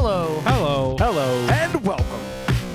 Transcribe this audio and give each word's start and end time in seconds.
Hello. 0.00 0.40
Hello. 0.44 0.96
Hello. 0.96 1.46
And 1.50 1.84
welcome 1.84 2.20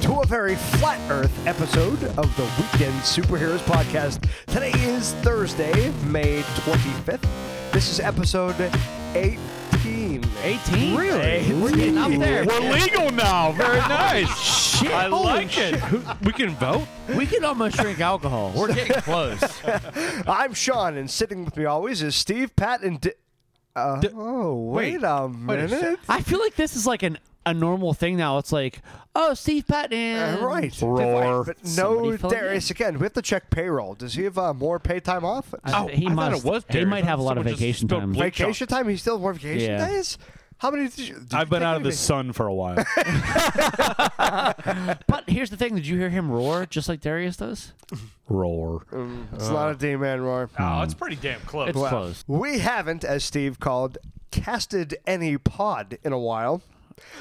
to 0.02 0.20
a 0.20 0.26
very 0.26 0.56
flat 0.56 1.00
earth 1.10 1.48
episode 1.48 2.04
of 2.18 2.36
the 2.36 2.44
Weekend 2.60 3.00
Superheroes 3.02 3.60
Podcast. 3.60 4.30
Today 4.48 4.72
is 4.86 5.14
Thursday, 5.24 5.92
May 6.06 6.42
25th. 6.42 7.26
This 7.72 7.90
is 7.90 8.02
episode 8.02 8.60
18. 9.16 10.22
18? 10.44 10.96
Really? 10.98 11.54
We're 11.62 11.72
getting 11.72 11.98
up 11.98 12.12
there. 12.12 12.46
We're 12.46 12.60
legal 12.74 13.10
now. 13.12 13.54
Very 13.54 13.78
nice. 13.88 14.38
Shit. 14.38 14.92
I 14.92 15.08
Holy 15.08 15.24
like 15.24 15.50
shit. 15.50 15.76
it. 15.76 15.82
We 16.24 16.34
can 16.34 16.50
vote. 16.56 16.86
We 17.16 17.26
can 17.26 17.46
almost 17.46 17.78
drink 17.78 18.02
alcohol. 18.02 18.52
We're 18.54 18.74
getting 18.74 19.00
close. 19.02 19.42
I'm 20.28 20.54
Sean, 20.54 20.98
and 20.98 21.10
sitting 21.10 21.46
with 21.46 21.56
me 21.56 21.64
always 21.64 22.02
is 22.04 22.16
Steve, 22.18 22.54
Pat, 22.58 22.82
and. 22.84 23.00
Di- 23.00 23.12
uh, 23.76 24.00
Di- 24.00 24.10
oh, 24.16 24.56
wait, 24.56 25.02
wait. 25.02 25.04
a 25.04 25.28
minute. 25.30 25.70
sec. 25.70 26.00
I 26.10 26.22
feel 26.22 26.40
like 26.40 26.56
this 26.56 26.76
is 26.76 26.86
like 26.88 27.04
an 27.04 27.18
a 27.46 27.54
normal 27.54 27.94
thing 27.94 28.16
now. 28.16 28.38
It's 28.38 28.54
like, 28.54 28.82
oh, 29.16 29.34
Steve 29.34 29.66
Uh, 29.70 29.74
Patton. 29.74 30.42
right. 30.46 30.82
Roar. 30.82 31.44
But 31.44 31.62
no 31.64 31.70
Somebody 31.70 32.18
fill 32.18 32.30
Darius 32.30 32.70
again. 32.72 32.98
We 33.00 33.04
have 33.04 33.14
to 33.14 33.22
check 33.22 33.50
payroll. 33.50 33.96
Does 33.96 34.14
he 34.14 34.24
have 34.24 34.38
uh, 34.38 34.54
more 34.54 34.80
paid 34.80 35.04
time 35.04 35.26
off? 35.26 35.54
I- 35.66 35.84
Oh, 35.84 35.88
he 35.88 36.08
I 36.08 36.14
must. 36.14 36.46
it 36.46 36.50
was 36.50 36.64
he 36.70 36.86
might 36.86 37.04
have 37.04 37.20
a 37.20 37.22
lot 37.22 37.38
of 37.38 37.42
Someone 37.44 37.48
just 37.52 37.60
vacation 37.60 37.88
time. 37.90 38.12
bleach 38.14 38.38
vacation 38.38 38.68
time? 38.68 38.88
He 38.88 38.96
still 38.96 39.16
has 39.16 39.22
more 39.22 39.34
vacation 39.34 39.72
Yeah. 39.72 39.88
days? 39.88 40.18
How 40.58 40.72
many 40.72 40.88
did 40.88 41.00
you? 41.00 41.16
did 41.16 41.34
I've 41.34 41.48
you 41.48 41.52
been 41.52 41.64
out 41.64 41.76
of 41.78 41.84
the 41.84 41.90
any 41.90 41.96
sun 41.96 42.32
for 42.34 42.48
a 42.48 42.54
while. 42.54 42.76
But 45.08 45.24
here's 45.28 45.50
the 45.50 45.58
thing: 45.58 45.76
Did 45.76 45.86
you 45.88 45.98
hear 45.98 46.10
him 46.10 46.32
roar 46.32 46.66
just 46.66 46.88
like 46.90 47.02
Darius 47.02 47.38
does? 47.38 47.74
Roar. 48.30 48.86
Mm, 48.92 49.26
It's 49.34 49.50
not 49.50 49.72
a 49.72 49.76
D-man 49.76 50.22
roar. 50.22 50.50
Oh, 50.58 50.82
it's 50.82 50.94
pretty 50.94 51.16
damn 51.18 51.42
close. 51.42 51.70
It's 51.70 51.78
Well, 51.78 51.90
close. 51.90 52.24
We 52.28 52.60
haven't, 52.60 53.04
as 53.04 53.24
Steve 53.24 53.60
called, 53.60 53.98
casted 54.32 54.96
any 55.06 55.38
pod 55.38 55.98
in 56.04 56.14
a 56.14 56.20
while, 56.20 56.62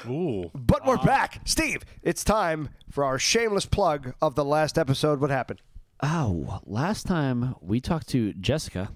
Ooh. 0.08 0.50
but 0.54 0.86
we're 0.86 0.96
back. 0.98 1.40
Steve, 1.44 1.82
it's 2.02 2.22
time 2.24 2.68
for 2.90 3.04
our 3.04 3.18
shameless 3.18 3.66
plug 3.66 4.14
of 4.22 4.34
the 4.36 4.44
last 4.44 4.78
episode. 4.78 5.20
What 5.20 5.30
happened? 5.30 5.60
Oh, 6.02 6.60
last 6.64 7.06
time 7.06 7.54
we 7.60 7.80
talked 7.80 8.08
to 8.10 8.32
Jessica, 8.34 8.90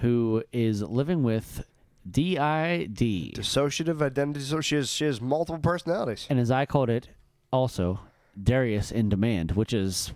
who 0.00 0.42
is 0.52 0.82
living 0.82 1.22
with 1.22 1.64
DID, 2.10 2.96
Dissociative 3.34 4.02
identity. 4.02 4.44
So 4.44 4.60
she 4.60 4.76
has 4.76 4.90
she 4.90 5.04
has 5.04 5.20
multiple 5.20 5.60
personalities. 5.60 6.26
and 6.30 6.38
as 6.38 6.50
I 6.50 6.66
called 6.66 6.90
it, 6.90 7.08
also 7.52 8.00
Darius 8.42 8.90
in 8.90 9.08
demand, 9.08 9.52
which 9.52 9.72
is 9.72 10.12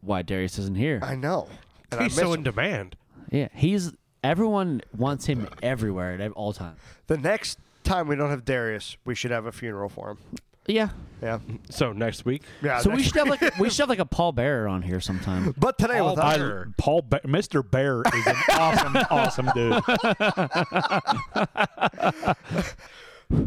why 0.00 0.22
Darius 0.22 0.58
isn't 0.58 0.76
here. 0.76 1.00
I 1.02 1.14
know. 1.16 1.48
And 1.90 2.00
I 2.00 2.04
He's 2.04 2.16
miss 2.16 2.22
so 2.24 2.32
him. 2.32 2.38
in 2.40 2.42
demand. 2.44 2.96
Yeah, 3.30 3.48
he's 3.54 3.92
everyone 4.22 4.82
wants 4.96 5.26
him 5.26 5.48
everywhere 5.62 6.20
at 6.20 6.30
all 6.32 6.52
times. 6.52 6.78
the 7.06 7.18
next 7.18 7.58
time 7.84 8.06
we 8.08 8.14
don't 8.16 8.30
have 8.30 8.44
Darius, 8.44 8.96
we 9.04 9.14
should 9.14 9.30
have 9.30 9.46
a 9.46 9.52
funeral 9.52 9.88
for 9.88 10.10
him. 10.10 10.18
Yeah. 10.66 10.88
Yeah. 11.22 11.38
So 11.70 11.92
next 11.92 12.24
week, 12.24 12.42
Yeah. 12.62 12.80
So 12.80 12.90
we 12.90 12.96
next- 12.96 13.08
should 13.08 13.16
have 13.16 13.28
like 13.28 13.58
we 13.58 13.70
should 13.70 13.80
have 13.82 13.88
like 13.88 13.98
a 14.00 14.04
Paul 14.06 14.32
Bearer 14.32 14.66
on 14.68 14.82
here 14.82 15.00
sometime. 15.00 15.54
But 15.58 15.78
today 15.78 15.98
Paul 15.98 16.10
with 16.10 16.18
us, 16.18 16.36
Bear. 16.36 16.68
Paul, 16.78 17.02
ba- 17.02 17.20
Mr. 17.24 17.68
Bear 17.68 18.02
is 18.02 18.26
an 18.26 18.36
awesome, 18.50 18.96
awesome 19.10 19.50
dude. 19.54 19.82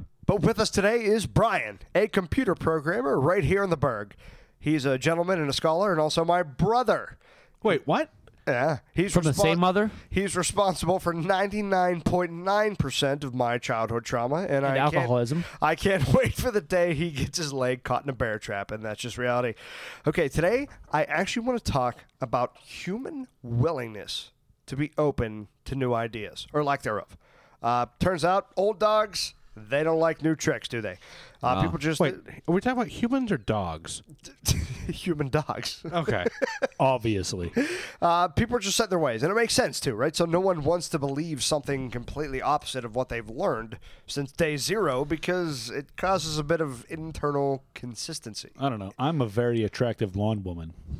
But 0.28 0.42
with 0.42 0.60
us 0.60 0.72
today 0.72 1.04
is 1.04 1.28
Brian, 1.28 1.78
a 1.94 2.08
computer 2.08 2.56
programmer 2.56 3.20
right 3.20 3.44
here 3.44 3.64
in 3.64 3.70
the 3.70 3.78
Berg. 3.78 4.16
He's 4.60 4.84
a 4.84 4.98
gentleman 4.98 5.40
and 5.40 5.52
a 5.52 5.54
scholar, 5.54 5.92
and 5.92 6.02
also 6.02 6.26
my 6.26 6.42
brother. 6.42 7.20
wait, 7.62 7.84
what? 7.86 8.10
Yeah, 8.48 8.80
he's 8.94 9.14
From 9.14 9.24
the 9.24 9.34
same 9.34 9.60
mother? 9.60 9.90
He's 10.10 10.36
responsible 10.36 11.00
for 11.00 11.14
99.9% 11.14 13.24
of 13.24 13.34
my 13.34 13.58
childhood 13.58 14.04
trauma, 14.06 14.42
and, 14.42 14.52
And 14.52 14.66
I 14.66 14.78
alcoholism. 14.78 15.44
Can't, 15.44 15.64
I 15.64 15.76
can't 15.76 16.08
wait 16.14 16.36
for 16.36 16.52
the 16.52 16.62
day 16.62 16.94
he 16.94 17.10
gets 17.10 17.40
his 17.40 17.52
leg 17.54 17.84
caught 17.84 18.04
in 18.04 18.10
a 18.10 18.14
bear 18.14 18.38
trap, 18.38 18.70
and 18.72 18.84
that's 18.84 19.02
just 19.02 19.18
reality. 19.18 19.56
Okay, 20.06 20.28
today 20.28 20.68
I 20.92 21.06
actually 21.06 21.48
want 21.48 21.64
to 21.64 21.72
talk 21.72 22.04
about 22.22 22.58
human 22.60 23.28
willingness 23.42 24.32
to 24.68 24.76
be 24.76 24.92
open 24.98 25.48
to 25.66 25.76
new 25.76 25.94
ideas, 25.94 26.48
or 26.54 26.64
lack 26.64 26.84
thereof. 26.84 27.18
Uh, 27.64 27.88
turns 28.00 28.24
out, 28.24 28.48
old 28.56 28.80
dogs. 28.80 29.34
They 29.58 29.84
don't 29.84 30.00
like 30.00 30.22
new 30.22 30.36
tricks, 30.36 30.68
do 30.68 30.82
they? 30.82 30.98
Uh, 31.44 31.62
people 31.62 31.78
just 31.78 32.00
Wait, 32.00 32.16
are 32.48 32.54
we 32.54 32.62
talking 32.62 32.78
about 32.78 32.88
humans 32.88 33.32
or 33.32 33.38
dogs? 33.38 34.02
human 34.88 35.30
dogs. 35.30 35.84
Okay. 35.92 36.26
Obviously. 36.80 37.52
Uh, 38.02 38.28
people 38.30 38.56
are 38.56 38.60
just 38.60 38.78
set 38.78 38.90
their 38.90 39.00
ways, 39.00 39.24
and 39.24 39.32
it 39.32 39.36
makes 39.36 39.54
sense 39.54 39.80
too, 39.80 39.94
right? 39.96 40.16
So 40.16 40.26
no 40.26 40.40
one 40.40 40.64
wants 40.64 40.90
to 40.90 41.00
believe 41.00 41.44
something 41.44 41.90
completely 41.90 42.42
opposite 42.42 42.86
of 42.86 42.96
what 42.96 43.10
they've 43.10 43.30
learned 43.30 43.80
since 44.08 44.32
day 44.32 44.58
zero 44.58 45.06
because 45.06 45.70
it 45.70 45.96
causes 45.98 46.38
a 46.38 46.44
bit 46.44 46.62
of 46.62 46.86
internal 46.90 47.64
consistency. 47.74 48.50
I 48.60 48.70
don't 48.70 48.80
know. 48.80 48.94
I'm 48.98 49.22
a 49.22 49.28
very 49.28 49.64
attractive 49.64 50.14
blonde 50.14 50.46
woman. 50.46 50.74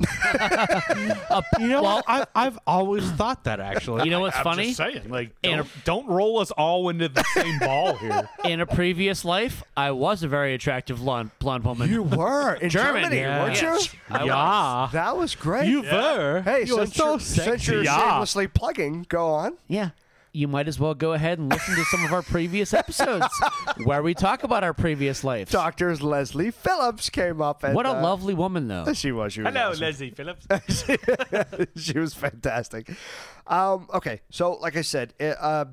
you 1.60 1.68
know, 1.68 1.82
what? 1.82 2.04
I, 2.06 2.26
I've 2.34 2.58
always 2.66 3.08
thought 3.12 3.44
that 3.44 3.60
actually. 3.60 4.04
You 4.04 4.10
know 4.10 4.20
what's 4.20 4.36
I'm 4.36 4.44
funny? 4.44 4.66
Just 4.66 4.76
saying, 4.78 5.08
like, 5.08 5.32
And 5.44 5.58
don't, 5.58 5.84
don't 5.84 6.06
roll 6.08 6.38
us 6.38 6.50
all 6.50 6.88
into 6.88 7.08
the 7.08 7.24
same 7.34 7.58
ball 7.58 7.94
here. 7.96 8.28
In 8.44 8.60
a 8.60 8.66
previous 8.66 9.24
life, 9.24 9.62
I 9.76 9.92
was 9.92 10.22
a 10.26 10.28
very 10.28 10.52
attractive 10.54 10.98
blonde, 10.98 11.30
blonde 11.38 11.64
woman. 11.64 11.90
You 11.90 12.02
were 12.02 12.54
in 12.54 12.68
German, 12.68 13.02
Germany, 13.04 13.20
yeah. 13.22 13.42
weren't 13.44 13.62
Yes. 13.62 13.92
you? 13.94 13.98
I 14.10 14.18
was. 14.18 14.26
yeah. 14.28 14.88
That 14.92 15.16
was 15.16 15.34
great. 15.34 15.68
You 15.68 15.82
were. 15.82 16.42
hey, 16.44 16.64
you 16.66 16.76
were 16.76 16.84
since, 16.86 16.96
so 16.96 17.10
you're, 17.12 17.20
since 17.20 17.66
you're 17.66 17.84
sexy. 17.84 18.00
shamelessly 18.00 18.48
plugging, 18.48 19.06
go 19.08 19.28
on. 19.28 19.56
Yeah. 19.68 19.90
You 20.32 20.48
might 20.48 20.68
as 20.68 20.78
well 20.78 20.92
go 20.92 21.14
ahead 21.14 21.38
and 21.38 21.50
listen 21.50 21.74
to 21.76 21.84
some 21.86 22.04
of 22.04 22.12
our 22.12 22.20
previous 22.20 22.74
episodes 22.74 23.26
where 23.84 24.02
we 24.02 24.12
talk 24.12 24.42
about 24.42 24.64
our 24.64 24.74
previous 24.74 25.24
lives. 25.24 25.50
Doctors 25.50 26.02
Leslie 26.02 26.50
Phillips 26.50 27.08
came 27.08 27.40
up. 27.40 27.64
And, 27.64 27.74
What 27.74 27.86
a 27.86 27.96
uh, 27.96 28.02
lovely 28.02 28.34
woman, 28.34 28.68
though. 28.68 28.92
She 28.92 29.12
was. 29.12 29.32
She 29.32 29.40
was 29.40 29.56
awesome. 29.56 29.80
Leslie 29.80 30.10
Phillips. 30.10 30.46
she 31.76 31.98
was 31.98 32.12
fantastic. 32.12 32.90
Um, 33.46 33.88
okay, 33.94 34.20
so 34.28 34.52
like 34.54 34.76
I 34.76 34.82
said, 34.82 35.14
uh, 35.18 35.24
uh, 35.24 35.64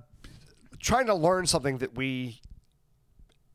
trying 0.80 1.08
to 1.08 1.16
learn 1.16 1.46
something 1.46 1.80
that 1.80 1.96
we 1.98 2.40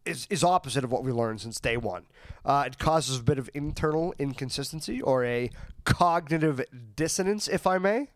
is 0.09 0.27
is 0.31 0.43
opposite 0.43 0.83
of 0.85 0.91
what 0.91 1.05
we 1.05 1.13
learned 1.13 1.41
since 1.41 1.61
day 1.61 1.77
one. 1.77 2.07
Uh, 2.45 2.65
it 2.67 2.79
causes 2.79 3.19
a 3.19 3.23
bit 3.23 3.39
of 3.39 3.49
internal 3.55 4.15
inconsistency 4.19 5.01
or 5.03 5.25
a 5.25 5.51
cognitive 5.85 6.65
dissonance, 6.97 7.47
if 7.49 7.67
I 7.67 7.79
may. 7.79 8.09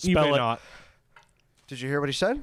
You 0.00 0.12
Spell 0.12 0.24
may 0.30 0.34
it. 0.34 0.36
not. 0.36 0.60
Did 1.68 1.80
you 1.80 1.88
hear 1.88 2.00
what 2.00 2.08
he 2.08 2.12
said? 2.12 2.42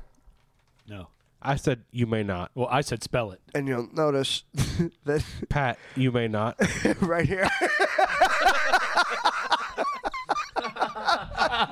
No. 0.87 1.07
I 1.45 1.57
said 1.57 1.83
you 1.91 2.07
may 2.07 2.23
not. 2.23 2.51
Well, 2.55 2.69
I 2.71 2.81
said 2.81 3.03
spell 3.03 3.31
it. 3.31 3.41
And 3.53 3.67
you'll 3.67 3.89
notice 3.93 4.43
that 5.05 5.23
Pat, 5.49 5.77
you 5.95 6.11
may 6.11 6.27
not. 6.29 6.55
right 7.01 7.27
here. 7.27 7.49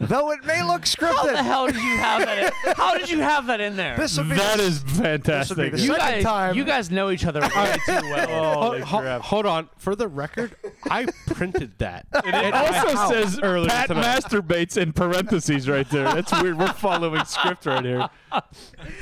Though 0.00 0.32
it 0.32 0.44
may 0.44 0.62
look 0.62 0.82
scripted. 0.82 1.14
How 1.14 1.26
the 1.26 1.42
hell 1.42 1.66
did 1.66 1.76
you 1.76 1.96
have 1.98 2.24
that? 2.24 2.38
In, 2.66 2.72
how 2.74 2.96
did 2.96 3.10
you 3.10 3.20
have 3.20 3.46
that 3.46 3.60
in 3.60 3.76
there? 3.76 3.96
this 3.96 4.16
would 4.18 4.28
be 4.28 4.36
That 4.36 4.58
the, 4.58 4.64
is 4.64 4.82
fantastic. 4.82 5.72
the 5.72 5.78
you 5.78 5.86
second 5.88 5.96
guys, 5.98 6.22
time- 6.24 6.54
you 6.56 6.64
guys 6.64 6.90
know 6.90 7.10
each 7.10 7.24
other 7.24 7.40
way 7.40 7.76
too 7.86 7.92
well. 7.92 8.28
Oh, 8.30 8.60
hold, 8.70 8.80
hold- 8.82 9.22
hold 9.22 9.46
on. 9.46 9.68
For 9.76 9.94
the 9.94 10.08
record, 10.08 10.56
I 10.90 11.06
printed 11.28 11.78
that. 11.78 12.06
It 12.26 12.54
also 12.54 13.08
says 13.12 13.38
earlier 13.40 13.68
Pat 13.70 13.88
tonight. 13.88 14.04
masturbates 14.04 14.76
in 14.76 14.92
parentheses 14.92 15.68
right 15.68 15.88
there. 15.90 16.12
That's 16.12 16.32
weird. 16.42 16.58
We're 16.58 16.72
following 16.72 17.24
script 17.24 17.66
right 17.66 17.84
here. 17.84 18.08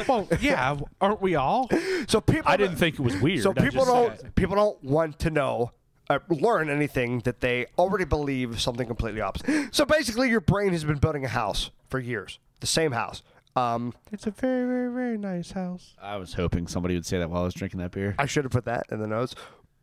Well, 0.08 0.28
yeah, 0.40 0.76
aren't 1.00 1.20
we 1.22 1.34
all? 1.34 1.68
so 2.06 2.20
people. 2.20 2.50
I 2.50 2.56
didn't 2.56 2.76
think 2.76 2.98
it 2.98 3.02
was 3.02 3.16
weird. 3.16 3.42
So 3.42 3.52
people 3.54 3.84
don't 3.84 4.34
people 4.34 4.56
don't 4.56 4.82
want 4.84 5.18
to 5.20 5.30
know 5.30 5.72
uh, 6.10 6.18
learn 6.28 6.68
anything 6.68 7.20
that 7.20 7.40
they 7.40 7.66
already 7.78 8.04
believe 8.04 8.60
something 8.60 8.86
completely 8.86 9.20
opposite. 9.20 9.74
So 9.74 9.84
basically, 9.84 10.28
your 10.30 10.40
brain 10.40 10.72
has 10.72 10.84
been 10.84 10.98
building 10.98 11.24
a 11.24 11.28
house 11.28 11.70
for 11.88 11.98
years, 11.98 12.38
the 12.60 12.66
same 12.66 12.92
house. 12.92 13.22
Um, 13.56 13.94
It's 14.10 14.26
a 14.26 14.30
very, 14.32 14.66
very, 14.66 14.92
very 14.92 15.18
nice 15.18 15.52
house. 15.52 15.94
I 16.02 16.16
was 16.16 16.34
hoping 16.34 16.66
somebody 16.66 16.94
would 16.94 17.06
say 17.06 17.18
that 17.18 17.30
while 17.30 17.42
I 17.42 17.44
was 17.44 17.54
drinking 17.54 17.80
that 17.80 17.92
beer. 17.92 18.14
I 18.18 18.26
should 18.26 18.44
have 18.44 18.52
put 18.52 18.64
that 18.64 18.86
in 18.90 19.00
the 19.00 19.06
notes. 19.06 19.34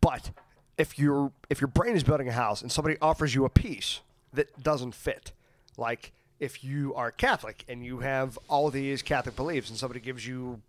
But 0.02 0.32
if 0.78 1.00
your 1.00 1.32
if 1.50 1.62
your 1.62 1.68
brain 1.68 1.96
is 1.96 2.04
building 2.04 2.28
a 2.28 2.34
house 2.34 2.62
and 2.62 2.72
somebody 2.72 2.98
offers 3.02 3.34
you 3.34 3.46
a 3.46 3.50
piece 3.50 4.02
that 4.34 4.62
doesn't 4.62 4.94
fit, 4.96 5.32
like 5.78 6.12
if 6.40 6.64
you 6.64 6.94
are 6.96 7.12
Catholic 7.12 7.64
and 7.70 7.86
you 7.86 8.00
have 8.00 8.38
all 8.50 8.70
these 8.72 9.02
Catholic 9.02 9.36
beliefs 9.36 9.70
and 9.70 9.78
somebody 9.78 10.00
gives 10.00 10.26
you 10.28 10.62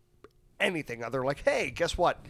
anything 0.61 1.03
other 1.03 1.25
like, 1.25 1.43
hey, 1.45 1.71
guess 1.71 1.97
what? 1.99 2.21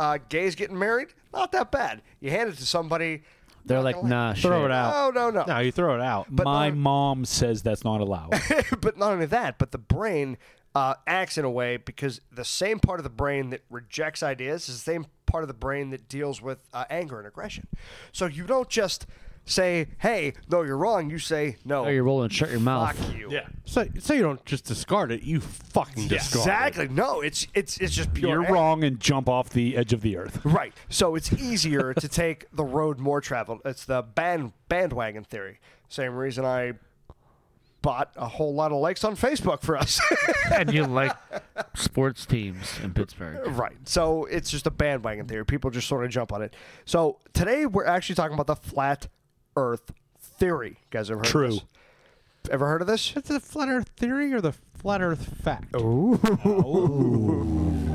Uh, 0.00 0.16
gays 0.30 0.54
getting 0.54 0.78
married? 0.78 1.08
Not 1.30 1.52
that 1.52 1.70
bad. 1.70 2.00
You 2.20 2.30
hand 2.30 2.48
it 2.48 2.56
to 2.56 2.64
somebody. 2.66 3.22
They're 3.66 3.82
like, 3.82 3.96
gonna 3.96 4.08
nah, 4.08 4.32
Throw 4.34 4.62
shit. 4.62 4.70
it 4.70 4.70
out. 4.72 4.92
Oh 4.96 5.10
no 5.10 5.28
no. 5.28 5.44
No, 5.46 5.58
you 5.58 5.70
throw 5.70 5.94
it 5.94 6.00
out. 6.00 6.26
But 6.30 6.44
My 6.44 6.70
not- 6.70 6.78
mom 6.78 7.24
says 7.26 7.62
that's 7.62 7.84
not 7.84 8.00
allowed. 8.00 8.30
but 8.80 8.96
not 8.96 9.12
only 9.12 9.26
that, 9.26 9.58
but 9.58 9.72
the 9.72 9.78
brain 9.78 10.38
uh, 10.74 10.94
acts 11.06 11.36
in 11.36 11.44
a 11.44 11.50
way 11.50 11.76
because 11.76 12.20
the 12.32 12.46
same 12.46 12.78
part 12.78 12.98
of 12.98 13.04
the 13.04 13.10
brain 13.10 13.50
that 13.50 13.60
rejects 13.68 14.22
ideas 14.22 14.68
is 14.70 14.76
the 14.82 14.90
same 14.90 15.04
part 15.26 15.44
of 15.44 15.48
the 15.48 15.54
brain 15.54 15.90
that 15.90 16.08
deals 16.08 16.40
with 16.40 16.58
uh, 16.72 16.84
anger 16.88 17.18
and 17.18 17.26
aggression. 17.28 17.66
So 18.12 18.24
you 18.24 18.46
don't 18.46 18.70
just 18.70 19.06
say, 19.50 19.88
"Hey, 19.98 20.32
no, 20.50 20.62
you're 20.62 20.76
wrong." 20.76 21.10
You 21.10 21.18
say, 21.18 21.56
"No, 21.64 21.84
Oh, 21.84 21.88
you're 21.88 22.04
rolling. 22.04 22.30
Shut 22.30 22.50
your 22.50 22.60
mouth. 22.60 22.96
fuck 22.96 23.14
you." 23.16 23.30
Yeah. 23.30 23.46
So 23.64 23.86
so 23.98 24.14
you 24.14 24.22
don't 24.22 24.44
just 24.44 24.64
discard 24.64 25.12
it. 25.12 25.22
You 25.22 25.40
fucking 25.40 26.08
discard 26.08 26.46
it. 26.46 26.50
Exactly. 26.50 26.88
No, 26.88 27.20
it's 27.20 27.46
it's 27.54 27.76
it's 27.78 27.94
just 27.94 28.12
pure. 28.14 28.30
You're 28.42 28.52
wrong 28.52 28.84
and 28.84 28.98
jump 29.00 29.28
off 29.28 29.50
the 29.50 29.76
edge 29.76 29.92
of 29.92 30.00
the 30.02 30.16
earth. 30.16 30.40
Right. 30.44 30.72
So 30.88 31.14
it's 31.14 31.32
easier 31.32 31.92
to 31.94 32.08
take 32.22 32.46
the 32.52 32.64
road 32.64 32.98
more 32.98 33.20
traveled. 33.20 33.60
It's 33.64 33.84
the 33.84 34.02
band 34.02 34.52
bandwagon 34.68 35.24
theory. 35.24 35.60
Same 35.88 36.14
reason 36.14 36.44
I 36.44 36.74
bought 37.82 38.12
a 38.16 38.28
whole 38.28 38.52
lot 38.54 38.72
of 38.72 38.78
likes 38.78 39.04
on 39.04 39.16
Facebook 39.16 39.62
for 39.62 39.74
us. 39.76 39.98
and 40.52 40.70
you 40.72 40.84
like 40.84 41.16
sports 41.74 42.26
teams 42.26 42.78
in 42.82 42.92
Pittsburgh. 42.92 43.40
right. 43.58 43.76
So 43.84 44.26
it's 44.26 44.50
just 44.50 44.66
a 44.66 44.70
bandwagon 44.70 45.26
theory. 45.26 45.46
People 45.46 45.70
just 45.70 45.88
sort 45.88 46.04
of 46.04 46.10
jump 46.10 46.30
on 46.32 46.42
it. 46.42 46.54
So 46.84 47.18
today 47.32 47.64
we're 47.64 47.86
actually 47.86 48.16
talking 48.16 48.34
about 48.34 48.48
the 48.48 48.56
flat 48.56 49.08
Earth 49.56 49.92
theory. 50.18 50.70
You 50.70 50.76
guys 50.90 51.10
ever 51.10 51.20
heard 51.20 51.26
True. 51.26 51.46
of 51.46 51.52
this? 51.52 51.64
Ever 52.50 52.66
heard 52.66 52.80
of 52.80 52.86
this? 52.86 53.10
it. 53.10 53.18
It's 53.18 53.28
the 53.28 53.40
flat 53.40 53.68
Earth 53.68 53.90
theory 53.96 54.32
or 54.32 54.40
the 54.40 54.52
flat 54.80 55.02
Earth 55.02 55.36
fact. 55.42 55.74
Ooh. 55.76 56.18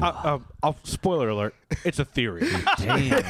Uh, 0.01 0.05
uh, 0.05 0.39
I'll, 0.61 0.77
spoiler 0.83 1.29
alert. 1.29 1.55
It's 1.83 1.99
a 1.99 2.05
theory. 2.05 2.47
Damn. 2.77 3.23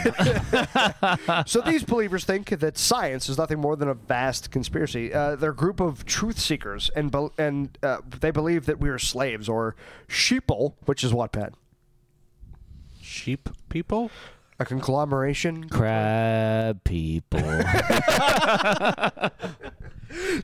so 1.47 1.61
these 1.61 1.83
believers 1.83 2.25
think 2.25 2.49
that 2.49 2.77
science 2.77 3.29
is 3.29 3.37
nothing 3.37 3.59
more 3.59 3.75
than 3.75 3.87
a 3.87 3.93
vast 3.93 4.51
conspiracy. 4.51 5.13
Uh, 5.13 5.35
they're 5.35 5.51
a 5.51 5.55
group 5.55 5.79
of 5.79 6.05
truth 6.05 6.37
seekers, 6.39 6.89
and 6.95 7.11
bel 7.11 7.31
and 7.37 7.77
uh, 7.81 7.99
they 8.19 8.31
believe 8.31 8.65
that 8.65 8.79
we 8.79 8.89
are 8.89 8.99
slaves 8.99 9.47
or 9.47 9.75
sheeple, 10.07 10.73
which 10.85 11.03
is 11.03 11.13
what, 11.13 11.31
Pat? 11.31 11.53
Sheep 13.01 13.49
people. 13.69 14.11
A 14.57 14.63
conglomeration 14.65 15.67
Crab 15.69 16.81
people. 16.85 17.39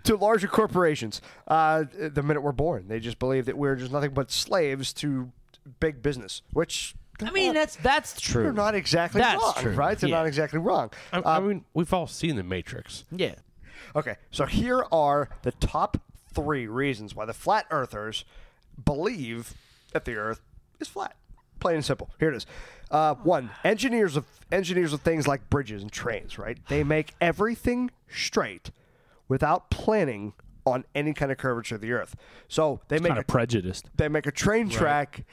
to 0.04 0.16
larger 0.19 0.48
corporations. 0.48 1.22
Uh, 1.48 1.86
the 1.98 2.24
minute 2.24 2.42
we're 2.42 2.52
born, 2.52 2.88
they 2.88 3.00
just 3.00 3.19
believe 3.19 3.46
that 3.46 3.58
we're 3.58 3.75
just 3.75 3.92
nothing 3.92 4.12
but 4.12 4.31
slaves 4.31 4.94
to 4.94 5.31
big 5.80 6.02
business, 6.02 6.42
which 6.52 6.96
I 7.24 7.31
mean, 7.31 7.54
that's 7.54 7.75
that's 7.78 8.19
true. 8.19 8.44
they're 8.44 8.54
not 8.54 8.75
exactly 8.75 9.22
That's 9.22 9.42
wrong, 9.42 9.54
true. 9.58 9.74
right? 9.74 9.98
They're 9.98 10.10
Yeah. 10.10 10.18
not 10.18 10.28
exactly 10.28 10.60
wrong. 10.60 10.92
I, 11.13 11.22
I 11.24 11.40
mean, 11.40 11.66
we've 11.74 11.94
all 11.94 12.08
seen 12.08 12.36
the 12.36 12.44
Matrix. 12.44 13.06
Yeah. 13.12 13.36
Okay, 13.96 14.16
so 14.31 14.46
here 14.46 14.86
are 14.92 15.30
the 15.44 15.52
top 15.52 15.98
three 16.34 16.68
reasons 16.68 17.16
why 17.16 17.25
the 17.25 17.34
flat 17.34 17.66
earthers 17.72 18.25
believe 18.84 19.54
that 19.94 20.06
the 20.06 20.16
Earth 20.16 20.42
is 20.80 20.88
flat. 20.88 21.16
Plain 21.60 21.75
and 21.75 21.86
simple. 21.86 22.10
Here 22.19 22.30
it 22.30 22.36
is. 22.36 22.46
Uh, 22.91 23.15
one, 23.15 23.49
engineers 23.63 24.15
of 24.17 24.25
engineers 24.51 24.91
of 24.93 25.01
things 25.01 25.27
like 25.27 25.49
bridges 25.49 25.81
and 25.81 25.91
trains. 25.91 26.38
Right? 26.38 26.57
They 26.67 26.83
make 26.97 27.13
everything 27.21 27.89
straight 28.09 28.69
without 29.27 29.69
planning 29.71 30.33
on 30.65 30.83
any 30.93 31.13
kind 31.13 31.31
of 31.31 31.38
curvature 31.39 31.75
of 31.75 31.81
the 31.81 31.91
Earth. 31.91 32.15
So 32.47 32.81
they 32.89 32.99
make 32.99 33.07
Kind 33.09 33.17
a, 33.17 33.21
of 33.21 33.27
prejudiced. 33.27 33.89
they 33.97 34.07
make 34.09 34.27
a 34.27 34.31
train 34.31 34.69
track. 34.69 35.25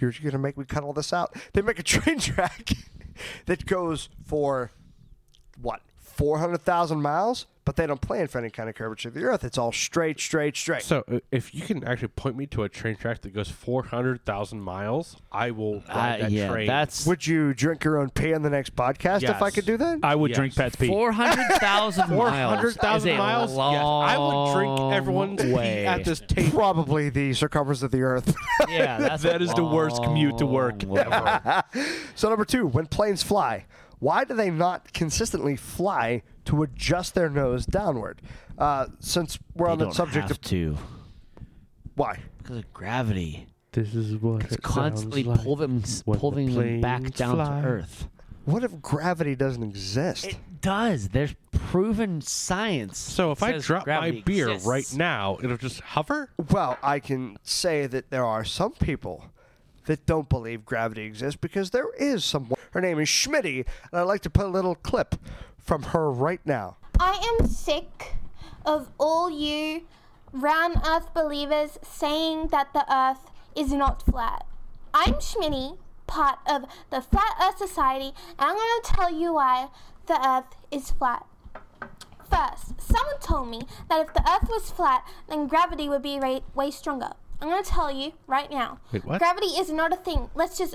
You're 0.00 0.12
gonna 0.24 0.38
make 0.38 0.56
me 0.56 0.64
cut 0.64 0.82
all 0.82 0.92
this 0.94 1.12
out. 1.12 1.36
They 1.52 1.60
make 1.62 1.78
a 1.78 1.82
train 1.94 2.18
track 2.18 2.70
that 3.46 3.66
goes 3.66 4.08
for 4.24 4.72
what 5.60 5.82
four 5.98 6.38
hundred 6.38 6.62
thousand 6.62 7.02
miles, 7.02 7.46
but 7.68 7.76
they 7.76 7.86
don't 7.86 8.00
plan 8.00 8.26
for 8.26 8.38
any 8.38 8.48
kind 8.48 8.66
of 8.70 8.74
curvature 8.74 9.08
of 9.08 9.14
the 9.14 9.22
Earth. 9.24 9.44
It's 9.44 9.58
all 9.58 9.72
straight, 9.72 10.18
straight, 10.18 10.56
straight. 10.56 10.80
So 10.80 11.04
uh, 11.06 11.18
if 11.30 11.54
you 11.54 11.60
can 11.60 11.84
actually 11.84 12.08
point 12.08 12.34
me 12.34 12.46
to 12.46 12.62
a 12.62 12.68
train 12.70 12.96
track 12.96 13.20
that 13.20 13.34
goes 13.34 13.50
400,000 13.50 14.58
miles, 14.58 15.16
I 15.30 15.50
will 15.50 15.82
ride 15.86 16.14
Uh, 16.14 16.22
that 16.22 16.30
yeah, 16.30 16.48
train. 16.48 16.66
that's 16.66 17.04
Would 17.06 17.26
you 17.26 17.52
drink 17.52 17.84
your 17.84 17.98
own 17.98 18.08
pee 18.08 18.32
on 18.32 18.40
the 18.40 18.48
next 18.48 18.74
podcast 18.74 19.22
if 19.22 19.42
I 19.42 19.48
Yes. 19.48 19.54
could 19.54 19.66
do 19.66 19.76
that? 19.76 19.98
I 20.02 20.14
would 20.14 20.30
Yes. 20.30 20.38
drink 20.38 20.54
Pat's 20.56 20.76
pee. 20.76 20.86
four 20.86 21.12
hundred 21.12 21.46
thousand 21.60 22.08
miles. 22.16 22.52
400,000 22.54 23.10
is 23.10 23.14
a 23.14 23.18
miles? 23.18 23.50
Yes. 23.50 23.58
I 23.60 24.16
would 24.16 24.54
drink 24.54 24.78
long 24.78 24.92
everyone's 24.94 25.42
pee 25.42 25.54
at 25.84 26.04
this 26.06 26.20
table. 26.20 26.50
Probably 26.58 27.10
the 27.10 27.34
circumference 27.34 27.82
of 27.82 27.90
the 27.90 28.00
Earth. 28.00 28.34
Yeah, 28.70 28.96
that's 28.98 29.22
That 29.24 29.42
a 29.42 29.44
is 29.44 29.52
the 29.52 29.64
worst 29.64 30.02
commute 30.02 30.38
to 30.38 30.46
work 30.46 30.82
long 30.84 30.94
way. 31.10 31.62
so 32.14 32.30
number 32.30 32.46
two, 32.46 32.66
when 32.66 32.86
planes 32.86 33.22
fly, 33.22 33.66
why 33.98 34.24
do 34.24 34.32
they 34.32 34.50
not 34.50 34.92
consistently 34.94 35.54
fly 35.56 36.22
to 36.48 36.62
adjust 36.62 37.14
their 37.14 37.30
nose 37.30 37.64
downward? 37.64 38.20
Uh, 38.58 38.86
since 39.00 39.38
we're 39.54 39.66
They 39.68 39.72
on 39.72 39.78
the 39.78 39.84
don't 39.86 39.94
subject 39.94 40.22
have 40.28 40.30
of 40.32 40.40
to 40.42 40.76
why. 41.94 42.18
because 42.38 42.58
of 42.58 42.72
gravity. 42.72 43.46
This 43.72 43.94
is 43.94 44.16
what 44.16 44.44
It's 44.44 44.56
constantly 44.58 45.24
pull 45.24 45.56
them, 45.56 45.82
when 46.04 46.18
pulling 46.18 46.46
the 46.48 46.60
them 46.60 46.80
back 46.80 47.00
planes 47.02 47.16
down 47.16 47.34
fly. 47.36 47.60
to 47.60 47.66
Earth. 47.66 48.08
What 48.46 48.64
if 48.64 48.80
gravity 48.80 49.34
doesn't 49.36 49.62
exist? 49.62 50.24
It 50.24 50.38
does. 50.62 51.10
There's 51.10 51.34
proven 51.52 52.22
science. 52.22 52.96
So 52.98 53.30
if 53.30 53.42
I 53.42 53.52
says 53.52 53.66
drop 53.66 53.80
my 53.86 53.98
gravity 53.98 54.22
beer 54.22 54.48
exists. 54.48 54.66
right 54.68 54.94
now, 54.96 55.38
it'll 55.42 55.58
just 55.58 55.80
hover? 55.80 56.30
Well, 56.50 56.78
I 56.82 56.98
can 56.98 57.36
say 57.42 57.86
that 57.86 58.10
there 58.10 58.24
are 58.24 58.44
some 58.44 58.72
people 58.72 59.24
that 59.88 60.04
don't 60.04 60.28
believe 60.28 60.66
gravity 60.66 61.02
exists 61.02 61.38
because 61.40 61.70
there 61.70 61.90
is 61.98 62.22
someone. 62.22 62.58
Her 62.72 62.80
name 62.80 62.98
is 63.00 63.08
Schmitty, 63.08 63.66
and 63.90 64.00
I'd 64.00 64.02
like 64.02 64.20
to 64.20 64.30
put 64.30 64.44
a 64.44 64.48
little 64.48 64.74
clip 64.74 65.14
from 65.56 65.82
her 65.82 66.10
right 66.10 66.40
now. 66.44 66.76
I 67.00 67.38
am 67.40 67.48
sick 67.48 68.14
of 68.66 68.90
all 68.98 69.30
you 69.30 69.86
round 70.30 70.76
earth 70.86 71.14
believers 71.14 71.78
saying 71.82 72.48
that 72.48 72.74
the 72.74 72.84
earth 72.94 73.30
is 73.56 73.72
not 73.72 74.02
flat. 74.02 74.46
I'm 74.92 75.14
Schmitty, 75.14 75.78
part 76.06 76.38
of 76.46 76.66
the 76.90 77.00
Flat 77.00 77.34
Earth 77.42 77.56
Society, 77.56 78.12
and 78.38 78.50
I'm 78.50 78.56
going 78.56 78.80
to 78.82 78.90
tell 78.92 79.10
you 79.10 79.32
why 79.34 79.68
the 80.06 80.26
earth 80.26 80.54
is 80.70 80.90
flat. 80.90 81.24
First, 82.30 82.78
someone 82.78 83.20
told 83.20 83.48
me 83.48 83.62
that 83.88 84.06
if 84.06 84.12
the 84.12 84.20
earth 84.20 84.50
was 84.50 84.70
flat, 84.70 85.08
then 85.28 85.46
gravity 85.46 85.88
would 85.88 86.02
be 86.02 86.20
way, 86.20 86.42
way 86.54 86.70
stronger. 86.70 87.12
I'm 87.40 87.48
going 87.48 87.62
to 87.62 87.70
tell 87.70 87.90
you 87.90 88.12
right 88.26 88.50
now. 88.50 88.80
Wait, 88.92 89.04
what? 89.04 89.18
Gravity 89.18 89.46
is 89.46 89.70
not 89.70 89.92
a 89.92 89.96
thing. 89.96 90.28
Let's 90.34 90.58
just 90.58 90.74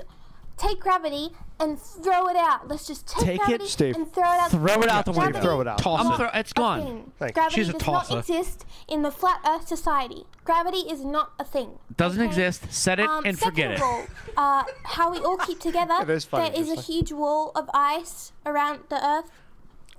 take 0.56 0.78
gravity 0.80 1.30
and 1.60 1.78
throw 1.80 2.28
it 2.28 2.36
out. 2.36 2.68
Let's 2.68 2.86
just 2.86 3.06
take, 3.08 3.24
Take 3.24 3.40
it, 3.40 3.44
gravity 3.46 3.66
Steve. 3.66 3.96
and 3.96 4.12
throw 4.12 4.22
it 4.32 4.38
out. 4.40 4.50
Throw 4.50 4.82
it 4.82 4.88
out 4.88 5.04
the 5.04 5.12
window. 5.12 5.40
Throw 5.40 5.60
it 5.60 5.68
out. 5.68 5.78
Toss 5.78 6.04
I'm 6.06 6.12
it. 6.12 6.16
throw- 6.16 6.30
it's 6.32 6.50
a 6.52 6.54
gone. 6.54 7.12
Thank 7.18 7.30
you. 7.30 7.34
Gravity 7.34 7.54
She's 7.56 7.68
a 7.68 7.72
does 7.72 7.86
not 7.86 8.10
exist 8.18 8.64
in 8.88 9.02
the 9.02 9.10
flat 9.10 9.40
Earth 9.46 9.66
society. 9.68 10.24
Gravity 10.44 10.78
is 10.90 11.04
not 11.04 11.32
a 11.38 11.44
thing. 11.44 11.78
Doesn't 11.96 12.20
okay? 12.20 12.28
exist. 12.28 12.72
Set 12.72 12.98
it 13.00 13.08
Um, 13.08 13.24
and 13.26 13.38
forget 13.38 13.72
it. 13.72 13.78
second 13.78 14.06
of 14.06 14.38
all, 14.38 14.60
uh, 14.60 14.64
how 14.84 15.10
we 15.10 15.18
all 15.18 15.36
keep 15.38 15.58
together. 15.68 15.94
It 16.02 16.10
is 16.10 16.24
funny, 16.24 16.50
There 16.50 16.60
is 16.60 16.70
a 16.70 16.76
just 16.76 16.88
huge 16.88 17.12
wall 17.12 17.50
of 17.54 17.68
ice 17.74 18.32
around 18.46 18.80
the 18.88 19.04
Earth. 19.04 19.30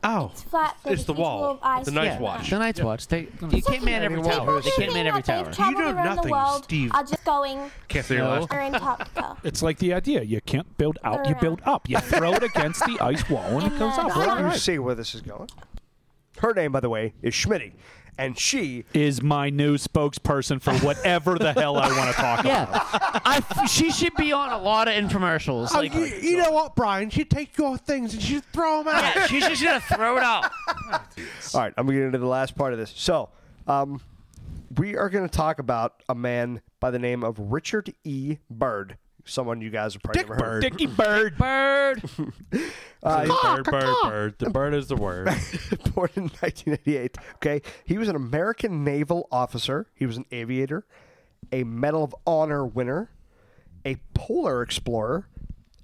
Oh, 0.08 0.30
It's 0.34 0.44
flat. 0.44 0.78
There's 0.84 1.00
it's 1.00 1.08
the 1.08 1.14
huge 1.14 1.20
wall 1.22 1.42
wall. 1.42 1.60
of 1.64 1.86
The 1.86 1.92
nice 1.92 2.10
around 2.12 2.22
watch. 2.22 2.50
The 2.52 2.60
Night's 2.60 2.80
Watch. 2.82 3.08
They, 3.08 3.28
you 3.50 3.62
can't 3.64 3.84
man 3.84 4.04
every 4.04 4.20
Anyone 4.20 4.38
tower. 4.38 4.46
who's 4.52 4.64
They 4.66 4.70
can't 4.72 4.80
People 4.82 4.94
man 4.94 5.08
every 5.08 5.22
that 5.24 5.26
they've 5.36 5.46
tower. 5.46 5.54
traveled 5.54 5.80
know 5.80 5.92
around 5.96 6.06
nothing, 6.06 6.24
the 6.26 6.32
world 6.32 6.64
Steve. 6.66 6.92
Are 6.94 7.04
just 7.04 7.26
going 7.26 7.72
can't 7.88 8.06
say 8.06 8.16
your 8.16 8.24
No. 8.26 8.30
last 8.42 8.50
to 8.52 8.56
Antarctica. 8.56 9.38
It's 9.44 9.64
like 9.64 9.80
the 9.80 9.94
idea. 9.94 10.22
You 10.22 10.42
can't 10.42 10.78
build 10.78 11.00
out, 11.04 11.28
you 11.28 11.34
build 11.36 11.62
up. 11.66 11.90
You 11.90 11.98
throw 12.00 12.34
it 12.34 12.44
against 12.44 12.86
the 12.86 13.00
ice 13.02 13.28
wall 13.30 13.44
and 13.46 13.64
it 13.64 13.64
And, 13.72 13.78
comes 13.80 13.98
uh, 13.98 14.02
up. 14.04 14.14
the 14.14 14.20
We're 14.20 14.28
all 14.30 14.38
You 14.40 14.46
right. 14.46 14.60
see 14.60 14.78
where 14.78 14.94
this 14.96 15.16
is 15.16 15.22
going. 15.22 15.50
Her 16.40 16.54
name, 16.54 16.72
by 16.74 16.82
the 16.82 16.90
way, 16.90 17.14
is 17.24 17.34
Schmitty, 17.34 17.72
and 18.18 18.38
she 18.40 18.86
Is 18.94 19.22
my 19.22 19.50
new 19.50 19.78
spokesperson 19.78 20.62
for 20.62 20.74
whatever 20.86 21.38
the 21.38 21.54
hell 21.54 21.78
I 21.78 21.90
want 21.98 22.10
to 22.16 22.22
talk 22.22 22.40
about. 22.42 22.46
Yeah, 22.46 23.20
I 23.26 23.38
f- 23.38 23.70
she 23.70 23.92
should 23.92 24.16
be 24.16 24.32
on 24.32 24.52
a 24.52 24.58
lot 24.58 24.88
of 24.88 24.94
infomercials. 24.94 25.70
Oh, 25.74 25.78
Like, 25.80 25.94
you, 25.94 26.06
you 26.06 26.38
know 26.38 26.52
what, 26.52 26.76
Brian? 26.76 27.10
You 27.14 27.26
take 27.26 27.58
your 27.58 27.78
things 27.78 28.14
and 28.14 28.24
you 28.30 28.42
throw 28.42 28.84
them 28.84 28.94
out. 28.96 29.04
yeah, 29.16 29.28
she's 29.28 29.48
just 29.48 29.64
gonna 29.64 29.80
throw 29.82 30.18
it 30.18 30.24
out. 30.24 30.52
All 31.54 31.62
right, 31.62 31.74
I'm 31.78 31.86
going 31.86 31.96
to 31.98 32.02
get 32.02 32.06
into 32.08 32.18
the 32.20 32.26
last 32.28 32.56
part 32.56 32.74
of 32.74 32.80
this. 32.80 32.94
So, 32.96 33.30
um, 33.68 34.02
we 34.78 34.96
are 34.98 35.10
going 35.10 35.28
to 35.28 35.34
talk 35.34 35.60
about 35.60 36.04
a 36.10 36.16
man 36.16 36.62
by 36.80 36.92
the 36.92 37.00
name 37.00 37.24
of 37.24 37.40
Richard 37.40 37.94
E. 38.04 38.38
Byrd. 38.50 38.98
Someone 39.26 39.60
you 39.60 39.72
guys 39.72 39.94
have 39.94 40.04
probably 40.04 40.22
Dick 40.22 40.30
never 40.30 40.44
heard. 40.44 40.62
Bird. 40.62 40.72
Dicky 40.72 40.86
Bird. 40.88 41.38
Bird. 41.38 42.04
Uh, 43.04 43.28
bird, 43.28 43.66
bird, 43.66 43.96
bird. 44.04 44.36
The 44.40 44.50
bird 44.50 44.74
is 44.74 44.88
the 44.88 44.96
word. 44.96 45.26
born 45.94 46.10
in 46.16 46.24
1988. 46.24 47.16
Okay, 47.36 47.62
he 47.86 48.00
was 48.00 48.10
an 48.10 48.16
American 48.16 48.84
naval 48.84 49.28
officer. 49.32 49.86
He 49.94 50.08
was 50.08 50.18
an 50.18 50.26
aviator, 50.32 50.88
a 51.52 51.64
Medal 51.66 52.04
of 52.04 52.16
Honor 52.26 52.66
winner, 52.66 53.12
a 53.86 53.98
polar 54.16 54.64
explorer, 54.64 55.28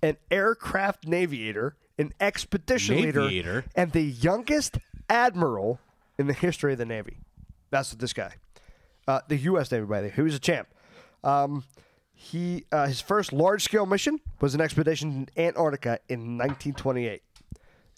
an 0.01 0.17
aircraft 0.31 1.05
navigator, 1.07 1.75
an 1.99 2.11
expedition 2.19 2.95
leader, 2.95 3.21
Navigator? 3.21 3.65
and 3.75 3.91
the 3.91 4.01
youngest 4.01 4.79
admiral 5.07 5.79
in 6.17 6.25
the 6.25 6.33
history 6.33 6.71
of 6.71 6.79
the 6.79 6.85
Navy. 6.85 7.19
That's 7.69 7.91
this 7.91 8.13
guy, 8.13 8.33
uh, 9.07 9.19
the 9.27 9.37
U.S. 9.37 9.71
Navy, 9.71 9.85
by 9.85 10.01
the 10.01 10.07
way. 10.07 10.13
He 10.15 10.21
was 10.23 10.33
a 10.33 10.39
champ. 10.39 10.67
Um, 11.23 11.65
he 12.21 12.65
uh, 12.71 12.85
his 12.85 13.01
first 13.01 13.33
large 13.33 13.63
scale 13.63 13.87
mission 13.87 14.19
was 14.39 14.53
an 14.53 14.61
expedition 14.61 15.27
in 15.35 15.43
Antarctica 15.43 15.99
in 16.07 16.37
1928. 16.37 17.23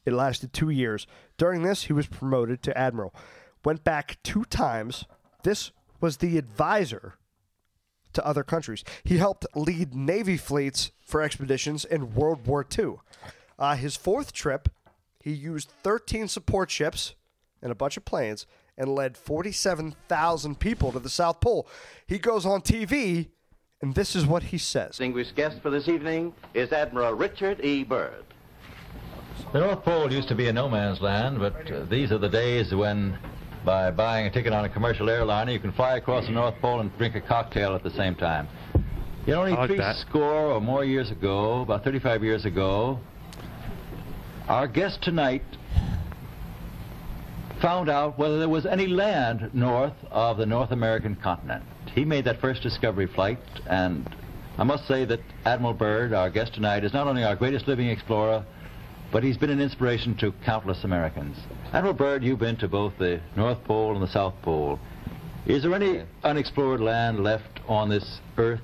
It 0.05 0.13
lasted 0.13 0.53
two 0.53 0.69
years. 0.69 1.05
During 1.37 1.63
this, 1.63 1.83
he 1.83 1.93
was 1.93 2.07
promoted 2.07 2.63
to 2.63 2.77
admiral. 2.77 3.13
Went 3.65 3.83
back 3.83 4.17
two 4.23 4.45
times. 4.45 5.03
This 5.43 5.71
was 5.99 6.17
the 6.17 6.37
advisor 6.37 7.15
to 8.13 8.25
other 8.25 8.43
countries. 8.43 8.85
He 9.03 9.17
helped 9.17 9.45
lead 9.55 9.93
Navy 9.93 10.37
fleets 10.37 10.91
for 11.05 11.21
expeditions 11.21 11.83
in 11.83 12.15
World 12.15 12.47
War 12.47 12.65
II. 12.77 12.95
Uh, 13.59 13.75
his 13.75 13.97
fourth 13.97 14.31
trip, 14.31 14.69
he 15.19 15.31
used 15.31 15.69
13 15.83 16.29
support 16.29 16.71
ships 16.71 17.15
and 17.61 17.73
a 17.73 17.75
bunch 17.75 17.97
of 17.97 18.05
planes 18.05 18.45
and 18.77 18.95
led 18.95 19.17
47,000 19.17 20.59
people 20.59 20.93
to 20.93 20.99
the 20.99 21.09
South 21.09 21.41
Pole. 21.41 21.67
He 22.07 22.19
goes 22.19 22.45
on 22.45 22.61
TV, 22.61 23.29
and 23.83 23.93
this 23.93 24.15
is 24.15 24.25
what 24.25 24.41
he 24.43 24.57
says. 24.57 24.91
Distinguished 24.91 25.35
guest 25.35 25.61
for 25.61 25.69
this 25.69 25.89
evening 25.89 26.33
is 26.53 26.71
Admiral 26.71 27.13
Richard 27.15 27.59
E. 27.65 27.83
Byrd. 27.83 28.23
The 29.51 29.59
North 29.59 29.83
Pole 29.83 30.11
used 30.11 30.29
to 30.29 30.35
be 30.35 30.47
a 30.47 30.53
no 30.53 30.69
man's 30.69 31.01
land, 31.01 31.37
but 31.37 31.69
uh, 31.69 31.83
these 31.83 32.13
are 32.13 32.17
the 32.17 32.29
days 32.29 32.73
when, 32.73 33.17
by 33.65 33.91
buying 33.91 34.25
a 34.25 34.31
ticket 34.31 34.53
on 34.53 34.63
a 34.63 34.69
commercial 34.69 35.09
airliner, 35.09 35.51
you 35.51 35.59
can 35.59 35.73
fly 35.73 35.97
across 35.97 36.27
the 36.27 36.31
North 36.31 36.55
Pole 36.61 36.79
and 36.79 36.97
drink 36.97 37.15
a 37.15 37.21
cocktail 37.21 37.75
at 37.75 37.83
the 37.83 37.91
same 37.91 38.15
time. 38.15 38.47
You 39.25 39.33
know, 39.33 39.41
only 39.41 39.51
I 39.51 39.55
like 39.55 39.69
three 39.71 39.77
that. 39.79 39.97
score 39.97 40.53
or 40.53 40.61
more 40.61 40.85
years 40.85 41.11
ago, 41.11 41.63
about 41.63 41.83
35 41.83 42.23
years 42.23 42.45
ago, 42.45 43.01
our 44.47 44.65
guest 44.65 45.01
tonight 45.01 45.43
found 47.61 47.89
out 47.89 48.17
whether 48.17 48.39
there 48.39 48.49
was 48.49 48.65
any 48.65 48.87
land 48.87 49.49
north 49.53 49.93
of 50.09 50.37
the 50.37 50.45
North 50.45 50.71
American 50.71 51.17
continent. 51.17 51.65
He 51.93 52.05
made 52.05 52.25
that 52.25 52.41
first 52.41 52.63
discovery 52.63 53.05
flight, 53.05 53.39
and 53.67 54.09
I 54.57 54.63
must 54.63 54.87
say 54.87 55.05
that 55.05 55.19
Admiral 55.45 55.73
Byrd, 55.73 56.13
our 56.13 56.29
guest 56.29 56.55
tonight, 56.55 56.83
is 56.83 56.91
not 56.93 57.05
only 57.05 57.23
our 57.23 57.35
greatest 57.35 57.67
living 57.67 57.87
explorer, 57.87 58.43
but 59.11 59.23
he's 59.23 59.37
been 59.37 59.51
an 59.51 59.61
inspiration 59.61 60.15
to 60.15 60.31
countless 60.43 60.83
Americans. 60.83 61.37
Admiral 61.71 61.93
Byrd, 61.93 62.23
you've 62.23 62.39
been 62.39 62.57
to 62.57 62.67
both 62.67 62.97
the 62.97 63.21
North 63.35 63.63
Pole 63.65 63.93
and 63.93 64.01
the 64.01 64.11
South 64.11 64.33
Pole. 64.41 64.79
Is 65.45 65.61
there 65.61 65.73
any 65.75 66.03
unexplored 66.23 66.81
land 66.81 67.23
left 67.23 67.59
on 67.67 67.89
this 67.89 68.19
earth 68.37 68.61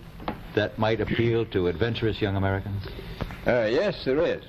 that 0.55 0.79
might 0.79 1.00
appeal 1.00 1.45
to 1.48 1.67
adventurous 1.67 2.19
young 2.19 2.36
Americans? 2.36 2.88
Uh, 3.45 3.67
yes, 3.69 4.03
there 4.05 4.25
is. 4.25 4.43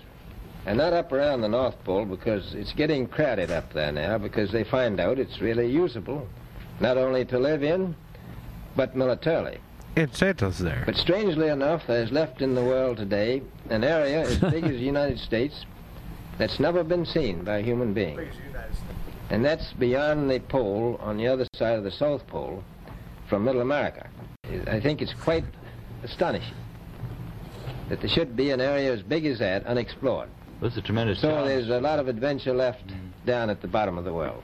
And 0.64 0.78
not 0.78 0.94
up 0.94 1.12
around 1.12 1.42
the 1.42 1.49
North 1.49 1.76
Pole 1.84 2.06
because 2.06 2.54
it's 2.54 2.72
getting 2.72 3.06
crowded 3.06 3.50
up 3.50 3.72
there 3.75 3.92
now 3.92 4.16
because 4.16 4.50
they 4.52 4.64
find 4.64 5.00
out 5.00 5.18
it's 5.18 5.40
really 5.40 5.70
usable, 5.70 6.26
not 6.80 6.96
only 6.96 7.26
to 7.26 7.38
live 7.38 7.62
in, 7.62 7.94
but 8.76 8.96
militarily. 8.96 9.58
And 9.96 10.14
Santa's 10.14 10.58
there. 10.58 10.84
But 10.86 10.96
strangely 10.96 11.48
enough, 11.48 11.86
there's 11.86 12.12
left 12.12 12.42
in 12.42 12.54
the 12.54 12.62
world 12.62 12.96
today 12.96 13.42
an 13.68 13.84
area 13.84 14.22
as 14.22 14.38
big 14.50 14.64
as 14.64 14.70
the 14.70 14.78
United 14.78 15.18
States 15.18 15.64
that's 16.38 16.60
never 16.60 16.84
been 16.84 17.04
seen 17.04 17.44
by 17.44 17.58
a 17.58 17.62
human 17.62 17.92
being. 17.92 18.30
And 19.30 19.44
that's 19.44 19.72
beyond 19.74 20.30
the 20.30 20.40
pole 20.40 20.96
on 21.00 21.16
the 21.16 21.26
other 21.28 21.46
side 21.54 21.76
of 21.76 21.84
the 21.84 21.90
South 21.90 22.26
Pole 22.26 22.64
from 23.28 23.44
Middle 23.44 23.60
America. 23.60 24.08
I 24.66 24.80
think 24.80 25.02
it's 25.02 25.14
quite 25.14 25.44
astonishing 26.02 26.54
that 27.88 28.00
there 28.00 28.08
should 28.08 28.36
be 28.36 28.50
an 28.50 28.60
area 28.60 28.92
as 28.92 29.02
big 29.02 29.26
as 29.26 29.38
that 29.40 29.66
unexplored. 29.66 30.28
This 30.60 30.72
is 30.72 30.78
a 30.78 30.82
tremendous 30.82 31.20
So 31.20 31.28
challenge. 31.28 31.48
there's 31.48 31.68
a 31.68 31.80
lot 31.80 31.98
of 31.98 32.08
adventure 32.08 32.54
left 32.54 32.86
mm. 32.86 32.96
down 33.26 33.50
at 33.50 33.60
the 33.60 33.68
bottom 33.68 33.98
of 33.98 34.04
the 34.04 34.12
world. 34.12 34.42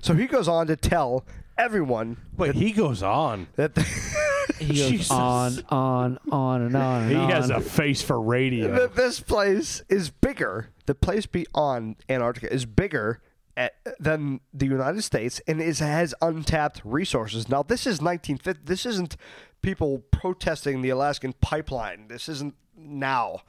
So 0.00 0.14
he 0.14 0.26
goes 0.26 0.48
on 0.48 0.66
to 0.66 0.76
tell 0.76 1.24
everyone 1.58 2.16
Wait, 2.36 2.54
he 2.54 2.72
goes 2.72 3.02
on. 3.02 3.48
that 3.56 3.76
He 4.58 4.66
goes 4.68 4.88
Jesus. 4.90 5.10
on, 5.10 5.64
on, 5.68 6.18
on, 6.32 6.62
and 6.62 6.74
on. 6.74 7.02
And 7.02 7.10
He 7.10 7.16
on. 7.16 7.30
has 7.30 7.50
a 7.50 7.60
face 7.60 8.02
for 8.02 8.20
radio. 8.20 8.72
that 8.74 8.96
this 8.96 9.20
place 9.20 9.82
is 9.88 10.10
bigger. 10.10 10.70
The 10.86 10.94
place 10.94 11.26
beyond 11.26 11.96
Antarctica 12.08 12.52
is 12.52 12.64
bigger 12.64 13.20
at, 13.56 13.74
than 14.00 14.40
the 14.52 14.66
United 14.66 15.02
States 15.02 15.40
and 15.46 15.60
is 15.60 15.78
has 15.80 16.14
untapped 16.22 16.80
resources. 16.84 17.48
Now 17.48 17.62
this 17.62 17.82
is 17.82 18.00
1950. 18.00 18.62
This 18.64 18.86
isn't 18.86 19.16
people 19.62 19.98
protesting 20.10 20.80
the 20.82 20.88
Alaskan 20.90 21.34
pipeline. 21.40 22.08
This 22.08 22.28
isn't 22.28 22.54
now. 22.76 23.42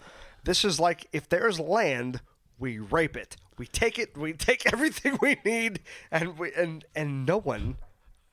This 0.43 0.63
is 0.65 0.79
like 0.79 1.07
if 1.11 1.27
there's 1.29 1.59
land, 1.59 2.21
we 2.59 2.77
rape 2.77 3.15
it. 3.17 3.35
We 3.57 3.65
take 3.67 3.97
it. 3.97 4.17
We 4.17 4.33
take 4.33 4.65
everything 4.73 5.17
we 5.21 5.37
need, 5.45 5.79
and 6.11 6.37
we 6.37 6.51
and 6.53 6.85
and 6.95 7.25
no 7.25 7.37
one, 7.37 7.77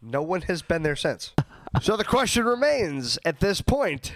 no 0.01 0.23
one 0.23 0.43
has 0.43 0.63
been 0.63 0.83
there 0.83 0.97
since. 0.97 1.33
so 1.83 1.97
the 1.97 2.05
question 2.05 2.45
remains 2.45 3.19
at 3.25 3.41
this 3.41 3.61
point: 3.61 4.15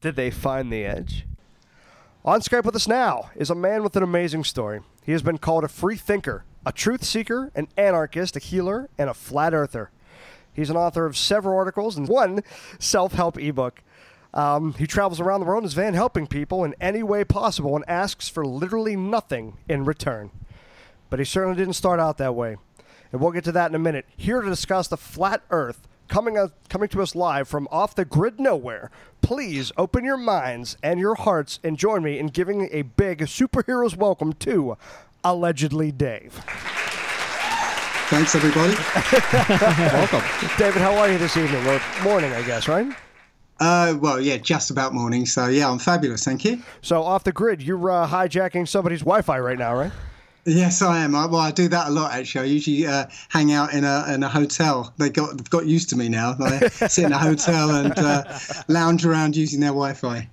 Did 0.00 0.16
they 0.16 0.30
find 0.30 0.72
the 0.72 0.84
edge? 0.84 1.26
On 2.24 2.40
Skype 2.40 2.64
with 2.64 2.76
us 2.76 2.86
now 2.86 3.30
is 3.34 3.48
a 3.48 3.54
man 3.54 3.82
with 3.82 3.96
an 3.96 4.02
amazing 4.02 4.44
story. 4.44 4.80
He 5.04 5.12
has 5.12 5.22
been 5.22 5.38
called 5.38 5.64
a 5.64 5.68
free 5.68 5.96
thinker, 5.96 6.44
a 6.66 6.72
truth 6.72 7.02
seeker, 7.02 7.50
an 7.54 7.68
anarchist, 7.76 8.36
a 8.36 8.40
healer, 8.40 8.90
and 8.98 9.08
a 9.08 9.14
flat 9.14 9.54
earther. 9.54 9.90
He's 10.52 10.70
an 10.70 10.76
author 10.76 11.06
of 11.06 11.16
several 11.16 11.56
articles 11.56 11.96
and 11.96 12.08
one 12.08 12.42
self 12.78 13.14
help 13.14 13.38
ebook. 13.38 13.82
Um, 14.34 14.74
he 14.74 14.86
travels 14.86 15.18
around 15.18 15.40
the 15.40 15.46
world 15.46 15.62
in 15.62 15.64
his 15.64 15.74
van 15.74 15.94
helping 15.94 16.26
people 16.26 16.62
in 16.62 16.74
any 16.80 17.02
way 17.02 17.24
possible 17.24 17.74
and 17.74 17.84
asks 17.88 18.28
for 18.28 18.44
literally 18.44 18.94
nothing 18.96 19.56
in 19.68 19.84
return. 19.84 20.30
But 21.08 21.18
he 21.18 21.24
certainly 21.24 21.56
didn't 21.56 21.74
start 21.74 21.98
out 21.98 22.18
that 22.18 22.34
way. 22.34 22.56
And 23.12 23.20
we'll 23.20 23.32
get 23.32 23.44
to 23.44 23.52
that 23.52 23.70
in 23.70 23.74
a 23.74 23.78
minute. 23.78 24.06
Here 24.16 24.40
to 24.40 24.48
discuss 24.48 24.88
the 24.88 24.96
flat 24.96 25.42
earth, 25.50 25.86
coming, 26.08 26.36
out, 26.36 26.52
coming 26.68 26.88
to 26.90 27.02
us 27.02 27.14
live 27.14 27.48
from 27.48 27.66
off 27.70 27.94
the 27.94 28.04
grid 28.04 28.38
nowhere. 28.38 28.90
Please 29.22 29.72
open 29.76 30.04
your 30.04 30.16
minds 30.16 30.76
and 30.82 31.00
your 31.00 31.14
hearts 31.16 31.58
and 31.64 31.76
join 31.76 32.02
me 32.02 32.18
in 32.18 32.28
giving 32.28 32.68
a 32.72 32.82
big 32.82 33.20
superheroes 33.20 33.96
welcome 33.96 34.32
to 34.34 34.76
Allegedly 35.24 35.92
Dave. 35.92 36.40
Thanks, 38.10 38.34
everybody. 38.34 38.74
Welcome. 39.94 40.22
David, 40.58 40.82
how 40.82 40.96
are 40.96 41.08
you 41.08 41.16
this 41.16 41.36
evening? 41.36 41.64
Or 41.68 41.80
morning, 42.02 42.32
I 42.32 42.42
guess, 42.42 42.66
right? 42.66 42.92
Uh, 43.60 43.94
well, 44.00 44.20
yeah, 44.20 44.36
just 44.36 44.72
about 44.72 44.92
morning. 44.92 45.26
So, 45.26 45.46
yeah, 45.46 45.70
I'm 45.70 45.78
fabulous. 45.78 46.24
Thank 46.24 46.44
you. 46.44 46.60
So, 46.82 47.04
off 47.04 47.22
the 47.22 47.30
grid, 47.30 47.62
you're 47.62 47.88
uh, 47.88 48.08
hijacking 48.08 48.66
somebody's 48.66 49.00
Wi 49.00 49.22
Fi 49.22 49.38
right 49.38 49.58
now, 49.58 49.76
right? 49.76 49.92
Yes, 50.46 50.80
I 50.82 50.98
am. 51.00 51.14
I, 51.14 51.26
well, 51.26 51.40
I 51.40 51.50
do 51.50 51.68
that 51.68 51.88
a 51.88 51.90
lot 51.90 52.12
actually. 52.12 52.48
I 52.48 52.52
usually 52.52 52.86
uh, 52.86 53.06
hang 53.28 53.52
out 53.52 53.72
in 53.74 53.84
a 53.84 54.04
in 54.12 54.22
a 54.22 54.28
hotel. 54.28 54.92
They 54.98 55.10
got 55.10 55.36
they've 55.36 55.50
got 55.50 55.66
used 55.66 55.90
to 55.90 55.96
me 55.96 56.08
now. 56.08 56.34
I 56.40 56.68
sit 56.68 57.04
in 57.04 57.12
a 57.12 57.18
hotel 57.18 57.70
and 57.70 57.98
uh, 57.98 58.38
lounge 58.68 59.04
around 59.04 59.36
using 59.36 59.60
their 59.60 59.70
Wi-Fi. 59.70 60.28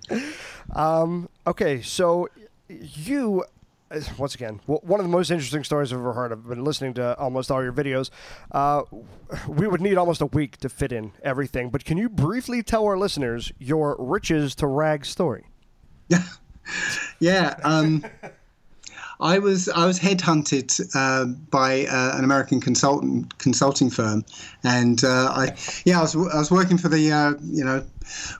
Um, 0.75 1.29
Okay, 1.47 1.81
so 1.81 2.27
you, 2.67 3.45
uh, 3.89 4.01
once 4.17 4.35
again, 4.35 4.59
one 4.65 4.99
of 4.99 5.05
the 5.05 5.09
most 5.09 5.31
interesting 5.31 5.63
stories 5.63 5.93
I've 5.93 5.99
ever 5.99 6.11
heard. 6.11 6.33
I've 6.33 6.45
been 6.45 6.65
listening 6.65 6.93
to 6.95 7.17
almost 7.17 7.49
all 7.49 7.63
your 7.63 7.71
videos. 7.71 8.09
Uh, 8.51 8.83
we 9.47 9.65
would 9.65 9.79
need 9.79 9.97
almost 9.97 10.19
a 10.19 10.25
week 10.25 10.57
to 10.57 10.67
fit 10.67 10.91
in 10.91 11.13
everything, 11.23 11.69
but 11.69 11.85
can 11.85 11.97
you 11.97 12.09
briefly 12.09 12.61
tell 12.63 12.85
our 12.85 12.97
listeners 12.97 13.53
your 13.59 13.95
riches 13.97 14.55
to 14.55 14.67
rags 14.67 15.07
story? 15.07 15.45
Yeah, 16.09 16.23
Yeah. 17.19 17.55
Um, 17.63 18.03
I 19.19 19.39
was 19.39 19.67
I 19.69 19.85
was 19.85 19.99
headhunted 19.99 20.95
uh, 20.95 21.25
by 21.49 21.85
uh, 21.85 22.17
an 22.17 22.23
American 22.23 22.59
consultant 22.61 23.37
consulting 23.39 23.89
firm, 23.89 24.23
and 24.63 25.03
uh, 25.03 25.31
I 25.33 25.57
yeah 25.85 25.99
I 25.99 26.01
was 26.01 26.15
I 26.15 26.37
was 26.37 26.51
working 26.51 26.77
for 26.77 26.89
the 26.89 27.11
uh, 27.11 27.33
you 27.41 27.63
know 27.63 27.83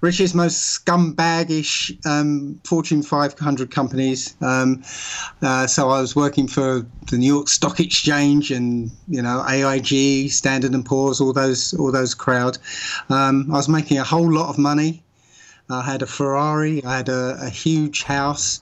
richest 0.02 0.36
most 0.36 0.86
scumbaggish 0.86 2.06
um, 2.06 2.60
Fortune 2.64 3.02
500 3.02 3.72
companies. 3.72 4.36
Um, 4.42 4.84
uh, 5.42 5.68
so 5.68 5.90
I 5.90 6.00
was 6.00 6.16
working 6.16 6.48
for 6.48 6.86
the 7.10 7.18
New 7.18 7.34
York 7.34 7.48
Stock 7.48 7.80
Exchange 7.80 8.52
and 8.52 8.92
you 9.08 9.22
know 9.22 9.44
AIG, 9.48 10.30
Standard 10.30 10.74
and 10.74 10.86
Poor's, 10.86 11.20
all 11.20 11.34
those 11.34 11.74
all 11.74 11.92
those 11.92 12.14
crowd. 12.14 12.58
Um, 13.10 13.48
I 13.52 13.56
was 13.56 13.70
making 13.70 13.98
a 13.98 14.04
whole 14.04 14.32
lot 14.32 14.50
of 14.50 14.58
money. 14.58 15.04
I 15.70 15.82
had 15.82 16.02
a 16.02 16.08
Ferrari. 16.08 16.84
I 16.84 16.98
had 16.98 17.10
a, 17.10 17.38
a 17.42 17.50
huge 17.50 18.04
house. 18.04 18.62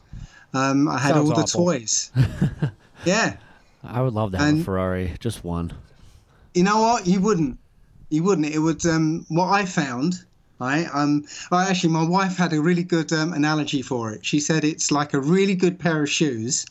Um, 0.56 0.88
I 0.88 0.98
had 0.98 1.14
Sounds 1.16 1.30
all 1.30 1.36
the 1.36 1.42
awful. 1.44 1.66
toys. 1.66 2.12
yeah. 3.06 3.38
I 3.84 4.02
would 4.02 4.14
love 4.14 4.32
to 4.32 4.38
have 4.38 4.46
a 4.48 4.50
And- 4.50 4.66
Ferrari, 4.66 5.14
just 5.20 5.44
one. 5.44 5.74
You 6.54 6.64
know 6.64 6.80
what? 6.82 7.06
You 7.06 7.20
wouldn't. 7.20 7.60
You 8.10 8.24
wouldn't. 8.24 8.48
It 8.48 8.60
would. 8.60 8.86
Um, 8.86 9.26
what 9.30 9.48
I 9.48 9.66
found. 9.66 10.24
Right. 10.60 10.88
Um. 10.94 11.26
Well, 11.52 11.60
actually, 11.60 11.90
my 11.92 12.08
wife 12.08 12.38
had 12.38 12.54
a 12.54 12.62
really 12.62 12.84
good 12.84 13.12
um, 13.12 13.34
analogy 13.34 13.82
for 13.82 14.12
it. 14.14 14.26
She 14.26 14.40
said 14.40 14.64
it's 14.64 14.90
like 14.90 15.14
a 15.14 15.20
really 15.20 15.54
good 15.56 15.78
pair 15.78 16.02
of 16.02 16.10
shoes 16.10 16.66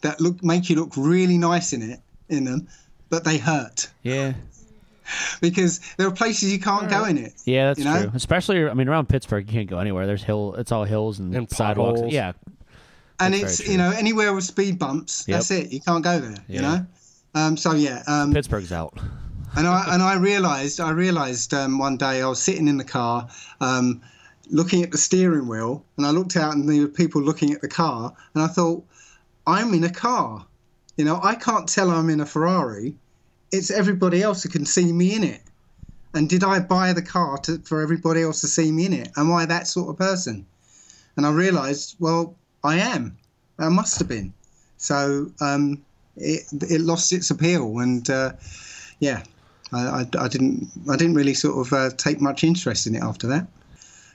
that 0.00 0.18
look 0.20 0.42
make 0.42 0.70
you 0.70 0.76
look 0.76 0.96
really 0.96 1.36
nice 1.36 1.74
in 1.74 1.82
it 1.82 2.00
in 2.30 2.44
them, 2.44 2.66
but 3.10 3.24
they 3.24 3.36
hurt 3.36 3.90
Yeah, 4.02 4.32
because 5.40 5.80
there 5.96 6.06
are 6.06 6.10
places 6.12 6.52
you 6.52 6.58
can't 6.60 6.88
go 6.88 7.04
in 7.04 7.18
it. 7.18 7.34
yeah, 7.44 7.66
that's 7.66 7.78
You 7.80 7.84
know? 7.84 8.02
true. 8.04 8.10
Especially, 8.14 8.66
I 8.68 8.74
mean, 8.74 8.88
around 8.88 9.08
Pittsburgh, 9.08 9.46
you 9.46 9.52
can't 9.58 9.68
go 9.68 9.78
anywhere. 9.78 10.06
There's 10.06 10.22
hill. 10.22 10.54
It's 10.56 10.72
all 10.72 10.84
hills 10.84 11.18
and, 11.18 11.34
And 11.34 11.50
sidewalks. 11.50 11.96
potholes. 12.00 12.12
Yeah, 12.14 12.32
and 13.20 13.34
That's 13.34 13.60
it's 13.60 13.68
you 13.68 13.78
know 13.78 13.90
anywhere 13.90 14.32
with 14.32 14.44
speed 14.44 14.78
bumps. 14.78 15.24
Yep. 15.26 15.34
That's 15.36 15.50
it. 15.50 15.72
You 15.72 15.80
can't 15.80 16.04
go 16.04 16.18
there. 16.20 16.44
Yeah. 16.48 16.56
You 16.56 16.62
know. 16.62 16.86
Um. 17.34 17.56
So 17.56 17.72
yeah. 17.72 18.02
Um. 18.06 18.32
Pittsburgh's 18.32 18.72
out. 18.72 18.98
and 19.56 19.66
I 19.66 19.84
and 19.94 20.02
I 20.02 20.16
realised 20.16 20.80
I 20.80 20.90
realised 20.90 21.54
um, 21.54 21.78
one 21.78 21.96
day 21.96 22.22
I 22.22 22.28
was 22.28 22.42
sitting 22.42 22.68
in 22.68 22.76
the 22.76 22.84
car, 22.84 23.28
um, 23.60 24.00
looking 24.50 24.82
at 24.82 24.90
the 24.90 24.98
steering 24.98 25.48
wheel, 25.48 25.84
and 25.96 26.06
I 26.06 26.10
looked 26.10 26.36
out 26.36 26.54
and 26.54 26.68
there 26.68 26.82
were 26.82 26.88
people 26.88 27.22
looking 27.22 27.52
at 27.52 27.60
the 27.60 27.68
car, 27.68 28.14
and 28.34 28.42
I 28.42 28.46
thought, 28.46 28.84
I'm 29.46 29.72
in 29.72 29.84
a 29.84 29.90
car, 29.90 30.46
you 30.98 31.04
know, 31.04 31.20
I 31.22 31.36
can't 31.36 31.68
tell 31.68 31.90
I'm 31.90 32.10
in 32.10 32.20
a 32.20 32.26
Ferrari. 32.26 32.96
It's 33.52 33.70
everybody 33.70 34.20
else 34.20 34.42
who 34.42 34.48
can 34.48 34.66
see 34.66 34.92
me 34.92 35.14
in 35.14 35.22
it. 35.22 35.40
And 36.12 36.28
did 36.28 36.42
I 36.42 36.58
buy 36.58 36.92
the 36.92 37.02
car 37.02 37.38
to, 37.38 37.58
for 37.60 37.80
everybody 37.80 38.22
else 38.22 38.40
to 38.40 38.48
see 38.48 38.72
me 38.72 38.86
in 38.86 38.92
it? 38.92 39.10
Am 39.16 39.32
I 39.32 39.46
that 39.46 39.68
sort 39.68 39.90
of 39.90 39.96
person? 39.96 40.44
And 41.16 41.24
I 41.24 41.30
realised, 41.30 41.94
well, 42.00 42.34
I 42.64 42.78
am. 42.78 43.16
I 43.58 43.68
must 43.68 43.98
have 43.98 44.08
been. 44.08 44.32
So 44.76 45.30
um, 45.40 45.84
it 46.16 46.42
it 46.52 46.80
lost 46.80 47.12
its 47.12 47.30
appeal, 47.30 47.78
and 47.78 48.08
uh, 48.10 48.32
yeah, 49.00 49.22
I, 49.72 49.78
I, 50.02 50.06
I 50.18 50.28
didn't 50.28 50.68
I 50.90 50.96
didn't 50.96 51.14
really 51.14 51.34
sort 51.34 51.66
of 51.66 51.72
uh, 51.72 51.90
take 51.96 52.20
much 52.20 52.44
interest 52.44 52.86
in 52.86 52.94
it 52.94 53.02
after 53.02 53.26
that. 53.28 53.46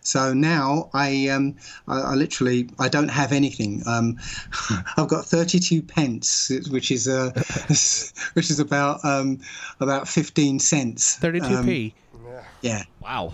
So 0.06 0.34
now 0.34 0.90
I, 0.94 1.30
um, 1.30 1.56
I, 1.88 2.00
I 2.02 2.14
literally 2.16 2.70
I 2.78 2.90
don't 2.90 3.08
have 3.08 3.32
anything. 3.32 3.84
Um, 3.86 4.18
I've 4.98 5.08
got 5.08 5.26
32 5.26 5.82
pence, 5.82 6.52
which 6.70 6.92
is 6.92 7.08
uh, 7.08 7.32
which 8.34 8.50
is 8.50 8.60
about 8.60 9.04
um, 9.06 9.40
about 9.80 10.08
15 10.08 10.60
cents. 10.60 11.18
32p. 11.20 11.94
Yeah. 12.62 12.84
Wow. 13.02 13.32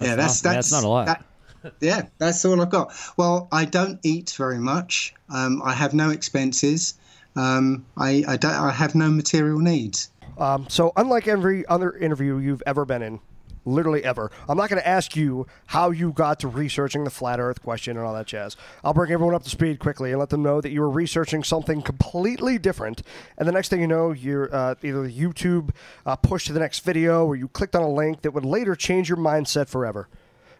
yeah, 0.00 0.14
That's 0.16 0.40
that's 0.40 0.44
not- 0.44 0.52
that's, 0.54 0.70
that's 0.70 0.72
not 0.72 0.84
a 0.84 0.88
lot. 0.88 1.06
that- 1.06 1.24
yeah, 1.80 2.06
that's 2.18 2.44
all 2.44 2.60
I've 2.60 2.70
got. 2.70 2.92
Well, 3.16 3.48
I 3.52 3.64
don't 3.64 4.00
eat 4.02 4.34
very 4.36 4.58
much. 4.58 5.14
Um, 5.28 5.62
I 5.64 5.74
have 5.74 5.94
no 5.94 6.10
expenses. 6.10 6.94
Um, 7.34 7.86
I 7.96 8.24
I, 8.28 8.36
don't, 8.36 8.52
I 8.52 8.70
have 8.70 8.94
no 8.94 9.10
material 9.10 9.58
needs. 9.58 10.10
Um, 10.38 10.66
so, 10.68 10.92
unlike 10.96 11.28
every 11.28 11.66
other 11.66 11.92
interview 11.92 12.38
you've 12.38 12.62
ever 12.66 12.84
been 12.84 13.02
in, 13.02 13.20
literally 13.64 14.02
ever, 14.04 14.30
I'm 14.48 14.56
not 14.56 14.70
going 14.70 14.80
to 14.80 14.88
ask 14.88 15.14
you 15.14 15.46
how 15.66 15.90
you 15.90 16.12
got 16.12 16.40
to 16.40 16.48
researching 16.48 17.04
the 17.04 17.10
flat 17.10 17.38
Earth 17.38 17.62
question 17.62 17.96
and 17.96 18.04
all 18.04 18.14
that 18.14 18.26
jazz. 18.26 18.56
I'll 18.82 18.94
bring 18.94 19.12
everyone 19.12 19.34
up 19.34 19.44
to 19.44 19.50
speed 19.50 19.78
quickly 19.78 20.10
and 20.10 20.18
let 20.18 20.30
them 20.30 20.42
know 20.42 20.60
that 20.60 20.70
you 20.70 20.80
were 20.80 20.90
researching 20.90 21.44
something 21.44 21.82
completely 21.82 22.58
different. 22.58 23.02
And 23.38 23.46
the 23.46 23.52
next 23.52 23.68
thing 23.68 23.80
you 23.80 23.86
know, 23.86 24.12
you're 24.12 24.54
uh, 24.54 24.74
either 24.82 25.08
YouTube 25.08 25.70
uh, 26.06 26.16
pushed 26.16 26.48
to 26.48 26.52
the 26.52 26.60
next 26.60 26.80
video 26.80 27.26
or 27.26 27.36
you 27.36 27.48
clicked 27.48 27.76
on 27.76 27.82
a 27.82 27.90
link 27.90 28.22
that 28.22 28.32
would 28.32 28.44
later 28.44 28.74
change 28.74 29.08
your 29.08 29.18
mindset 29.18 29.68
forever. 29.68 30.08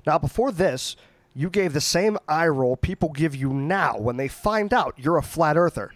Now, 0.06 0.18
before 0.18 0.52
this, 0.52 0.97
you 1.35 1.49
gave 1.50 1.73
the 1.73 1.80
same 1.80 2.18
eye 2.28 2.49
roll 2.49 2.76
people 2.76 3.11
give 3.11 3.35
you 3.35 3.52
now 3.52 3.99
when 3.99 4.16
they 4.16 4.28
find 4.28 4.73
out 4.73 4.94
you're 4.97 5.18
a 5.18 5.23
flat 5.23 5.56
earther. 5.56 5.92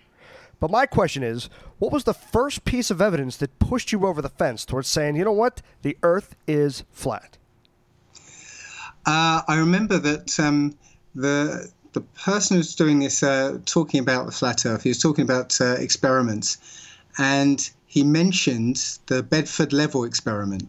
But 0.58 0.70
my 0.70 0.86
question 0.86 1.22
is, 1.22 1.50
what 1.78 1.92
was 1.92 2.04
the 2.04 2.14
first 2.14 2.64
piece 2.64 2.90
of 2.90 3.02
evidence 3.02 3.36
that 3.38 3.58
pushed 3.58 3.92
you 3.92 4.06
over 4.06 4.22
the 4.22 4.30
fence 4.30 4.64
towards 4.64 4.88
saying, 4.88 5.16
you 5.16 5.25
know 5.25 5.32
what, 5.32 5.60
the 5.82 5.98
earth 6.02 6.34
is 6.46 6.84
flat? 6.90 7.36
Uh, 9.04 9.42
I 9.46 9.58
remember 9.58 9.98
that 9.98 10.40
um, 10.40 10.76
the 11.14 11.70
the 11.96 12.00
person 12.02 12.58
who's 12.58 12.75
doing 12.75 12.98
this, 12.98 13.22
uh, 13.22 13.58
talking 13.64 14.00
about 14.00 14.26
the 14.26 14.32
flat 14.32 14.66
Earth, 14.66 14.82
he 14.82 14.90
was 14.90 14.98
talking 14.98 15.25
about 15.25 15.58
uh, 15.62 15.76
experiments, 15.78 16.58
and 17.16 17.70
he 17.86 18.04
mentioned 18.04 18.98
the 19.06 19.22
Bedford 19.22 19.72
Level 19.72 20.04
experiment, 20.04 20.68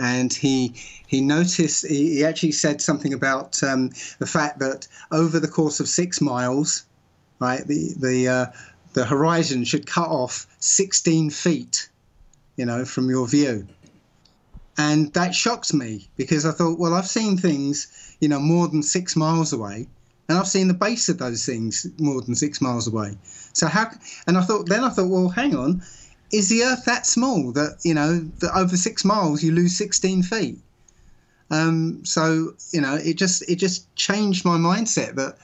and 0.00 0.32
he 0.32 0.74
he 1.06 1.20
noticed 1.20 1.86
he, 1.86 2.16
he 2.16 2.24
actually 2.24 2.52
said 2.52 2.80
something 2.80 3.12
about 3.12 3.62
um, 3.62 3.90
the 4.18 4.26
fact 4.26 4.58
that 4.58 4.86
over 5.12 5.38
the 5.38 5.48
course 5.48 5.80
of 5.80 5.88
six 5.88 6.20
miles, 6.20 6.84
right, 7.40 7.66
the 7.66 7.94
the 7.98 8.28
uh, 8.28 8.46
the 8.92 9.04
horizon 9.04 9.64
should 9.64 9.86
cut 9.86 10.08
off 10.08 10.46
16 10.60 11.30
feet, 11.30 11.88
you 12.56 12.64
know, 12.64 12.84
from 12.84 13.10
your 13.10 13.26
view 13.26 13.66
and 14.76 15.12
that 15.12 15.34
shocked 15.34 15.72
me 15.72 16.08
because 16.16 16.44
I 16.44 16.52
thought, 16.52 16.78
well, 16.78 16.94
I've 16.94 17.06
seen 17.06 17.36
things, 17.36 18.16
you 18.20 18.28
know, 18.28 18.38
more 18.38 18.68
than 18.68 18.82
six 18.82 19.16
miles 19.16 19.52
away, 19.52 19.86
and 20.28 20.38
I've 20.38 20.48
seen 20.48 20.68
the 20.68 20.74
base 20.74 21.08
of 21.08 21.18
those 21.18 21.44
things 21.44 21.86
more 21.98 22.20
than 22.22 22.34
six 22.34 22.60
miles 22.60 22.88
away. 22.88 23.16
So 23.52 23.66
how? 23.66 23.90
And 24.26 24.36
I 24.36 24.42
thought, 24.42 24.68
then 24.68 24.82
I 24.82 24.88
thought, 24.88 25.08
well, 25.08 25.28
hang 25.28 25.54
on, 25.54 25.82
is 26.34 26.48
the 26.48 26.64
Earth 26.64 26.84
that 26.84 27.06
small 27.06 27.52
that 27.52 27.78
you 27.84 27.94
know 27.94 28.18
that 28.40 28.56
over 28.56 28.76
six 28.76 29.04
miles 29.04 29.42
you 29.42 29.52
lose 29.52 29.76
16 29.76 30.22
feet? 30.24 30.58
Um, 31.50 32.04
so 32.04 32.54
you 32.72 32.80
know, 32.80 32.94
it 32.94 33.14
just 33.14 33.48
it 33.48 33.56
just 33.56 33.94
changed 33.94 34.44
my 34.44 34.56
mindset 34.56 35.14
that 35.14 35.38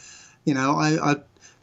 you 0.44 0.54
know 0.54 0.74
I, 0.76 1.12
I 1.12 1.16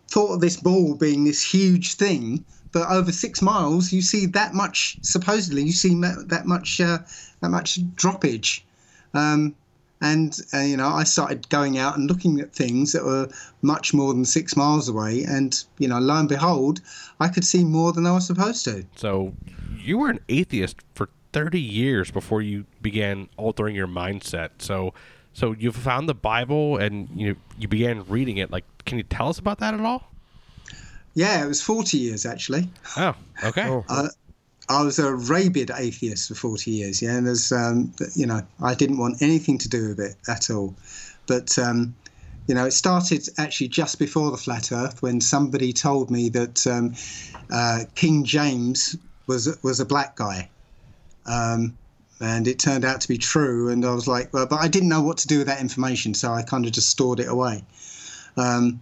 thought 0.07 0.33
of 0.33 0.41
this 0.41 0.57
ball 0.57 0.95
being 0.95 1.25
this 1.25 1.43
huge 1.43 1.95
thing, 1.95 2.45
but 2.71 2.89
over 2.89 3.11
six 3.11 3.41
miles 3.41 3.91
you 3.91 4.01
see 4.01 4.25
that 4.27 4.53
much. 4.53 4.97
Supposedly, 5.01 5.63
you 5.63 5.73
see 5.73 5.93
that 5.95 6.45
much 6.45 6.79
uh, 6.79 6.99
that 7.41 7.49
much 7.49 7.81
droppage. 7.95 8.61
Um, 9.13 9.55
and 10.01 10.39
uh, 10.53 10.59
you 10.59 10.77
know, 10.77 10.89
I 10.89 11.03
started 11.03 11.49
going 11.49 11.77
out 11.77 11.97
and 11.97 12.09
looking 12.09 12.39
at 12.39 12.53
things 12.53 12.93
that 12.93 13.03
were 13.03 13.29
much 13.61 13.93
more 13.93 14.13
than 14.13 14.25
six 14.25 14.55
miles 14.55 14.87
away, 14.89 15.23
and 15.23 15.63
you 15.77 15.87
know, 15.87 15.99
lo 15.99 16.15
and 16.15 16.29
behold, 16.29 16.81
I 17.19 17.29
could 17.29 17.45
see 17.45 17.63
more 17.63 17.91
than 17.93 18.05
I 18.05 18.11
was 18.11 18.27
supposed 18.27 18.63
to. 18.65 18.85
So 18.95 19.33
you 19.77 19.97
were 19.97 20.09
an 20.09 20.19
atheist 20.29 20.77
for 20.93 21.09
30 21.33 21.59
years 21.59 22.11
before 22.11 22.41
you 22.41 22.65
began 22.81 23.29
altering 23.37 23.75
your 23.75 23.87
mindset. 23.87 24.49
So 24.59 24.93
so 25.33 25.51
you 25.51 25.71
found 25.71 26.09
the 26.09 26.15
Bible 26.15 26.77
and 26.77 27.09
you 27.15 27.35
you 27.59 27.67
began 27.67 28.03
reading 28.07 28.37
it. 28.37 28.51
Like, 28.51 28.65
can 28.85 28.97
you 28.97 29.03
tell 29.03 29.29
us 29.29 29.39
about 29.39 29.59
that 29.59 29.73
at 29.73 29.81
all? 29.81 30.11
Yeah, 31.13 31.43
it 31.43 31.47
was 31.47 31.61
40 31.61 31.97
years 31.97 32.25
actually. 32.25 32.69
Oh, 32.97 33.15
okay. 33.43 33.81
Uh, 33.89 34.09
I 34.69 34.83
was 34.83 34.99
a 34.99 35.15
rabid 35.15 35.71
atheist 35.73 36.27
for 36.27 36.35
40 36.35 36.71
years, 36.71 37.01
yeah, 37.01 37.15
and 37.15 37.25
there's, 37.25 37.51
um, 37.51 37.93
you 38.15 38.25
know, 38.25 38.41
I 38.61 38.75
didn't 38.75 38.97
want 38.97 39.21
anything 39.21 39.57
to 39.59 39.69
do 39.69 39.89
with 39.89 39.99
it 39.99 40.15
at 40.27 40.49
all. 40.49 40.75
But, 41.25 41.57
um, 41.57 41.95
you 42.47 42.55
know, 42.55 42.65
it 42.65 42.71
started 42.71 43.27
actually 43.37 43.69
just 43.69 43.97
before 43.97 44.31
the 44.31 44.37
flat 44.37 44.71
Earth 44.71 45.01
when 45.01 45.21
somebody 45.21 45.71
told 45.71 46.09
me 46.11 46.29
that 46.29 46.67
um, 46.67 46.95
uh, 47.51 47.83
King 47.95 48.23
James 48.23 48.97
was 49.27 49.57
was 49.63 49.79
a 49.79 49.85
black 49.85 50.15
guy, 50.15 50.49
um, 51.25 51.77
and 52.21 52.47
it 52.47 52.59
turned 52.59 52.85
out 52.85 53.01
to 53.01 53.07
be 53.07 53.17
true. 53.17 53.69
And 53.69 53.85
I 53.85 53.93
was 53.93 54.07
like, 54.07 54.33
well, 54.33 54.45
but 54.45 54.61
I 54.61 54.69
didn't 54.69 54.89
know 54.89 55.01
what 55.01 55.17
to 55.19 55.27
do 55.27 55.39
with 55.39 55.47
that 55.47 55.59
information, 55.59 56.13
so 56.13 56.31
I 56.31 56.41
kind 56.41 56.65
of 56.65 56.71
just 56.71 56.89
stored 56.89 57.19
it 57.19 57.27
away. 57.27 57.63
Um, 58.37 58.81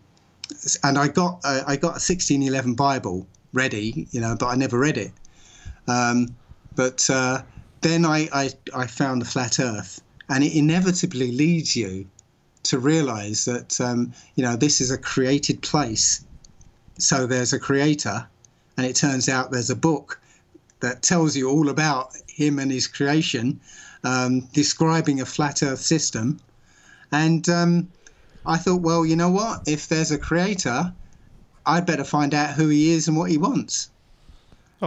and 0.83 0.97
I 0.97 1.07
got 1.07 1.41
uh, 1.43 1.63
I 1.65 1.75
got 1.75 1.89
a 1.89 2.01
1611 2.01 2.75
Bible 2.75 3.25
ready, 3.51 4.07
you 4.11 4.21
know, 4.21 4.35
but 4.39 4.47
I 4.47 4.55
never 4.55 4.77
read 4.77 4.97
it. 4.97 5.11
Um, 5.87 6.35
but 6.75 7.09
uh, 7.09 7.43
then 7.81 8.05
I, 8.05 8.27
I, 8.33 8.49
I 8.73 8.87
found 8.87 9.21
the 9.21 9.25
flat 9.25 9.59
Earth, 9.59 10.01
and 10.29 10.43
it 10.43 10.55
inevitably 10.55 11.31
leads 11.31 11.75
you 11.75 12.07
to 12.63 12.79
realize 12.79 13.45
that 13.45 13.79
um, 13.79 14.11
you 14.35 14.43
know 14.43 14.55
this 14.55 14.81
is 14.81 14.91
a 14.91 14.97
created 14.97 15.61
place. 15.61 16.25
So 16.97 17.27
there's 17.27 17.53
a 17.53 17.59
creator, 17.59 18.27
and 18.77 18.85
it 18.85 18.95
turns 18.95 19.29
out 19.29 19.51
there's 19.51 19.69
a 19.69 19.75
book 19.75 20.19
that 20.79 21.01
tells 21.01 21.35
you 21.35 21.49
all 21.49 21.69
about 21.69 22.15
him 22.27 22.59
and 22.59 22.71
his 22.71 22.87
creation, 22.87 23.59
um, 24.03 24.41
describing 24.53 25.21
a 25.21 25.25
flat 25.25 25.63
Earth 25.63 25.81
system. 25.81 26.39
And 27.11 27.47
um, 27.49 27.87
I 28.45 28.57
thought, 28.57 28.81
well, 28.81 29.05
you 29.05 29.15
know 29.15 29.29
what? 29.29 29.67
If 29.67 29.87
there's 29.87 30.11
a 30.11 30.17
creator, 30.17 30.93
I'd 31.65 31.85
better 31.85 32.03
find 32.03 32.33
out 32.33 32.55
who 32.55 32.67
he 32.67 32.91
is 32.91 33.07
and 33.07 33.17
what 33.17 33.31
he 33.31 33.37
wants. 33.37 33.89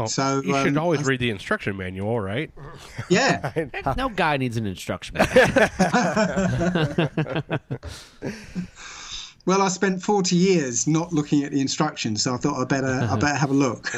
Oh, 0.03 0.07
So, 0.07 0.43
you 0.43 0.55
should 0.63 0.77
um, 0.77 0.79
always 0.79 1.01
I- 1.01 1.05
read 1.05 1.21
the 1.21 1.31
instruction 1.31 1.77
manual, 1.77 2.21
right? 2.21 2.51
Yeah. 3.09 3.67
no 3.97 4.09
guy 4.09 4.37
needs 4.37 4.57
an 4.57 4.67
instruction. 4.67 5.17
manual. 5.19 5.69
Well, 9.47 9.63
I 9.63 9.69
spent 9.69 10.03
40 10.03 10.37
years 10.37 10.87
not 10.87 11.11
looking 11.11 11.43
at 11.43 11.53
the 11.53 11.61
instructions, 11.63 12.23
so 12.23 12.35
I 12.35 12.37
thought 12.37 12.61
I 12.61 12.67
better 12.67 13.09
I 13.11 13.17
better 13.17 13.35
have 13.35 13.49
a 13.51 13.55
look. 13.55 13.89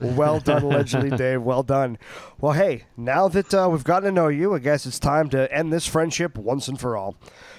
Well 0.00 0.40
done, 0.40 0.64
allegedly, 0.64 1.16
Dave. 1.16 1.42
Well 1.42 1.62
done. 1.62 1.96
Well, 2.40 2.54
hey, 2.54 2.86
now 2.96 3.28
that 3.28 3.54
uh, 3.54 3.68
we've 3.70 3.84
gotten 3.84 4.08
to 4.08 4.12
know 4.12 4.26
you, 4.26 4.52
I 4.52 4.58
guess 4.58 4.84
it's 4.84 4.98
time 4.98 5.28
to 5.28 5.52
end 5.54 5.72
this 5.72 5.86
friendship 5.86 6.36
once 6.36 6.66
and 6.66 6.80
for 6.80 6.96
all. 6.96 7.14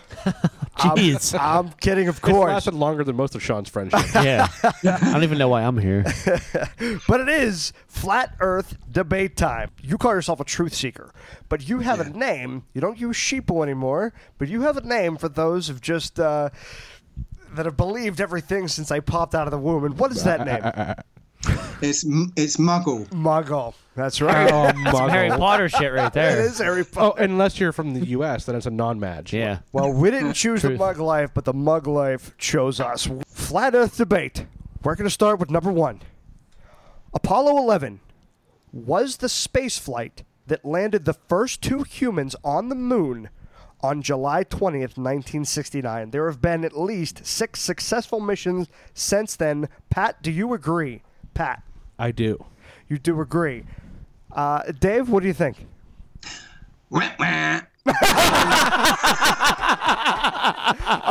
Jeez. 0.77 1.37
I'm 1.39 1.69
kidding, 1.81 2.07
of 2.07 2.17
It's 2.17 2.23
course. 2.25 2.47
lasted 2.49 2.73
longer 2.73 3.03
than 3.03 3.15
most 3.15 3.33
of 3.35 3.43
Sean's 3.43 3.67
friendship. 3.69 3.99
yeah. 4.15 4.47
I 4.63 5.11
don't 5.13 5.23
even 5.23 5.37
know 5.37 5.47
why 5.49 5.63
I'm 5.63 5.77
here. 5.77 6.05
But 7.07 7.21
it 7.21 7.29
is 7.29 7.73
flat 7.87 8.35
Earth 8.39 8.77
debate 8.91 9.35
time. 9.35 9.71
You 9.81 9.97
call 9.97 10.13
yourself 10.13 10.39
a 10.39 10.43
truth 10.43 10.73
seeker, 10.75 11.11
but 11.49 11.67
you 11.67 11.79
have 11.79 11.99
a 11.99 12.09
name. 12.09 12.63
You 12.73 12.81
don't 12.81 12.99
use 12.99 13.15
sheeple 13.15 13.63
anymore, 13.63 14.13
but 14.37 14.47
you 14.47 14.61
have 14.61 14.77
a 14.77 14.81
name 14.81 15.17
for 15.17 15.29
those 15.29 15.67
who've 15.67 15.81
just 15.81 16.19
uh, 16.19 16.49
that 17.53 17.65
have 17.65 17.77
believed 17.77 18.21
everything 18.21 18.67
since 18.67 18.91
I 18.91 18.99
popped 18.99 19.33
out 19.33 19.47
of 19.47 19.51
the 19.51 19.57
womb. 19.57 19.83
And 19.85 19.97
what 19.97 20.11
is 20.11 20.23
that 20.23 20.45
name? 20.45 20.95
It's 21.81 22.03
it's 22.35 22.57
Muggle. 22.57 23.07
Muggle. 23.09 23.73
That's 23.95 24.21
right. 24.21 24.49
oh, 24.51 24.91
Some 24.91 25.09
Harry. 25.09 25.29
Potter 25.29 25.69
shit 25.69 25.93
right 25.93 26.11
there. 26.11 26.35
there. 26.35 26.45
is 26.45 26.59
Harry 26.59 26.83
Oh, 26.97 27.13
unless 27.13 27.59
you're 27.59 27.71
from 27.71 27.93
the 27.93 28.05
U.S., 28.07 28.45
then 28.45 28.55
it's 28.55 28.65
a 28.65 28.71
non-match. 28.71 29.33
Yeah. 29.33 29.59
Well, 29.71 29.91
we 29.91 30.11
didn't 30.11 30.33
choose 30.33 30.61
the 30.61 30.69
Truth. 30.69 30.79
mug 30.79 30.97
life, 30.99 31.31
but 31.33 31.45
the 31.45 31.53
mug 31.53 31.87
life 31.87 32.35
chose 32.37 32.79
us. 32.79 33.07
Flat 33.27 33.75
Earth 33.75 33.97
debate. 33.97 34.45
We're 34.83 34.95
going 34.95 35.07
to 35.07 35.11
start 35.13 35.39
with 35.39 35.49
number 35.49 35.71
one. 35.71 36.01
Apollo 37.13 37.57
11 37.57 37.99
was 38.71 39.17
the 39.17 39.29
space 39.29 39.77
flight 39.77 40.23
that 40.47 40.63
landed 40.65 41.05
the 41.05 41.13
first 41.13 41.61
two 41.61 41.83
humans 41.83 42.35
on 42.43 42.69
the 42.69 42.75
moon 42.75 43.29
on 43.81 44.01
July 44.01 44.43
20th, 44.43 44.97
1969. 44.97 46.11
There 46.11 46.29
have 46.29 46.41
been 46.41 46.63
at 46.65 46.77
least 46.77 47.25
six 47.25 47.59
successful 47.61 48.19
missions 48.19 48.67
since 48.93 49.35
then. 49.35 49.69
Pat, 49.89 50.21
do 50.21 50.31
you 50.31 50.53
agree? 50.53 51.01
Pat, 51.37 51.63
I 51.99 52.11
do. 52.11 52.43
you 52.89 52.97
do 52.97 53.21
agree. 53.21 53.63
Uh, 54.31 54.63
Dave, 54.79 55.09
what 55.09 55.21
do 55.21 55.27
you 55.27 55.33
think? 55.33 55.65
Wah, 56.89 57.09
wah. 57.19 57.61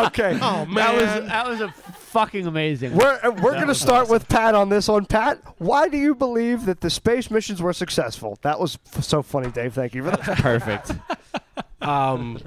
Okay. 0.06 0.38
Oh 0.40 0.64
man, 0.66 0.74
That 0.74 0.94
was 0.94 1.28
that 1.28 1.46
was 1.48 1.60
a 1.60 1.68
fucking 1.68 2.46
amazing. 2.46 2.94
We're 2.94 3.18
we're 3.24 3.52
going 3.52 3.60
to 3.62 3.66
was 3.68 3.80
start 3.80 4.08
with 4.08 4.28
Pat 4.28 4.54
on 4.54 4.68
this 4.68 4.88
one. 4.88 5.04
Pat, 5.06 5.40
why 5.58 5.88
do 5.88 5.96
you 5.96 6.14
believe 6.14 6.66
that 6.66 6.80
the 6.80 6.90
space 6.90 7.30
missions 7.30 7.60
were 7.62 7.72
successful? 7.72 8.38
That 8.42 8.58
was 8.60 8.78
f- 8.94 9.02
so 9.04 9.22
funny, 9.22 9.50
Dave. 9.50 9.74
Thank 9.74 9.94
you 9.94 10.04
for 10.04 10.10
that. 10.10 10.20
Perfect. 10.38 10.92
Um, 11.82 12.40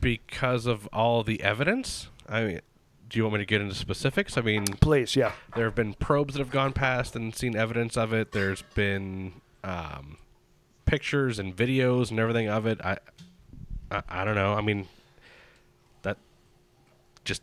because 0.00 0.66
of 0.66 0.86
all 0.92 1.24
the 1.24 1.42
evidence. 1.42 2.08
I 2.28 2.44
mean, 2.44 2.60
do 3.08 3.18
you 3.18 3.24
want 3.24 3.34
me 3.34 3.38
to 3.40 3.46
get 3.46 3.60
into 3.60 3.74
specifics? 3.74 4.36
I 4.36 4.42
mean, 4.42 4.64
Please, 4.64 5.16
yeah. 5.16 5.32
there 5.54 5.64
have 5.64 5.74
been 5.74 5.94
probes 5.94 6.34
that 6.34 6.40
have 6.40 6.50
gone 6.50 6.72
past 6.72 7.16
and 7.16 7.34
seen 7.34 7.56
evidence 7.56 7.96
of 7.96 8.12
it. 8.12 8.32
There's 8.32 8.62
been 8.74 9.40
um, 9.64 10.18
pictures 10.84 11.38
and 11.38 11.56
videos 11.56 12.10
and 12.10 12.20
everything 12.20 12.48
of 12.48 12.66
it. 12.66 12.80
I, 12.84 12.98
I, 13.90 14.02
I 14.08 14.24
don't 14.24 14.34
know. 14.34 14.54
I 14.54 14.60
mean, 14.60 14.88
that 16.02 16.18
just 17.24 17.42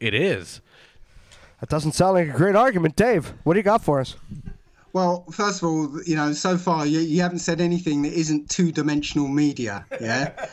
it 0.00 0.14
is. 0.14 0.60
That 1.60 1.68
doesn't 1.68 1.92
sound 1.92 2.14
like 2.14 2.28
a 2.28 2.32
great 2.36 2.56
argument, 2.56 2.96
Dave. 2.96 3.32
What 3.44 3.54
do 3.54 3.58
you 3.58 3.64
got 3.64 3.82
for 3.82 4.00
us? 4.00 4.16
Well, 4.92 5.26
first 5.30 5.62
of 5.62 5.68
all, 5.68 6.02
you 6.04 6.16
know, 6.16 6.32
so 6.32 6.56
far 6.56 6.86
you, 6.86 7.00
you 7.00 7.20
haven't 7.20 7.40
said 7.40 7.60
anything 7.60 8.00
that 8.02 8.14
isn't 8.14 8.48
two-dimensional 8.48 9.28
media, 9.28 9.84
yeah, 10.00 10.48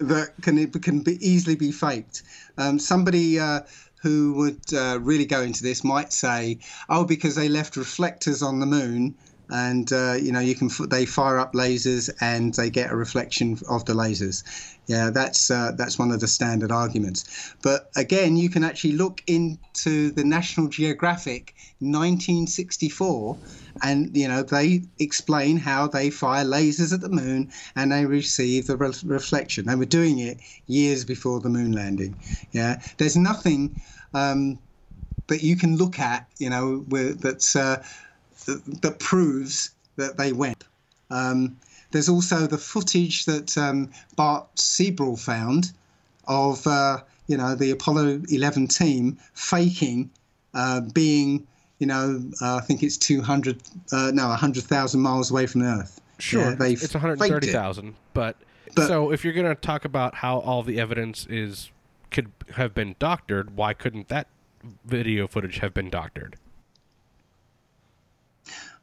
that 0.00 0.32
can 0.42 0.70
can 0.70 1.00
be 1.00 1.18
easily 1.26 1.56
be 1.56 1.72
faked. 1.72 2.22
Um, 2.58 2.78
somebody 2.78 3.38
uh, 3.38 3.60
who 4.02 4.32
would 4.34 4.72
uh, 4.72 4.98
really 5.00 5.26
go 5.26 5.42
into 5.42 5.62
this 5.62 5.84
might 5.84 6.12
say, 6.12 6.58
"Oh, 6.88 7.04
because 7.04 7.34
they 7.34 7.48
left 7.48 7.76
reflectors 7.76 8.42
on 8.42 8.60
the 8.60 8.66
moon." 8.66 9.14
And 9.52 9.92
uh, 9.92 10.12
you 10.12 10.32
know 10.32 10.40
you 10.40 10.54
can 10.54 10.70
they 10.88 11.06
fire 11.06 11.38
up 11.38 11.54
lasers 11.54 12.08
and 12.20 12.54
they 12.54 12.70
get 12.70 12.92
a 12.92 12.96
reflection 12.96 13.58
of 13.68 13.84
the 13.84 13.94
lasers. 13.94 14.44
Yeah, 14.90 15.10
that's 15.10 15.52
uh, 15.52 15.70
that's 15.76 16.00
one 16.00 16.10
of 16.10 16.18
the 16.18 16.26
standard 16.26 16.72
arguments. 16.72 17.54
But 17.62 17.92
again, 17.94 18.36
you 18.36 18.50
can 18.50 18.64
actually 18.64 18.94
look 18.94 19.22
into 19.28 20.10
the 20.10 20.24
National 20.24 20.66
Geographic 20.66 21.54
1964, 21.78 23.38
and 23.84 24.16
you 24.16 24.26
know 24.26 24.42
they 24.42 24.82
explain 24.98 25.58
how 25.58 25.86
they 25.86 26.10
fire 26.10 26.44
lasers 26.44 26.92
at 26.92 27.02
the 27.02 27.08
moon 27.08 27.52
and 27.76 27.92
they 27.92 28.04
receive 28.04 28.66
the 28.66 28.76
re- 28.76 28.92
reflection. 29.04 29.66
They 29.66 29.76
were 29.76 29.84
doing 29.84 30.18
it 30.18 30.40
years 30.66 31.04
before 31.04 31.38
the 31.38 31.50
moon 31.50 31.70
landing. 31.70 32.18
Yeah, 32.50 32.82
there's 32.98 33.16
nothing 33.16 33.76
um, 34.12 34.58
that 35.28 35.44
you 35.44 35.54
can 35.54 35.76
look 35.76 36.00
at, 36.00 36.26
you 36.38 36.50
know, 36.50 36.84
where, 36.88 37.14
that's 37.14 37.54
uh, 37.54 37.80
that, 38.46 38.80
that 38.82 38.98
proves 38.98 39.70
that 39.94 40.16
they 40.16 40.32
went. 40.32 40.64
Um, 41.10 41.58
there's 41.90 42.08
also 42.08 42.46
the 42.46 42.58
footage 42.58 43.24
that 43.24 43.56
um, 43.58 43.90
Bart 44.16 44.46
Sibrel 44.56 45.18
found 45.18 45.72
of, 46.28 46.66
uh, 46.66 46.98
you 47.26 47.36
know, 47.36 47.54
the 47.54 47.70
Apollo 47.70 48.22
11 48.28 48.68
team 48.68 49.18
faking 49.34 50.10
uh, 50.54 50.80
being, 50.80 51.46
you 51.78 51.86
know, 51.86 52.22
uh, 52.40 52.56
I 52.56 52.60
think 52.60 52.82
it's 52.82 52.96
200, 52.96 53.60
uh, 53.92 54.10
no, 54.14 54.28
100,000 54.28 55.00
miles 55.00 55.30
away 55.30 55.46
from 55.46 55.62
Earth. 55.62 56.00
Sure, 56.18 56.50
Yeah, 56.50 56.54
they 56.54 56.72
it's 56.72 56.82
faked 56.82 56.94
it. 56.94 56.98
130,000. 56.98 57.94
But, 58.14 58.36
But- 58.74 58.86
so 58.86 59.10
if 59.10 59.24
you're 59.24 59.32
going 59.32 59.46
to 59.46 59.54
talk 59.54 59.84
about 59.84 60.16
how 60.16 60.38
all 60.38 60.62
the 60.62 60.78
evidence 60.80 61.26
is 61.28 61.70
could 62.10 62.30
have 62.54 62.74
been 62.74 62.96
doctored, 62.98 63.56
why 63.56 63.72
couldn't 63.72 64.08
that 64.08 64.26
video 64.84 65.26
footage 65.26 65.58
have 65.58 65.72
been 65.72 65.88
doctored? 65.88 66.36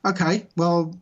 Okay, 0.05 0.47
well, 0.55 0.97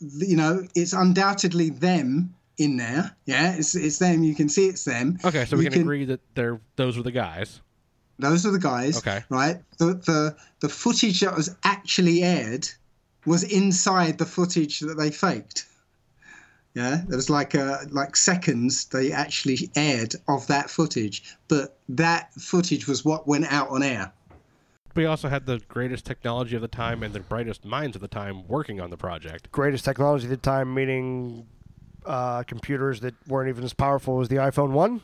you 0.00 0.36
know, 0.36 0.66
it's 0.74 0.92
undoubtedly 0.92 1.70
them 1.70 2.34
in 2.56 2.76
there. 2.76 3.14
Yeah, 3.26 3.54
it's 3.54 3.74
it's 3.74 3.98
them. 3.98 4.22
You 4.22 4.34
can 4.34 4.48
see 4.48 4.66
it's 4.66 4.84
them. 4.84 5.18
Okay, 5.24 5.44
so 5.44 5.56
we 5.56 5.64
You 5.64 5.70
can, 5.70 5.82
agree 5.82 6.04
that 6.06 6.20
they're 6.34 6.60
those 6.76 6.96
were 6.96 7.02
the 7.02 7.12
guys. 7.12 7.60
Those 8.18 8.44
are 8.44 8.50
the 8.50 8.58
guys. 8.58 8.98
Okay. 8.98 9.22
Right. 9.28 9.60
The 9.78 9.94
the 9.94 10.36
the 10.60 10.68
footage 10.68 11.20
that 11.20 11.36
was 11.36 11.54
actually 11.64 12.22
aired 12.22 12.68
was 13.24 13.44
inside 13.44 14.18
the 14.18 14.26
footage 14.26 14.80
that 14.80 14.96
they 14.98 15.10
faked. 15.10 15.66
Yeah, 16.74 17.02
there 17.08 17.16
was 17.16 17.30
like 17.30 17.54
uh, 17.54 17.78
like 17.90 18.16
seconds 18.16 18.86
they 18.86 19.12
actually 19.12 19.70
aired 19.74 20.14
of 20.28 20.46
that 20.48 20.70
footage, 20.70 21.36
but 21.48 21.78
that 21.88 22.32
footage 22.34 22.86
was 22.86 23.04
what 23.04 23.26
went 23.26 23.50
out 23.52 23.70
on 23.70 23.82
air. 23.82 24.12
We 24.98 25.06
also 25.06 25.28
had 25.28 25.46
the 25.46 25.60
greatest 25.68 26.04
technology 26.04 26.56
of 26.56 26.60
the 26.60 26.66
time 26.66 27.04
and 27.04 27.14
the 27.14 27.20
brightest 27.20 27.64
minds 27.64 27.94
of 27.94 28.02
the 28.02 28.08
time 28.08 28.48
working 28.48 28.80
on 28.80 28.90
the 28.90 28.96
project. 28.96 29.48
Greatest 29.52 29.84
technology 29.84 30.24
of 30.24 30.30
the 30.30 30.36
time, 30.36 30.74
meaning 30.74 31.46
uh, 32.04 32.42
computers 32.42 32.98
that 33.02 33.14
weren't 33.28 33.48
even 33.48 33.62
as 33.62 33.72
powerful 33.72 34.20
as 34.20 34.26
the 34.26 34.34
iPhone 34.34 34.72
1? 34.72 35.00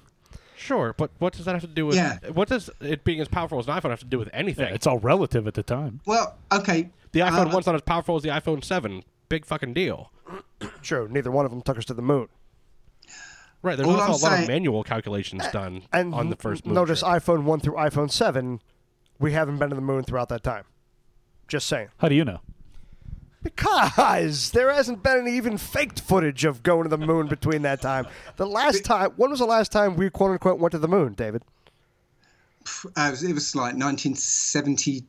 Sure, 0.57 0.97
but 0.99 1.13
what 1.21 1.35
does 1.35 1.45
that 1.45 1.53
have 1.53 1.61
to 1.61 1.69
do 1.69 1.87
with? 1.87 1.95
Yeah. 1.95 2.19
What 2.33 2.49
does 2.49 2.71
it 2.81 3.05
being 3.05 3.21
as 3.21 3.29
powerful 3.29 3.61
as 3.61 3.69
an 3.69 3.75
iPhone 3.75 3.91
have 3.91 4.01
to 4.01 4.05
do 4.07 4.19
with 4.19 4.31
anything? 4.33 4.67
Yeah, 4.67 4.75
it's 4.75 4.89
all 4.89 4.99
relative 4.99 5.47
at 5.47 5.55
the 5.55 5.63
time. 5.63 6.01
Well, 6.07 6.35
okay. 6.51 6.91
the 7.13 7.21
iPhone 7.21 7.51
uh, 7.51 7.55
one's 7.55 7.67
not 7.67 7.77
as 7.77 7.83
powerful 7.83 8.17
as 8.17 8.25
the 8.25 8.31
iPhone 8.31 8.65
seven. 8.65 9.05
Big 9.29 9.47
fucking 9.47 9.75
deal. 9.75 10.11
True. 10.83 11.07
Neither 11.09 11.31
one 11.31 11.45
of 11.45 11.53
them 11.53 11.63
took 11.63 11.79
us 11.79 11.85
to 11.85 11.95
the 11.95 12.03
moon. 12.03 12.27
Right. 13.63 13.77
There's 13.77 13.89
All 13.89 14.01
also 14.01 14.27
I'm 14.27 14.33
a 14.33 14.37
lot 14.37 14.43
of 14.43 14.49
manual 14.49 14.83
calculations 14.83 15.47
done 15.53 15.83
And 15.93 16.13
on 16.13 16.31
the 16.31 16.37
first 16.37 16.67
moon. 16.67 16.75
notice 16.75 16.99
trip. 16.99 17.13
iPhone 17.13 17.45
1 17.45 17.61
through 17.61 17.75
iPhone 17.75 18.11
7, 18.11 18.61
we 19.19 19.33
haven't 19.33 19.59
been 19.59 19.71
to 19.71 19.75
the 19.77 19.83
moon 19.83 20.05
throughout 20.05 20.29
that 20.31 20.43
time. 20.43 20.65
Just 21.49 21.67
saying. 21.67 21.89
How 21.99 22.09
do 22.09 22.15
you 22.15 22.25
know? 22.25 22.41
Because 23.43 24.51
there 24.53 24.73
hasn't 24.73 25.03
been 25.03 25.19
any 25.19 25.37
even 25.37 25.59
faked 25.59 26.01
footage 26.01 26.45
of 26.47 26.63
going 26.63 26.85
to 26.85 26.89
the 26.89 26.99
moon 26.99 27.27
between 27.27 27.63
that 27.63 27.83
time. 27.83 28.07
The 28.37 28.47
last 28.47 28.85
time, 28.85 29.11
when 29.17 29.31
was 29.31 29.41
the 29.41 29.45
last 29.45 29.71
time 29.71 29.97
we 29.97 30.09
quote 30.09 30.31
unquote 30.31 30.59
went 30.59 30.73
to 30.73 30.79
the 30.79 30.89
moon, 30.89 31.13
David? 31.13 31.43
Uh, 32.97 33.09
it, 33.09 33.11
was, 33.11 33.23
it 33.23 33.35
was 33.35 33.55
like 33.55 33.75
1970. 33.75 35.05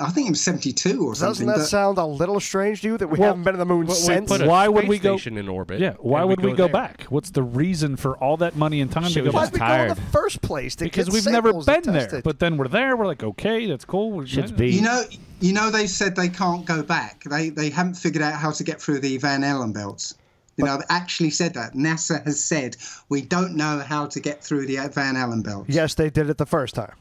I 0.00 0.10
think 0.10 0.26
it 0.26 0.30
was 0.30 0.42
72 0.42 1.00
or 1.04 1.12
Doesn't 1.12 1.26
something. 1.34 1.46
that 1.46 1.56
but- 1.58 1.64
sound 1.66 1.98
a 1.98 2.04
little 2.04 2.40
strange 2.40 2.82
to 2.82 2.88
you 2.88 2.98
that 2.98 3.08
we 3.08 3.18
Well, 3.18 3.28
haven't 3.30 3.44
been 3.44 3.54
to 3.54 3.58
the 3.58 3.64
moon 3.64 3.86
Well, 3.86 3.96
since? 3.96 4.30
put 4.30 4.40
a 4.42 4.46
Why 4.46 4.68
would 4.68 4.88
we 4.88 4.98
go- 4.98 5.16
in 5.24 5.48
orbit? 5.48 5.80
Yeah, 5.80 5.94
why 5.98 6.24
would 6.24 6.42
we 6.42 6.50
go 6.52 6.64
there. 6.64 6.72
back? 6.72 7.02
What's 7.08 7.30
the 7.30 7.42
reason 7.42 7.96
for 7.96 8.16
all 8.18 8.36
that 8.38 8.56
money 8.56 8.80
and 8.80 8.90
time 8.90 9.04
Shit, 9.04 9.14
to 9.14 9.22
we 9.22 9.30
go 9.30 9.38
Why'd 9.38 9.52
we 9.52 9.58
go 9.58 9.66
in 9.66 9.88
the 9.88 9.94
first 10.12 10.42
place? 10.42 10.76
Because 10.76 11.10
we've 11.10 11.26
never 11.26 11.52
been 11.52 11.82
there. 11.84 12.20
But 12.22 12.38
then 12.40 12.56
we're 12.56 12.68
there. 12.68 12.96
We're 12.96 13.06
like, 13.06 13.22
okay, 13.22 13.66
that's 13.66 13.84
cool. 13.84 14.12
We're 14.12 14.26
Shit's 14.26 14.50
yeah. 14.50 14.56
beat. 14.56 14.74
You 14.74 14.82
know, 14.82 15.02
you 15.40 15.52
know, 15.52 15.70
they 15.70 15.86
said 15.86 16.16
they 16.16 16.28
can't 16.28 16.64
go 16.64 16.82
back. 16.82 17.24
They 17.24 17.50
they 17.50 17.70
haven't 17.70 17.94
figured 17.94 18.22
out 18.22 18.34
how 18.34 18.50
to 18.52 18.64
get 18.64 18.80
through 18.80 19.00
the 19.00 19.16
Van 19.18 19.44
Allen 19.44 19.72
belts. 19.72 20.14
You 20.58 20.64
know, 20.64 20.78
they 20.78 20.84
actually 20.88 21.30
said 21.30 21.52
that. 21.52 21.74
NASA 21.74 22.24
has 22.24 22.42
said 22.42 22.76
we 23.10 23.20
don't 23.20 23.54
know 23.56 23.80
how 23.80 24.06
to 24.06 24.20
get 24.20 24.42
through 24.42 24.66
the 24.66 24.76
Van 24.94 25.14
Allen 25.16 25.42
belts. 25.42 25.68
yes, 25.68 25.94
they 25.94 26.08
did 26.08 26.30
it 26.30 26.38
the 26.38 26.46
first 26.46 26.74
time. 26.74 26.92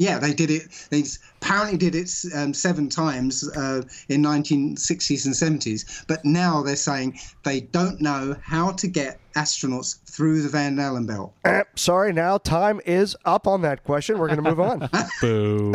Yeah, 0.00 0.18
they 0.18 0.32
did 0.32 0.50
it. 0.50 0.62
They 0.88 1.04
apparently 1.42 1.76
did 1.76 1.94
it 1.94 2.10
um, 2.34 2.54
seven 2.54 2.88
times 2.88 3.46
uh, 3.54 3.82
in 4.08 4.22
1960s 4.22 5.26
and 5.26 5.60
70s. 5.60 6.06
But 6.08 6.24
now 6.24 6.62
they're 6.62 6.74
saying 6.74 7.18
they 7.44 7.60
don't 7.60 8.00
know 8.00 8.34
how 8.42 8.72
to 8.72 8.88
get 8.88 9.20
astronauts 9.34 10.02
through 10.06 10.40
the 10.40 10.48
Van 10.48 10.78
Allen 10.78 11.04
belt. 11.04 11.34
Eh, 11.44 11.64
sorry, 11.76 12.14
now 12.14 12.38
time 12.38 12.80
is 12.86 13.14
up 13.26 13.46
on 13.46 13.60
that 13.60 13.84
question. 13.84 14.18
We're 14.18 14.34
going 14.34 14.42
to 14.42 14.50
move 14.50 14.58
on. 14.58 14.88
Boo. 15.20 15.74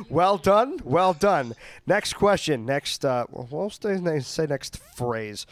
well 0.10 0.36
done. 0.36 0.80
Well 0.82 1.12
done. 1.12 1.54
Next 1.86 2.14
question. 2.14 2.66
Next, 2.66 3.04
uh, 3.04 3.26
well, 3.30 3.46
we'll 3.52 3.70
say 3.70 4.46
next 4.46 4.78
phrase. 4.96 5.46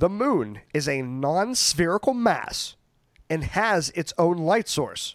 The 0.00 0.08
moon 0.08 0.62
is 0.74 0.88
a 0.88 1.00
non 1.00 1.54
spherical 1.54 2.12
mass 2.12 2.74
and 3.30 3.44
has 3.44 3.90
its 3.90 4.12
own 4.18 4.38
light 4.38 4.68
source 4.68 5.14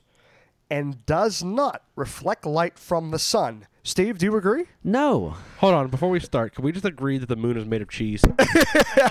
and 0.74 1.06
does 1.06 1.44
not 1.44 1.84
reflect 1.96 2.48
light 2.48 2.80
from 2.80 3.12
the 3.12 3.20
sun. 3.20 3.68
Steve, 3.84 4.18
do 4.18 4.26
you 4.26 4.36
agree? 4.38 4.64
No. 4.84 5.36
Hold 5.58 5.74
on, 5.76 5.88
before 5.90 6.10
we 6.10 6.20
start, 6.20 6.56
can 6.56 6.64
we 6.64 6.72
just 6.72 6.86
agree 6.86 7.18
that 7.20 7.28
the 7.28 7.36
moon 7.36 7.58
is 7.58 7.66
made 7.66 7.82
of 7.82 7.90
cheese? 7.90 8.24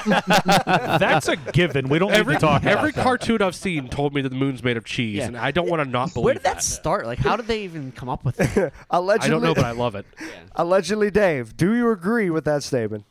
That's 0.07 1.29
a 1.29 1.37
given. 1.37 1.89
We 1.89 1.99
don't 1.99 2.11
every 2.11 2.35
need 2.35 2.41
to 2.41 2.47
talk 2.47 2.65
every 2.65 2.89
about 2.91 2.95
that. 2.97 3.03
cartoon 3.05 3.43
I've 3.43 3.55
seen 3.55 3.89
told 3.89 4.15
me 4.15 4.23
that 4.23 4.31
the 4.31 4.35
moon's 4.37 4.65
made 4.65 4.77
of 4.77 4.85
cheese, 4.85 5.19
Yeah. 5.19 5.27
and 5.27 5.37
I 5.37 5.51
don't 5.51 5.69
want 5.69 5.85
to 5.85 5.89
not 5.89 6.15
believe 6.15 6.25
Where 6.25 6.35
did 6.35 6.43
that 6.45 6.63
start? 6.65 7.07
Like, 7.07 7.19
how 7.19 7.37
did 7.37 7.47
they 7.47 7.63
even 7.65 7.93
come 7.93 8.09
up 8.09 8.25
with 8.25 8.37
that? 8.39 8.73
Allegedly, 8.91 9.27
I 9.29 9.31
don't 9.31 9.43
know, 9.43 9.55
but 9.55 9.65
I 9.65 9.73
love 9.73 9.95
it. 9.95 10.07
allegedly, 10.57 11.11
Dave, 11.11 11.57
do 11.57 11.75
you 11.75 11.91
agree 11.91 12.31
with 12.31 12.45
that 12.47 12.63
statement? 12.63 13.05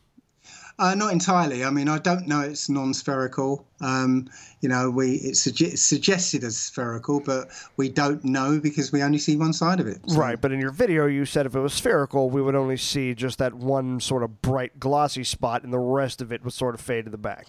Uh, 0.82 0.96
not 0.96 1.14
entirely. 1.14 1.64
I 1.64 1.70
mean, 1.70 1.88
I 1.88 2.00
don't 2.00 2.28
know 2.28 2.42
it's 2.42 2.68
non-spherical. 2.68 3.64
Um, 3.82 4.28
you 4.62 4.68
know, 4.70 4.90
we 4.90 5.12
it's 5.18 5.46
sugge- 5.48 5.78
suggested 5.78 6.44
as 6.44 6.58
spherical, 6.58 7.20
but 7.20 7.50
we 7.78 7.88
don't 7.88 8.24
know 8.26 8.60
because 8.60 8.92
we 8.92 9.04
only 9.04 9.20
see 9.20 9.36
one 9.36 9.54
side 9.54 9.80
of 9.80 9.86
it. 9.86 10.00
So- 10.08 10.18
Right, 10.18 10.42
but 10.42 10.52
in 10.52 10.60
your 10.60 10.72
video, 10.72 11.06
you 11.06 11.26
said 11.26 11.46
if 11.46 11.54
it 11.56 11.60
was 11.60 11.74
spherical, 11.74 12.32
we 12.32 12.42
would 12.42 12.56
only 12.56 12.78
see 12.78 13.14
just 13.14 13.38
that 13.38 13.54
one 13.54 14.00
sort 14.00 14.24
of 14.24 14.42
bright, 14.42 14.80
glossy 14.80 15.24
spot, 15.24 15.64
and 15.64 15.72
the 15.72 15.78
rest 15.80 16.20
of 16.20 16.32
it 16.32 16.44
would 16.44 16.54
sort 16.54 16.74
of 16.74 16.82
fade 16.82 17.06
to 17.06 17.12
the 17.12 17.18
back. 17.18 17.46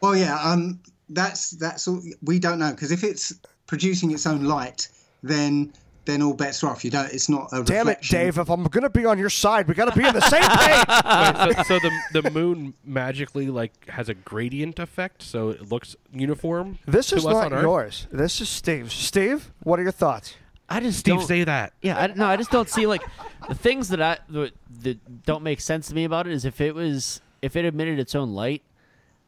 Well, 0.00 0.16
yeah. 0.16 0.38
Um, 0.42 0.80
that's 1.10 1.50
that's 1.50 1.86
all. 1.86 2.00
We 2.22 2.38
don't 2.38 2.58
know 2.58 2.70
because 2.70 2.92
if 2.92 3.04
it's 3.04 3.34
producing 3.66 4.10
its 4.10 4.26
own 4.26 4.44
light, 4.44 4.88
then 5.22 5.74
then 6.10 6.22
all 6.22 6.34
bets 6.34 6.62
are 6.64 6.70
off. 6.70 6.84
You 6.84 6.90
don't. 6.90 7.12
It's 7.12 7.28
not 7.28 7.48
a 7.52 7.62
Damn 7.62 7.88
it. 7.88 8.02
Dave! 8.02 8.38
If 8.38 8.50
I'm 8.50 8.64
gonna 8.64 8.90
be 8.90 9.06
on 9.06 9.18
your 9.18 9.30
side, 9.30 9.68
we 9.68 9.74
gotta 9.74 9.96
be 9.96 10.04
on 10.04 10.14
the 10.14 10.20
same 10.20 10.42
page. 10.42 11.56
Wait, 11.56 11.66
so, 11.66 11.78
so 11.78 11.88
the 12.12 12.22
the 12.22 12.30
moon 12.30 12.74
magically 12.84 13.46
like 13.48 13.88
has 13.88 14.08
a 14.08 14.14
gradient 14.14 14.78
effect, 14.78 15.22
so 15.22 15.50
it 15.50 15.70
looks 15.70 15.96
uniform. 16.12 16.78
This 16.86 17.08
to 17.08 17.16
is 17.16 17.26
us 17.26 17.32
not 17.32 17.46
on 17.46 17.52
Earth? 17.54 17.62
yours. 17.62 18.06
This 18.10 18.40
is 18.40 18.48
Steve's. 18.48 18.92
Steve, 18.92 19.52
what 19.62 19.78
are 19.78 19.82
your 19.82 19.92
thoughts? 19.92 20.34
I 20.68 20.80
just 20.80 21.00
Steve, 21.00 21.16
don't, 21.16 21.26
say 21.26 21.44
that. 21.44 21.72
Yeah, 21.82 21.98
I, 21.98 22.06
no, 22.08 22.26
I 22.26 22.36
just 22.36 22.52
don't 22.52 22.68
see 22.68 22.86
like 22.86 23.02
the 23.48 23.54
things 23.56 23.88
that 23.88 24.00
I 24.00 24.18
that, 24.28 24.52
that 24.82 25.24
don't 25.24 25.42
make 25.42 25.60
sense 25.60 25.88
to 25.88 25.94
me 25.94 26.04
about 26.04 26.26
it 26.26 26.32
is 26.32 26.44
if 26.44 26.60
it 26.60 26.74
was 26.74 27.20
if 27.42 27.56
it 27.56 27.64
emitted 27.64 27.98
its 27.98 28.14
own 28.14 28.34
light, 28.34 28.62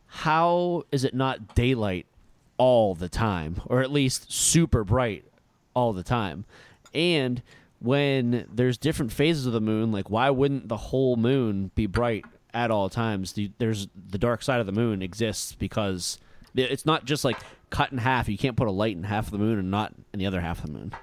how 0.06 0.84
is 0.92 1.04
it 1.04 1.14
not 1.14 1.54
daylight 1.54 2.06
all 2.58 2.94
the 2.94 3.08
time, 3.08 3.60
or 3.66 3.82
at 3.82 3.90
least 3.90 4.30
super 4.32 4.84
bright 4.84 5.24
all 5.74 5.92
the 5.92 6.02
time? 6.04 6.44
And 6.94 7.42
when 7.80 8.46
there's 8.52 8.78
different 8.78 9.12
phases 9.12 9.46
of 9.46 9.52
the 9.52 9.60
moon, 9.60 9.92
like 9.92 10.10
why 10.10 10.30
wouldn't 10.30 10.68
the 10.68 10.76
whole 10.76 11.16
moon 11.16 11.70
be 11.74 11.86
bright 11.86 12.24
at 12.54 12.70
all 12.70 12.88
times? 12.88 13.32
The, 13.32 13.50
there's 13.58 13.88
the 14.10 14.18
dark 14.18 14.42
side 14.42 14.60
of 14.60 14.66
the 14.66 14.72
moon 14.72 15.02
exists 15.02 15.54
because 15.54 16.18
it's 16.54 16.86
not 16.86 17.04
just 17.04 17.24
like 17.24 17.38
cut 17.70 17.92
in 17.92 17.98
half. 17.98 18.28
You 18.28 18.38
can't 18.38 18.56
put 18.56 18.68
a 18.68 18.72
light 18.72 18.96
in 18.96 19.02
half 19.02 19.26
of 19.26 19.32
the 19.32 19.38
moon 19.38 19.58
and 19.58 19.70
not 19.70 19.92
in 20.12 20.18
the 20.18 20.26
other 20.26 20.40
half 20.40 20.58
of 20.58 20.66
the 20.66 20.72
moon. 20.72 20.94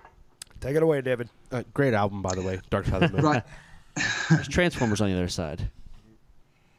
Take 0.62 0.76
it 0.76 0.84
away, 0.84 1.02
David. 1.02 1.30
Uh, 1.52 1.64
great 1.74 1.94
album, 1.94 2.22
by 2.22 2.36
the 2.36 2.42
way. 2.42 2.60
Dark 2.70 2.86
Side 2.86 3.04
of 3.04 3.12
the 3.12 3.18
Moon. 3.18 3.26
Right. 3.26 3.44
There's 4.30 4.48
Transformers 4.48 5.02
on 5.02 5.10
the 5.10 5.16
other 5.16 5.30
side. 5.30 5.70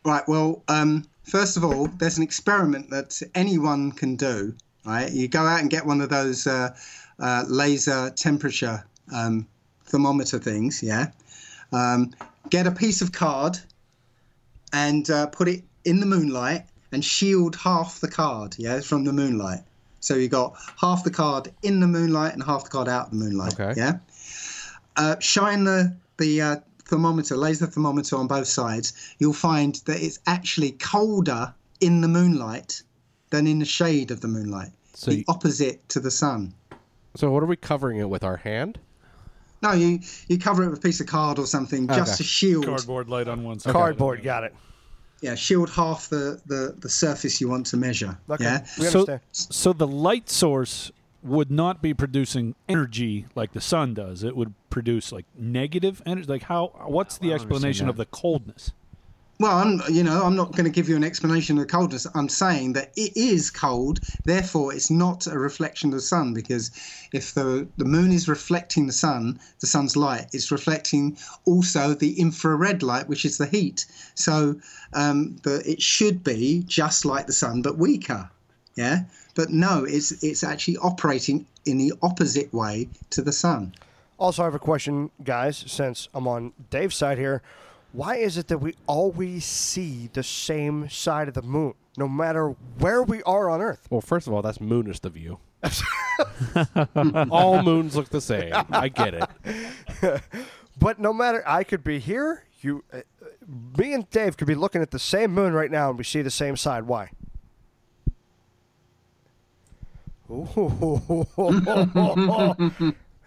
Right. 0.04 0.26
Well, 0.28 0.62
um, 0.68 1.04
first 1.24 1.56
of 1.56 1.64
all, 1.64 1.86
there's 1.86 2.16
an 2.16 2.22
experiment 2.22 2.90
that 2.90 3.20
anyone 3.34 3.92
can 3.92 4.16
do. 4.16 4.54
Right. 4.84 5.10
You 5.10 5.28
go 5.28 5.40
out 5.40 5.60
and 5.60 5.68
get 5.68 5.84
one 5.84 6.00
of 6.00 6.08
those 6.08 6.46
uh, 6.46 6.74
uh, 7.18 7.44
laser 7.48 8.10
temperature 8.10 8.84
um, 9.12 9.46
thermometer 9.84 10.38
things. 10.38 10.82
Yeah. 10.82 11.10
Um, 11.72 12.12
get 12.48 12.66
a 12.66 12.70
piece 12.70 13.00
of 13.02 13.12
card 13.12 13.58
and 14.72 15.08
uh, 15.10 15.26
put 15.26 15.48
it 15.48 15.64
in 15.84 16.00
the 16.00 16.06
moonlight 16.06 16.66
and 16.92 17.04
shield 17.04 17.56
half 17.56 18.00
the 18.00 18.08
card. 18.08 18.56
Yeah, 18.58 18.80
from 18.80 19.04
the 19.04 19.12
moonlight. 19.12 19.60
So 20.00 20.14
you 20.14 20.28
got 20.28 20.56
half 20.80 21.04
the 21.04 21.10
card 21.10 21.52
in 21.62 21.80
the 21.80 21.86
moonlight 21.86 22.32
and 22.32 22.42
half 22.42 22.64
the 22.64 22.70
card 22.70 22.88
out 22.88 23.06
of 23.06 23.10
the 23.10 23.16
moonlight. 23.18 23.58
Okay. 23.60 23.78
Yeah. 23.78 23.98
Uh, 24.96 25.16
shine 25.20 25.64
the 25.64 25.94
the 26.18 26.40
uh, 26.40 26.56
thermometer, 26.84 27.36
laser 27.36 27.66
thermometer 27.66 28.16
on 28.16 28.26
both 28.26 28.46
sides. 28.46 29.14
You'll 29.18 29.32
find 29.32 29.76
that 29.86 30.02
it's 30.02 30.18
actually 30.26 30.72
colder 30.72 31.54
in 31.80 32.00
the 32.00 32.08
moonlight 32.08 32.82
than 33.30 33.46
in 33.46 33.60
the 33.60 33.64
shade 33.64 34.10
of 34.10 34.20
the 34.20 34.28
moonlight. 34.28 34.70
So 34.94 35.10
the 35.10 35.18
you- 35.18 35.24
opposite 35.28 35.88
to 35.90 36.00
the 36.00 36.10
sun. 36.10 36.54
So 37.16 37.30
what 37.30 37.42
are 37.42 37.46
we 37.46 37.56
covering 37.56 37.98
it 37.98 38.08
with? 38.08 38.22
Our 38.22 38.36
hand? 38.36 38.78
No, 39.62 39.72
you 39.72 40.00
you 40.28 40.38
cover 40.38 40.62
it 40.64 40.70
with 40.70 40.78
a 40.78 40.82
piece 40.82 41.00
of 41.00 41.06
card 41.06 41.38
or 41.38 41.46
something 41.46 41.86
just 41.88 42.12
Okay. 42.12 42.16
to 42.18 42.22
shield. 42.24 42.66
Cardboard 42.66 43.08
light 43.08 43.28
on 43.28 43.44
one 43.44 43.58
side. 43.58 43.72
Cardboard, 43.72 44.22
got 44.22 44.44
it. 44.44 44.54
Yeah, 45.20 45.34
shield 45.34 45.68
half 45.70 46.08
the, 46.08 46.40
the 46.46 46.74
the 46.78 46.88
surface 46.88 47.40
you 47.40 47.48
want 47.48 47.66
to 47.66 47.76
measure. 47.76 48.18
Okay, 48.30 48.44
Yeah. 48.44 48.64
So, 48.90 49.20
so 49.32 49.72
the 49.74 49.86
light 49.86 50.30
source 50.30 50.90
would 51.22 51.50
not 51.50 51.82
be 51.82 51.92
producing 51.92 52.54
energy 52.66 53.26
like 53.34 53.52
the 53.52 53.60
sun 53.60 53.92
does. 53.92 54.22
It 54.24 54.34
would 54.34 54.54
produce 54.70 55.12
like 55.12 55.26
negative 55.36 56.00
energy. 56.06 56.26
Like 56.26 56.44
how? 56.44 56.72
What's 56.86 57.18
the 57.18 57.34
explanation 57.34 57.88
of 57.88 57.96
the 57.96 58.06
coldness? 58.06 58.72
Well, 59.40 59.56
I'm, 59.56 59.80
you 59.90 60.04
know, 60.04 60.22
I'm 60.22 60.36
not 60.36 60.52
going 60.52 60.66
to 60.66 60.70
give 60.70 60.86
you 60.86 60.96
an 60.96 61.02
explanation 61.02 61.56
of 61.56 61.66
the 61.66 61.72
coldness. 61.72 62.06
I'm 62.14 62.28
saying 62.28 62.74
that 62.74 62.92
it 62.94 63.16
is 63.16 63.50
cold, 63.50 64.00
therefore 64.24 64.74
it's 64.74 64.90
not 64.90 65.26
a 65.26 65.38
reflection 65.38 65.88
of 65.88 65.94
the 65.94 66.02
sun 66.02 66.34
because 66.34 66.70
if 67.14 67.32
the 67.32 67.66
the 67.78 67.86
moon 67.86 68.12
is 68.12 68.28
reflecting 68.28 68.86
the 68.86 68.92
sun, 68.92 69.40
the 69.60 69.66
sun's 69.66 69.96
light, 69.96 70.26
it's 70.34 70.52
reflecting 70.52 71.16
also 71.46 71.94
the 71.94 72.20
infrared 72.20 72.82
light, 72.82 73.08
which 73.08 73.24
is 73.24 73.38
the 73.38 73.46
heat. 73.46 73.86
So 74.14 74.56
um, 74.92 75.38
the, 75.42 75.62
it 75.64 75.80
should 75.80 76.22
be 76.22 76.62
just 76.66 77.06
like 77.06 77.26
the 77.26 77.32
sun, 77.32 77.62
but 77.62 77.78
weaker. 77.78 78.28
Yeah, 78.74 79.04
but 79.34 79.48
no, 79.48 79.84
it's 79.84 80.22
it's 80.22 80.44
actually 80.44 80.76
operating 80.76 81.46
in 81.64 81.78
the 81.78 81.94
opposite 82.02 82.52
way 82.52 82.90
to 83.08 83.22
the 83.22 83.32
sun. 83.32 83.74
Also, 84.18 84.42
I 84.42 84.44
have 84.44 84.54
a 84.54 84.58
question, 84.58 85.10
guys, 85.24 85.64
since 85.66 86.10
I'm 86.12 86.28
on 86.28 86.52
Dave's 86.68 86.96
side 86.96 87.16
here. 87.16 87.40
Why 87.92 88.16
is 88.16 88.38
it 88.38 88.48
that 88.48 88.58
we 88.58 88.74
always 88.86 89.44
see 89.44 90.08
the 90.12 90.22
same 90.22 90.88
side 90.88 91.28
of 91.28 91.34
the 91.34 91.42
moon, 91.42 91.74
no 91.96 92.06
matter 92.06 92.54
where 92.78 93.02
we 93.02 93.22
are 93.24 93.50
on 93.50 93.60
Earth? 93.60 93.86
Well, 93.90 94.00
first 94.00 94.26
of 94.26 94.32
all, 94.32 94.42
that's 94.42 94.60
moonist 94.60 95.04
of 95.04 95.16
you. 95.16 95.38
all 97.30 97.62
moons 97.62 97.96
look 97.96 98.08
the 98.08 98.20
same. 98.20 98.52
I 98.70 98.88
get 98.88 99.14
it. 99.14 100.22
But 100.80 100.98
no 100.98 101.12
matter, 101.12 101.46
I 101.46 101.62
could 101.62 101.84
be 101.84 101.98
here. 101.98 102.44
You, 102.62 102.84
uh, 102.92 102.96
uh, 102.98 103.26
me 103.76 103.92
and 103.92 104.08
Dave 104.10 104.36
could 104.38 104.48
be 104.48 104.54
looking 104.54 104.80
at 104.82 104.90
the 104.90 104.98
same 104.98 105.32
moon 105.32 105.52
right 105.52 105.70
now, 105.70 105.90
and 105.90 105.98
we 105.98 106.04
see 106.04 106.22
the 106.22 106.30
same 106.30 106.56
side. 106.56 106.84
Why? 106.84 107.10
Ooh. 110.30 111.26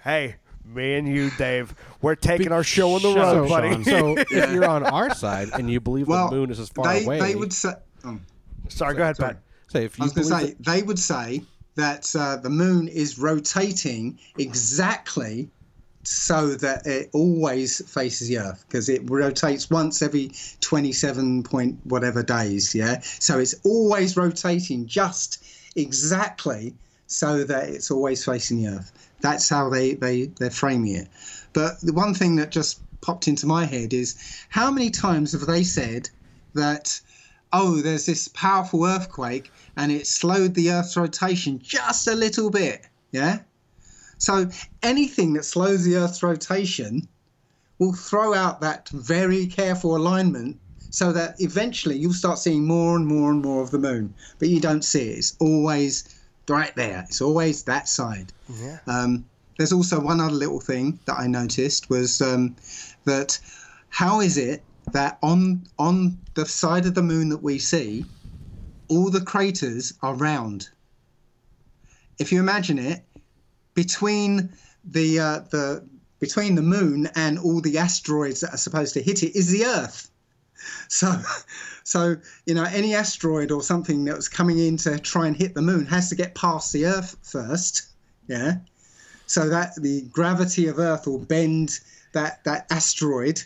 hey, 0.04 0.38
me 0.66 0.96
and 0.96 1.08
you, 1.08 1.30
Dave, 1.38 1.74
we're 2.02 2.16
taking 2.16 2.52
our 2.52 2.64
show 2.64 2.94
on 2.94 3.02
the 3.02 3.14
Shut 3.14 3.36
road, 3.36 3.44
up, 3.44 3.50
buddy. 3.50 3.70
Sean. 3.70 3.84
So 3.84 4.16
if 4.32 4.52
you're 4.52 4.66
on 4.66 4.84
our 4.84 5.14
side 5.14 5.50
and 5.54 5.70
you 5.70 5.80
believe 5.80 6.08
Well, 6.08 6.30
the 6.30 6.36
moon 6.36 6.52
is 6.52 6.60
as 6.60 6.70
far 6.70 6.86
they 6.86 7.04
away, 7.06 7.20
they 7.20 7.36
would 7.36 7.54
say. 7.54 7.74
Oh. 8.06 8.20
Sorry, 8.70 8.96
go 8.96 9.04
ahead, 9.04 9.18
Sorry. 9.18 9.34
Pat. 9.34 9.44
say 9.68 9.86
if 9.86 9.98
you 9.98 10.04
I 10.04 10.06
you 10.06 10.14
was 10.14 10.14
going 10.14 10.28
to 10.28 10.46
believe 10.46 10.58
say 10.58 10.78
they 10.78 10.84
would 10.84 11.00
say 11.00 11.42
that 11.76 12.16
uh, 12.16 12.38
the 12.38 12.50
moon 12.50 12.88
is 12.88 13.18
rotating 13.18 14.20
exactly 14.38 15.50
so 16.04 16.54
that 16.56 16.86
it 16.86 17.10
always 17.14 17.82
faces 17.90 18.28
the 18.28 18.38
Earth 18.38 18.66
because 18.68 18.90
it 18.90 19.10
rotates 19.10 19.70
once 19.70 20.02
every 20.02 20.32
27 20.60 21.44
point 21.44 21.80
whatever 21.86 22.22
days. 22.24 22.76
Yeah, 22.76 23.00
so 23.02 23.40
it's 23.40 23.56
always 23.64 24.18
rotating 24.18 24.86
just 24.86 25.44
exactly 25.76 26.74
so 27.08 27.44
that 27.44 27.70
it's 27.70 27.90
always 27.92 28.24
facing 28.26 28.64
the 28.64 28.68
Earth. 28.70 28.92
That's 29.24 29.48
how 29.48 29.70
they 29.70 29.94
they 29.94 30.26
they're 30.26 30.52
framing 30.52 30.96
it. 30.96 31.08
But 31.54 31.80
the 31.82 31.94
one 31.94 32.14
thing 32.14 32.36
that 32.36 32.52
just 32.52 32.82
popped 33.02 33.28
into 33.28 33.48
my 33.48 33.66
head 33.66 33.94
is 33.94 34.16
how 34.50 34.70
many 34.70 34.90
times 34.90 35.32
have 35.32 35.48
they 35.48 35.64
said 35.64 36.10
that 36.54 37.02
oh, 37.54 37.82
there's 37.82 38.06
this 38.06 38.28
powerful 38.30 38.86
earthquake 38.86 39.52
and 39.78 39.92
it 39.92 40.08
slowed 40.08 40.56
the 40.56 40.72
Earth's 40.72 40.98
rotation 40.98 41.60
just 41.60 42.08
a 42.08 42.16
little 42.16 42.50
bit. 42.50 42.86
Yeah. 43.12 43.40
So 44.18 44.50
anything 44.82 45.34
that 45.34 45.46
slows 45.46 45.84
the 45.84 45.96
Earth's 45.96 46.24
rotation 46.24 47.08
will 47.78 47.94
throw 47.94 48.34
out 48.34 48.62
that 48.62 48.90
very 48.90 49.46
careful 49.46 49.96
alignment 49.96 50.60
so 50.90 51.12
that 51.14 51.40
eventually 51.40 51.98
you'll 51.98 52.14
start 52.14 52.40
seeing 52.40 52.66
more 52.66 52.96
and 52.96 53.06
more 53.06 53.32
and 53.32 53.42
more 53.42 53.62
of 53.62 53.72
the 53.72 53.80
moon. 53.80 54.14
But 54.40 54.50
you 54.50 54.60
don't 54.60 54.84
see 54.84 55.10
it. 55.10 55.18
It's 55.20 55.36
always 55.40 56.04
right 56.50 56.76
there. 56.76 57.06
It's 57.08 57.22
always 57.22 57.64
that 57.64 57.88
side. 57.88 58.32
Yeah. 58.50 58.80
Um, 58.88 59.26
there's 59.58 59.74
also 59.74 60.00
one 60.00 60.20
other 60.20 60.34
little 60.34 60.60
thing 60.60 61.00
that 61.06 61.20
I 61.20 61.28
noticed 61.28 61.90
was 61.90 62.22
um, 62.22 62.56
that 63.06 63.40
how 63.90 64.22
is 64.22 64.38
it 64.38 64.66
that 64.92 65.20
on 65.22 65.64
on 65.78 66.18
the 66.34 66.46
side 66.46 66.86
of 66.86 66.96
the 66.96 67.04
moon 67.04 67.30
that 67.30 67.44
we 67.44 67.60
see, 67.60 68.06
all 68.90 69.10
the 69.10 69.22
craters 69.22 69.94
are 70.02 70.16
round. 70.16 70.70
If 72.20 72.32
you 72.32 72.40
imagine 72.40 72.80
it, 72.80 73.04
between 73.76 74.54
the 74.84 75.20
uh, 75.20 75.40
the 75.52 75.88
between 76.20 76.56
the 76.56 76.62
moon 76.62 77.10
and 77.16 77.38
all 77.38 77.62
the 77.62 77.78
asteroids 77.78 78.40
that 78.42 78.54
are 78.54 78.58
supposed 78.58 78.94
to 78.94 79.02
hit 79.02 79.24
it 79.24 79.36
is 79.36 79.52
the 79.52 79.66
Earth. 79.66 80.10
So, 80.88 81.22
so 81.84 82.16
you 82.46 82.54
know, 82.54 82.64
any 82.64 82.96
asteroid 82.96 83.52
or 83.52 83.62
something 83.62 84.06
that 84.06 84.16
was 84.16 84.30
coming 84.30 84.60
in 84.60 84.78
to 84.78 85.00
try 85.00 85.28
and 85.28 85.36
hit 85.36 85.54
the 85.54 85.62
moon 85.62 85.86
has 85.86 86.10
to 86.10 86.16
get 86.16 86.36
past 86.36 86.72
the 86.74 86.86
Earth 86.86 87.16
first. 87.22 87.88
Yeah. 88.28 88.56
So 89.28 89.50
that 89.50 89.76
the 89.82 90.02
gravity 90.12 90.68
of 90.68 90.80
Earth 90.80 91.08
will 91.08 91.20
bend 91.20 91.80
that 92.14 92.44
that 92.46 92.68
asteroid. 92.72 93.42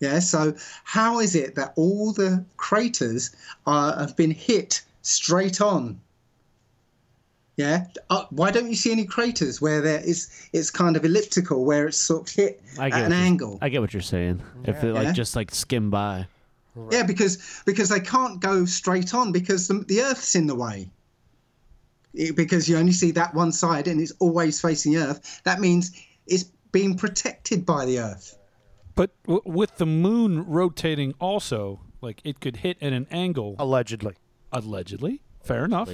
Yeah. 0.00 0.18
So 0.18 0.54
how 0.84 1.20
is 1.20 1.34
it 1.34 1.54
that 1.56 1.72
all 1.76 2.12
the 2.12 2.44
craters 2.56 3.30
are, 3.66 3.98
have 3.98 4.16
been 4.16 4.30
hit 4.30 4.82
straight 5.02 5.60
on? 5.60 6.00
Yeah. 7.56 7.86
Uh, 8.08 8.24
why 8.30 8.50
don't 8.50 8.68
you 8.70 8.74
see 8.74 8.90
any 8.90 9.04
craters 9.04 9.60
where 9.60 9.82
there 9.82 10.00
is 10.00 10.30
it's 10.54 10.70
kind 10.70 10.96
of 10.96 11.04
elliptical, 11.04 11.64
where 11.66 11.86
it's 11.88 11.98
sort 11.98 12.28
of 12.28 12.34
hit 12.34 12.62
I 12.78 12.88
at 12.88 13.04
an 13.04 13.12
angle? 13.12 13.58
I 13.60 13.68
get 13.68 13.82
what 13.82 13.92
you're 13.92 14.00
saying. 14.00 14.40
If 14.64 14.82
it 14.82 14.94
like 14.94 15.04
Yeah. 15.04 15.12
just 15.12 15.36
like 15.36 15.54
skim 15.54 15.90
by. 15.90 16.26
Yeah, 16.90 17.02
because 17.02 17.62
because 17.66 17.88
they 17.88 18.00
can't 18.00 18.40
go 18.40 18.64
straight 18.64 19.12
on 19.14 19.32
because 19.32 19.68
the, 19.68 19.84
the 19.86 20.02
Earth's 20.02 20.34
in 20.34 20.46
the 20.46 20.54
way. 20.54 20.90
It- 22.14 22.36
because 22.36 22.68
you 22.68 22.76
only 22.76 22.92
see 22.92 23.10
that 23.12 23.34
one 23.34 23.52
side 23.52 23.88
and 23.88 24.00
it's 24.00 24.12
always 24.18 24.60
facing 24.60 24.96
Earth. 24.96 25.40
That 25.44 25.60
means 25.60 25.92
it's 26.26 26.44
being 26.72 26.96
protected 26.96 27.66
by 27.66 27.86
the 27.86 27.98
Earth. 28.00 28.36
But 28.94 29.10
w- 29.24 29.42
with 29.44 29.76
the 29.78 29.86
moon 29.86 30.44
rotating, 30.46 31.14
also 31.18 31.80
like 32.00 32.20
it 32.24 32.40
could 32.40 32.58
hit 32.58 32.78
at 32.80 32.92
an 32.92 33.06
angle. 33.10 33.56
Allegedly. 33.58 34.14
Allegedly, 34.52 35.22
fair 35.42 35.64
enough. 35.64 35.90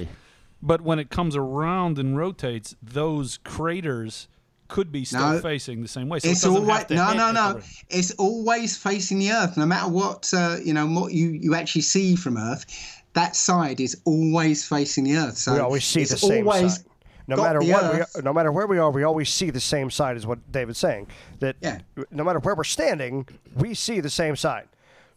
But 0.61 0.81
when 0.81 0.97
it 0.97 1.09
comes 1.09 1.35
around 1.35 1.99
and 1.99 2.17
rotates, 2.17 2.75
those 2.81 3.37
craters 3.43 4.27
could 4.67 4.91
be 4.91 5.05
still 5.05 5.33
No. 5.33 5.39
facing 5.39 5.81
the 5.81 5.87
same 5.87 6.09
way. 6.09 6.19
So 6.19 6.29
it's 6.29 6.41
doesn't 6.41 6.61
always 6.61 6.77
have 6.77 6.89
no, 6.91 7.13
no, 7.13 7.31
no. 7.31 7.53
the- 7.59 7.65
It's 7.89 8.11
always 8.11 8.75
facing 8.77 9.19
the 9.19 9.31
Earth, 9.31 9.57
no 9.57 9.65
matter 9.65 9.89
what 9.89 10.31
uh, 10.33 10.57
you 10.63 10.73
know 10.73 10.85
what 10.87 11.13
you 11.13 11.29
you 11.29 11.55
actually 11.55 11.81
see 11.81 12.15
from 12.15 12.37
Earth. 12.37 12.65
That 13.13 13.35
side 13.35 13.79
is 13.79 13.99
always 14.05 14.67
facing 14.67 15.05
the 15.05 15.17
Earth. 15.17 15.37
So 15.37 15.53
we 15.53 15.59
always 15.59 15.85
see 15.85 16.01
it's 16.01 16.11
the 16.11 16.17
same 16.17 16.47
always, 16.47 16.75
side. 16.77 16.85
no 17.27 17.37
matter 17.37 17.59
what 17.61 17.83
Earth. 17.83 18.11
we 18.15 18.21
no 18.21 18.33
matter 18.33 18.51
where 18.51 18.67
we 18.67 18.77
are, 18.77 18.91
we 18.91 19.03
always 19.03 19.29
see 19.29 19.49
the 19.49 19.59
same 19.59 19.89
side. 19.89 20.17
Is 20.17 20.27
what 20.27 20.39
David's 20.51 20.79
saying. 20.79 21.07
That 21.39 21.55
Yeah. 21.61 21.79
no 22.11 22.23
matter 22.23 22.39
where 22.39 22.55
we're 22.55 22.63
standing, 22.63 23.27
we 23.55 23.73
see 23.73 23.99
the 24.01 24.09
same 24.09 24.35
side. 24.35 24.67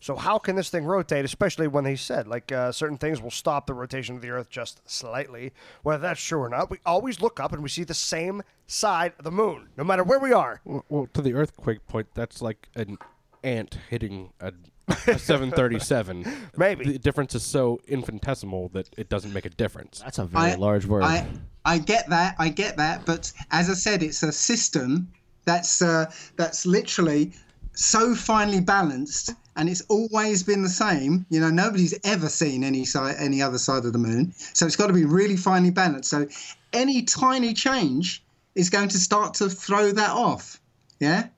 So 0.00 0.16
how 0.16 0.38
can 0.38 0.56
this 0.56 0.70
thing 0.70 0.84
rotate? 0.84 1.24
Especially 1.24 1.68
when 1.68 1.84
he 1.84 1.96
said 1.96 2.26
like 2.26 2.50
uh, 2.50 2.72
certain 2.72 2.96
things 2.96 3.20
will 3.20 3.30
stop 3.30 3.66
the 3.66 3.74
rotation 3.74 4.16
of 4.16 4.22
the 4.22 4.30
Earth 4.30 4.50
just 4.50 4.80
slightly. 4.90 5.52
Whether 5.82 6.02
that's 6.02 6.22
true 6.22 6.40
or 6.40 6.48
not, 6.48 6.70
we 6.70 6.78
always 6.86 7.20
look 7.20 7.38
up 7.38 7.52
and 7.52 7.62
we 7.62 7.68
see 7.68 7.84
the 7.84 7.94
same 7.94 8.42
side 8.66 9.12
of 9.18 9.24
the 9.24 9.30
moon, 9.30 9.68
no 9.76 9.84
matter 9.84 10.02
where 10.02 10.18
we 10.18 10.32
are. 10.32 10.60
Well, 10.64 10.84
well, 10.88 11.08
to 11.12 11.22
the 11.22 11.34
earthquake 11.34 11.86
point, 11.86 12.08
that's 12.14 12.40
like 12.40 12.68
an 12.74 12.98
ant 13.42 13.78
hitting 13.88 14.32
a, 14.40 14.52
a 14.88 15.18
737. 15.18 16.26
Maybe. 16.56 16.84
the 16.84 16.98
difference 16.98 17.34
is 17.34 17.42
so 17.42 17.80
infinitesimal 17.86 18.70
that 18.70 18.88
it 18.96 19.08
doesn't 19.08 19.32
make 19.32 19.46
a 19.46 19.50
difference. 19.50 20.00
That's 20.00 20.18
a 20.18 20.24
very 20.24 20.56
large 20.56 20.86
word. 20.86 21.02
I, 21.02 21.26
I 21.64 21.78
get 21.78 22.08
that, 22.10 22.36
I 22.38 22.48
get 22.48 22.76
that, 22.78 23.04
but 23.04 23.32
as 23.50 23.68
I 23.68 23.74
said, 23.74 24.02
it's 24.02 24.22
a 24.22 24.32
system 24.32 25.10
that's 25.44 25.82
uh, 25.82 26.10
that's 26.36 26.66
literally 26.66 27.32
so 27.74 28.14
finely 28.14 28.60
balanced, 28.60 29.34
and 29.56 29.68
it's 29.68 29.82
always 29.82 30.42
been 30.42 30.62
the 30.62 30.68
same. 30.68 31.26
You 31.30 31.40
know, 31.40 31.50
nobody's 31.50 31.98
ever 32.04 32.28
seen 32.28 32.64
any 32.64 32.84
side, 32.84 33.16
any 33.18 33.42
other 33.42 33.58
side 33.58 33.84
of 33.84 33.92
the 33.92 33.98
moon, 33.98 34.32
so 34.36 34.66
it's 34.66 34.76
got 34.76 34.88
to 34.88 34.92
be 34.92 35.04
really 35.04 35.36
finely 35.36 35.70
balanced. 35.70 36.10
So 36.10 36.26
any 36.72 37.02
tiny 37.02 37.54
change 37.54 38.22
is 38.54 38.70
going 38.70 38.88
to 38.88 38.98
start 38.98 39.34
to 39.34 39.48
throw 39.48 39.92
that 39.92 40.10
off. 40.10 40.60
Yeah. 40.98 41.28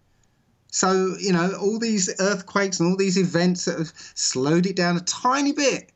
So 0.69 1.17
you 1.19 1.33
know, 1.33 1.53
all 1.61 1.79
these 1.79 2.11
earthquakes 2.21 2.81
and 2.81 2.91
all 2.91 2.97
these 2.97 3.19
events 3.19 3.67
that 3.67 3.79
have 3.79 3.93
slowed 4.15 4.67
it 4.67 4.77
down 4.77 4.97
a 4.97 5.01
tiny 5.01 5.53
bit 5.53 5.93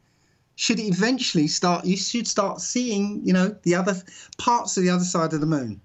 should 0.57 0.81
eventually 0.81 1.46
start 1.46 1.85
you 1.85 1.96
should 1.96 2.26
start 2.26 2.61
seeing 2.61 3.20
you 3.24 3.33
know 3.33 3.55
the 3.62 3.74
other 3.74 3.94
parts 4.38 4.76
of 4.76 4.83
the 4.83 4.90
other 4.90 5.05
side 5.05 5.33
of 5.35 5.40
the 5.40 5.46
moon 5.46 5.81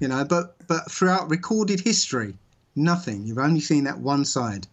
you 0.00 0.08
know 0.08 0.24
but 0.24 0.56
but 0.66 0.90
throughout 0.90 1.30
recorded 1.30 1.80
history 1.80 2.34
nothing 2.74 3.24
you've 3.24 3.38
only 3.38 3.60
seen 3.60 3.84
that 3.84 3.98
one 3.98 4.24
side 4.24 4.66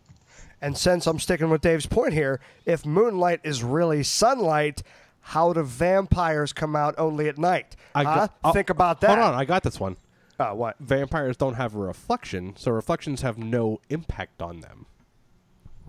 And 0.62 0.78
since 0.78 1.08
I'm 1.08 1.20
sticking 1.20 1.50
with 1.50 1.62
Dave's 1.62 1.86
point 1.88 2.14
here, 2.14 2.40
if 2.66 2.86
moonlight 2.86 3.40
is 3.44 3.64
really 3.64 4.04
sunlight, 4.04 4.84
how 5.22 5.54
do 5.54 5.64
vampires 5.64 6.54
come 6.54 6.76
out 6.76 6.94
only 6.98 7.28
at 7.28 7.38
night? 7.38 7.76
I 7.96 8.04
Huh? 8.04 8.16
got- 8.16 8.34
oh, 8.44 8.52
Think 8.54 8.70
about 8.70 9.02
that. 9.02 9.18
Hold 9.18 9.20
on, 9.20 9.34
I 9.34 9.46
got 9.46 9.64
this 9.64 9.80
one. 9.80 9.98
Uh, 10.40 10.52
what? 10.52 10.76
Vampires 10.80 11.38
don't 11.38 11.54
have 11.56 11.76
a 11.76 11.80
reflection, 11.80 12.54
so 12.58 12.72
reflections 12.72 13.22
have 13.22 13.38
no 13.38 13.80
impact 13.90 14.42
on 14.42 14.62
them. 14.62 14.86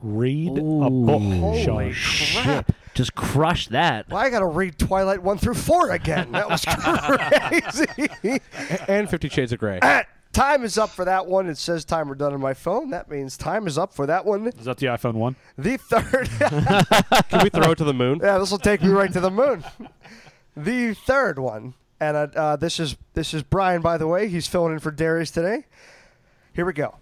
Read 0.03 0.59
a 0.59 0.61
book, 0.61 1.23
Holy 1.23 1.93
Sean. 1.93 1.95
crap. 2.43 2.73
Just 2.93 3.15
crush 3.15 3.69
that. 3.69 4.09
Well, 4.11 4.19
I 4.21 4.29
got 4.31 4.41
to 4.41 4.47
read 4.47 4.79
Twilight 4.79 5.23
1 5.23 5.39
through 5.39 5.55
4 5.55 5.91
again. 5.93 6.33
That 6.33 6.51
was 6.51 6.65
crazy. 8.23 8.41
And 8.89 9.09
Fifty 9.09 9.29
Shades 9.29 9.53
of 9.53 9.61
Grey. 9.61 9.79
Ah, 9.81 10.03
time 10.33 10.64
is 10.64 10.79
up 10.79 10.90
for 10.90 11.05
that 11.05 11.27
one. 11.27 11.49
It 11.49 11.59
says 11.59 11.85
timer 11.85 12.14
done 12.14 12.33
on 12.33 12.40
my 12.40 12.55
phone. 12.55 12.90
That 12.90 13.11
means 13.11 13.37
time 13.37 13.66
is 13.66 13.79
up 13.79 13.92
for 13.92 14.07
that 14.07 14.25
one. 14.25 14.49
Is 14.49 14.64
that 14.64 14.79
the 14.79 14.87
iPhone 14.87 15.14
one? 15.14 15.37
The 15.57 15.77
third. 15.77 16.29
Can 17.29 17.42
we 17.42 17.51
throw 17.51 17.73
it 17.73 17.79
to 17.79 17.85
the 17.85 17.95
moon? 17.95 18.21
yeah, 18.23 18.38
this 18.38 18.51
will 18.51 18.59
take 18.59 18.83
me 18.83 18.88
right 18.88 19.12
to 19.12 19.21
the 19.21 19.31
moon. 19.31 19.64
The 20.57 20.95
third 20.95 21.38
one, 21.38 21.75
and 22.01 22.16
uh, 22.16 22.29
uh, 22.35 22.57
this 22.57 22.79
is 22.81 22.97
this 23.14 23.33
is 23.33 23.42
Brian, 23.42 23.81
by 23.83 23.97
the 23.99 24.07
way. 24.07 24.29
He's 24.29 24.47
filling 24.47 24.73
in 24.75 24.79
for 24.81 24.90
Darius 24.90 25.31
today. 25.31 25.64
Here 26.53 26.66
we 26.66 26.73
go. 26.73 26.97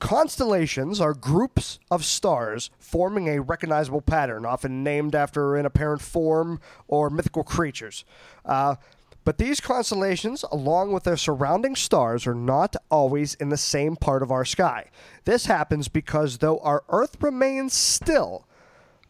Constellations 0.00 1.00
are 1.00 1.12
groups 1.12 1.80
of 1.90 2.04
stars 2.04 2.70
forming 2.78 3.28
a 3.28 3.40
recognizable 3.40 4.00
pattern, 4.00 4.46
often 4.46 4.84
named 4.84 5.14
after 5.14 5.56
an 5.56 5.66
apparent 5.66 6.00
form 6.00 6.60
or 6.86 7.10
mythical 7.10 7.42
creatures. 7.42 8.04
Uh, 8.44 8.76
but 9.28 9.36
these 9.36 9.60
constellations, 9.60 10.42
along 10.50 10.90
with 10.90 11.04
their 11.04 11.18
surrounding 11.18 11.76
stars, 11.76 12.26
are 12.26 12.34
not 12.34 12.74
always 12.90 13.34
in 13.34 13.50
the 13.50 13.58
same 13.58 13.94
part 13.94 14.22
of 14.22 14.30
our 14.30 14.46
sky. 14.46 14.86
This 15.26 15.44
happens 15.44 15.88
because 15.88 16.38
though 16.38 16.58
our 16.60 16.82
Earth 16.88 17.18
remains 17.20 17.74
still, 17.74 18.46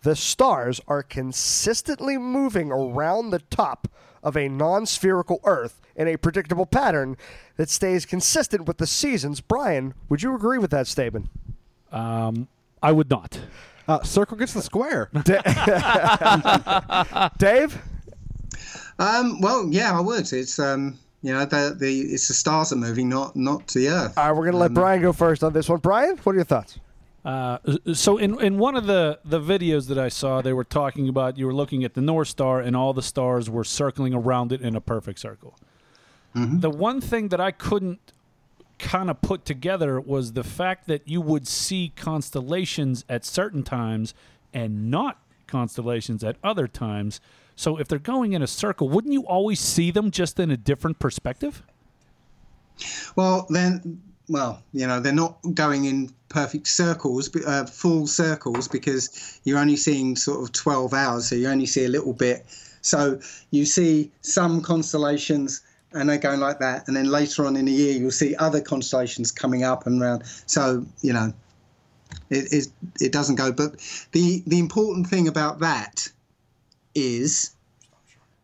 the 0.02 0.16
stars 0.16 0.80
are 0.88 1.04
consistently 1.04 2.18
moving 2.18 2.72
around 2.72 3.30
the 3.30 3.38
top 3.38 3.86
of 4.20 4.36
a 4.36 4.48
non 4.48 4.86
spherical 4.86 5.38
Earth 5.44 5.80
in 5.94 6.08
a 6.08 6.16
predictable 6.16 6.66
pattern 6.66 7.16
that 7.56 7.70
stays 7.70 8.04
consistent 8.04 8.66
with 8.66 8.78
the 8.78 8.88
seasons. 8.88 9.40
Brian, 9.40 9.94
would 10.08 10.24
you 10.24 10.34
agree 10.34 10.58
with 10.58 10.72
that 10.72 10.88
statement? 10.88 11.30
I 12.82 12.90
would 12.90 13.08
not. 13.08 13.38
Uh, 13.86 14.02
circle 14.02 14.36
gets 14.36 14.52
the 14.52 14.62
square. 14.62 15.10
Dave? 17.38 17.80
Um 18.98 19.40
well 19.40 19.68
yeah 19.70 19.96
i 19.96 20.00
would 20.00 20.32
it's 20.32 20.58
um 20.58 20.98
you 21.22 21.32
know 21.32 21.44
the 21.44 21.76
the 21.78 22.00
it's 22.02 22.28
the 22.28 22.34
stars 22.34 22.72
are 22.72 22.76
moving 22.76 23.08
not 23.08 23.34
not 23.34 23.66
the 23.68 23.88
earth 23.88 24.16
All 24.16 24.26
right, 24.26 24.32
we're 24.32 24.44
going 24.44 24.52
to 24.52 24.58
let 24.58 24.72
Brian 24.74 25.02
go 25.02 25.12
first 25.12 25.42
on 25.42 25.52
this 25.52 25.68
one. 25.68 25.80
Brian, 25.80 26.16
what 26.18 26.32
are 26.32 26.36
your 26.36 26.44
thoughts? 26.44 26.78
Uh, 27.24 27.58
so 27.92 28.16
in 28.16 28.40
in 28.40 28.58
one 28.58 28.76
of 28.76 28.86
the 28.86 29.18
the 29.24 29.40
videos 29.40 29.88
that 29.88 29.98
I 29.98 30.08
saw, 30.08 30.40
they 30.40 30.52
were 30.52 30.64
talking 30.64 31.08
about 31.08 31.36
you 31.36 31.46
were 31.46 31.54
looking 31.54 31.82
at 31.82 31.94
the 31.94 32.00
North 32.00 32.28
Star 32.28 32.60
and 32.60 32.76
all 32.76 32.92
the 32.94 33.02
stars 33.02 33.50
were 33.50 33.64
circling 33.64 34.14
around 34.14 34.52
it 34.52 34.60
in 34.60 34.76
a 34.76 34.80
perfect 34.80 35.18
circle. 35.18 35.56
The 36.34 36.70
one 36.70 37.00
thing 37.00 37.28
that 37.28 37.40
I 37.40 37.50
couldn't 37.50 38.12
kind 38.78 39.10
of 39.10 39.20
put 39.20 39.44
together 39.44 40.00
was 40.00 40.34
the 40.34 40.44
fact 40.44 40.86
that 40.86 41.08
you 41.08 41.20
would 41.20 41.48
see 41.48 41.92
constellations 41.96 43.04
at 43.08 43.24
certain 43.24 43.64
times 43.64 44.14
and 44.54 44.88
not 44.88 45.20
constellations 45.48 46.22
at 46.22 46.36
other 46.44 46.68
times. 46.68 47.20
So 47.58 47.76
if 47.76 47.88
they're 47.88 47.98
going 47.98 48.34
in 48.34 48.42
a 48.42 48.46
circle, 48.46 48.88
wouldn't 48.88 49.12
you 49.12 49.26
always 49.26 49.58
see 49.58 49.90
them 49.90 50.12
just 50.12 50.38
in 50.38 50.52
a 50.52 50.56
different 50.56 51.00
perspective? 51.00 51.64
Well, 53.16 53.48
then, 53.50 54.00
well, 54.28 54.62
you 54.72 54.86
know, 54.86 55.00
they're 55.00 55.12
not 55.12 55.38
going 55.54 55.86
in 55.86 56.14
perfect 56.28 56.68
circles, 56.68 57.28
uh, 57.44 57.64
full 57.64 58.06
circles, 58.06 58.68
because 58.68 59.40
you're 59.42 59.58
only 59.58 59.74
seeing 59.74 60.14
sort 60.14 60.40
of 60.40 60.52
12 60.52 60.94
hours, 60.94 61.28
so 61.28 61.34
you 61.34 61.48
only 61.48 61.66
see 61.66 61.84
a 61.84 61.88
little 61.88 62.12
bit. 62.12 62.46
So 62.82 63.18
you 63.50 63.64
see 63.64 64.12
some 64.22 64.62
constellations 64.62 65.62
and 65.92 66.08
they're 66.08 66.16
going 66.16 66.38
like 66.38 66.60
that, 66.60 66.86
and 66.86 66.96
then 66.96 67.06
later 67.06 67.44
on 67.44 67.56
in 67.56 67.64
the 67.64 67.72
year, 67.72 67.98
you'll 67.98 68.12
see 68.12 68.36
other 68.36 68.60
constellations 68.60 69.32
coming 69.32 69.64
up 69.64 69.84
and 69.84 70.00
around. 70.00 70.22
So, 70.46 70.86
you 71.00 71.12
know, 71.12 71.32
it, 72.30 72.52
it, 72.52 72.68
it 73.00 73.10
doesn't 73.10 73.34
go. 73.34 73.50
But 73.50 73.80
the, 74.12 74.44
the 74.46 74.60
important 74.60 75.08
thing 75.08 75.26
about 75.26 75.58
that 75.58 76.08
is 76.98 77.50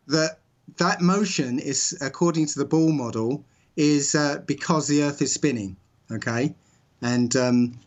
that 0.07 0.39
that 0.77 1.01
motion 1.01 1.59
is, 1.59 1.97
according 2.01 2.47
to 2.47 2.59
the 2.59 2.65
ball 2.65 2.91
model, 2.91 3.43
is 3.75 4.15
uh, 4.15 4.41
because 4.45 4.87
the 4.87 5.03
Earth 5.03 5.21
is 5.21 5.33
spinning. 5.33 5.75
Okay, 6.11 6.53
and 7.01 7.35
um, 7.35 7.79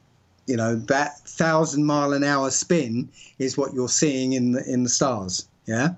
you 0.46 0.56
know 0.56 0.74
that 0.74 1.18
thousand 1.20 1.84
mile 1.84 2.12
an 2.12 2.24
hour 2.24 2.50
spin 2.50 3.08
is 3.38 3.56
what 3.56 3.72
you're 3.72 3.88
seeing 3.88 4.32
in 4.32 4.52
the 4.52 4.64
in 4.70 4.82
the 4.82 4.88
stars. 4.88 5.48
Yeah, 5.66 5.94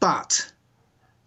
but 0.00 0.52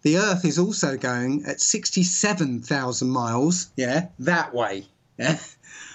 the 0.02 0.18
Earth 0.18 0.44
is 0.44 0.58
also 0.58 0.96
going 0.96 1.44
at 1.46 1.60
sixty-seven 1.60 2.62
thousand 2.62 3.10
miles. 3.10 3.70
Yeah, 3.76 4.08
that 4.20 4.54
way. 4.54 4.86
Yeah. 5.18 5.38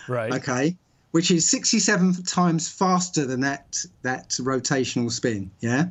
Right. 0.08 0.34
Okay, 0.34 0.78
which 1.12 1.30
is 1.32 1.50
67 1.50 2.24
times 2.24 2.70
faster 2.70 3.26
than 3.26 3.42
that 3.42 3.84
that 4.02 4.30
rotational 4.42 5.12
spin. 5.12 5.52
Yeah. 5.60 5.88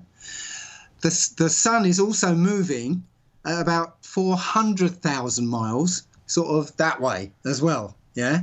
The 1.02 1.32
the 1.36 1.48
sun 1.48 1.86
is 1.86 2.00
also 2.00 2.34
moving 2.34 3.04
at 3.46 3.60
about 3.60 4.04
400,000 4.04 5.46
miles, 5.46 6.02
sort 6.26 6.48
of 6.48 6.76
that 6.76 7.00
way 7.00 7.32
as 7.44 7.62
well. 7.62 7.96
Yeah. 8.14 8.42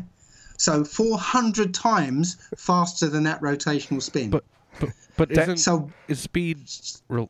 So 0.58 0.84
400 0.84 1.74
times 1.74 2.38
faster 2.58 3.08
than 3.10 3.24
that 3.24 3.42
rotational 3.42 4.02
spin. 4.02 4.32
But 4.32 4.44
but, 4.80 4.90
but 5.18 5.32
isn't 5.32 5.58
so- 5.58 5.92
is 6.08 6.20
speed 6.20 6.60
rel- 7.10 7.30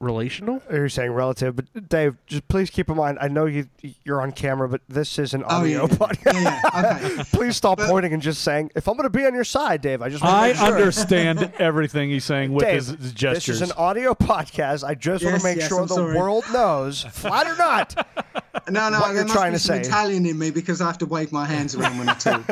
relational? 0.00 0.62
Oh, 0.70 0.74
you're 0.74 0.88
saying 0.88 1.12
relative, 1.12 1.56
but 1.56 1.88
Dave, 1.88 2.16
just 2.26 2.46
please 2.48 2.70
keep 2.70 2.88
in 2.88 2.96
mind. 2.96 3.18
I 3.20 3.28
know 3.28 3.46
you 3.46 3.66
you're 4.04 4.20
on 4.20 4.32
camera, 4.32 4.68
but 4.68 4.80
this 4.88 5.18
is 5.18 5.34
an 5.34 5.42
Oh, 5.44 5.56
audio 5.58 5.82
yeah. 5.82 5.96
podcast. 5.96 6.34
Yeah, 6.34 6.60
yeah, 6.74 7.08
okay. 7.10 7.22
please 7.32 7.56
stop 7.56 7.78
pointing 7.78 8.12
and 8.12 8.22
just 8.22 8.42
saying, 8.42 8.70
"If 8.74 8.88
I'm 8.88 8.94
going 8.96 9.04
to 9.04 9.10
be 9.10 9.24
on 9.26 9.34
your 9.34 9.44
side, 9.44 9.80
Dave, 9.80 10.02
I 10.02 10.08
just 10.08 10.22
want 10.22 10.32
to 10.34 10.38
I 10.38 10.46
make 10.48 10.56
sure." 10.56 10.66
understand 10.76 11.52
everything 11.58 12.10
he's 12.10 12.24
saying 12.24 12.52
with 12.52 12.64
Dave, 12.64 12.74
his, 12.76 12.88
his 12.90 13.12
gestures. 13.12 13.60
This 13.60 13.68
is 13.68 13.70
an 13.70 13.76
audio 13.78 14.14
podcast. 14.14 14.84
I 14.84 14.94
just 14.94 15.24
want 15.24 15.38
to 15.38 15.44
make 15.44 15.58
yes, 15.58 15.68
sure 15.68 15.80
I'm 15.80 15.86
the 15.86 15.94
sorry. 15.94 16.16
world 16.16 16.44
knows, 16.52 17.02
flat 17.04 17.46
or 17.46 17.56
not. 17.56 17.94
no, 18.70 18.88
no, 18.88 18.98
what 19.00 19.06
there 19.08 19.24
you're 19.24 19.28
trying 19.34 19.52
to 19.52 19.58
say. 19.58 19.80
Italian 19.80 20.26
in 20.26 20.38
me 20.38 20.50
because 20.50 20.80
I 20.80 20.86
have 20.86 20.98
to 20.98 21.06
wave 21.06 21.32
my 21.32 21.46
hands 21.46 21.74
around 21.74 21.98
when 21.98 22.08
I 22.08 22.14
talk. 22.14 22.42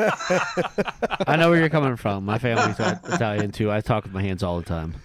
I 1.27 1.35
know 1.35 1.49
where 1.49 1.59
you're 1.59 1.69
coming 1.69 1.95
from. 1.95 2.25
My 2.25 2.37
family's 2.37 2.79
Italian 2.79 3.51
too. 3.51 3.71
I 3.71 3.81
talk 3.81 4.03
with 4.03 4.13
my 4.13 4.21
hands 4.21 4.43
all 4.43 4.57
the 4.57 4.65
time. 4.65 4.95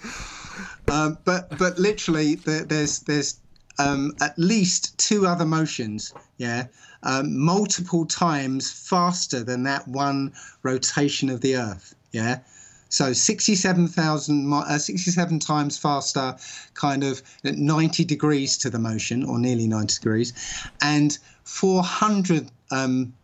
Um, 0.90 1.18
but 1.24 1.56
but 1.58 1.78
literally, 1.78 2.34
there, 2.36 2.64
there's 2.64 3.00
there's 3.00 3.40
um, 3.78 4.12
at 4.20 4.38
least 4.38 4.98
two 4.98 5.26
other 5.26 5.46
motions, 5.46 6.12
yeah, 6.36 6.66
um, 7.02 7.38
multiple 7.38 8.04
times 8.04 8.70
faster 8.70 9.42
than 9.42 9.62
that 9.64 9.86
one 9.88 10.32
rotation 10.62 11.30
of 11.30 11.40
the 11.40 11.56
Earth, 11.56 11.94
yeah. 12.12 12.40
So 12.92 13.12
67,000, 13.12 14.52
uh, 14.52 14.76
67 14.76 15.38
times 15.38 15.78
faster, 15.78 16.36
kind 16.74 17.04
of 17.04 17.22
at 17.44 17.54
90 17.54 18.04
degrees 18.04 18.58
to 18.58 18.68
the 18.68 18.80
motion, 18.80 19.22
or 19.22 19.38
nearly 19.38 19.68
90 19.68 20.00
degrees, 20.00 20.32
and 20.82 21.16
400 21.44 22.50
um, 22.72 23.14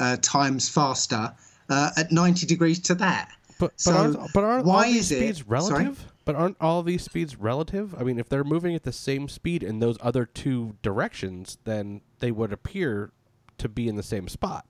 uh, 0.00 0.16
times 0.22 0.70
faster 0.70 1.30
uh, 1.68 1.90
at 1.98 2.10
90 2.10 2.46
degrees 2.46 2.78
to 2.80 2.94
that. 2.94 3.30
But 3.58 3.72
but 3.84 3.94
aren't, 3.94 4.32
but 4.32 4.44
aren't 4.44 4.64
why 4.64 4.86
all 4.86 4.92
these 4.92 5.10
is 5.10 5.12
it- 5.12 5.16
speeds 5.16 5.48
relative? 5.48 5.98
sorry? 5.98 6.08
But 6.28 6.36
aren't 6.36 6.58
all 6.60 6.82
these 6.82 7.02
speeds 7.02 7.36
relative? 7.36 7.94
I 7.98 8.02
mean, 8.02 8.18
if 8.18 8.28
they're 8.28 8.44
moving 8.44 8.74
at 8.74 8.82
the 8.82 8.92
same 8.92 9.30
speed 9.30 9.62
in 9.62 9.78
those 9.78 9.96
other 10.02 10.26
two 10.26 10.76
directions, 10.82 11.56
then 11.64 12.02
they 12.18 12.30
would 12.30 12.52
appear 12.52 13.12
to 13.56 13.66
be 13.66 13.88
in 13.88 13.96
the 13.96 14.02
same 14.02 14.28
spot. 14.28 14.66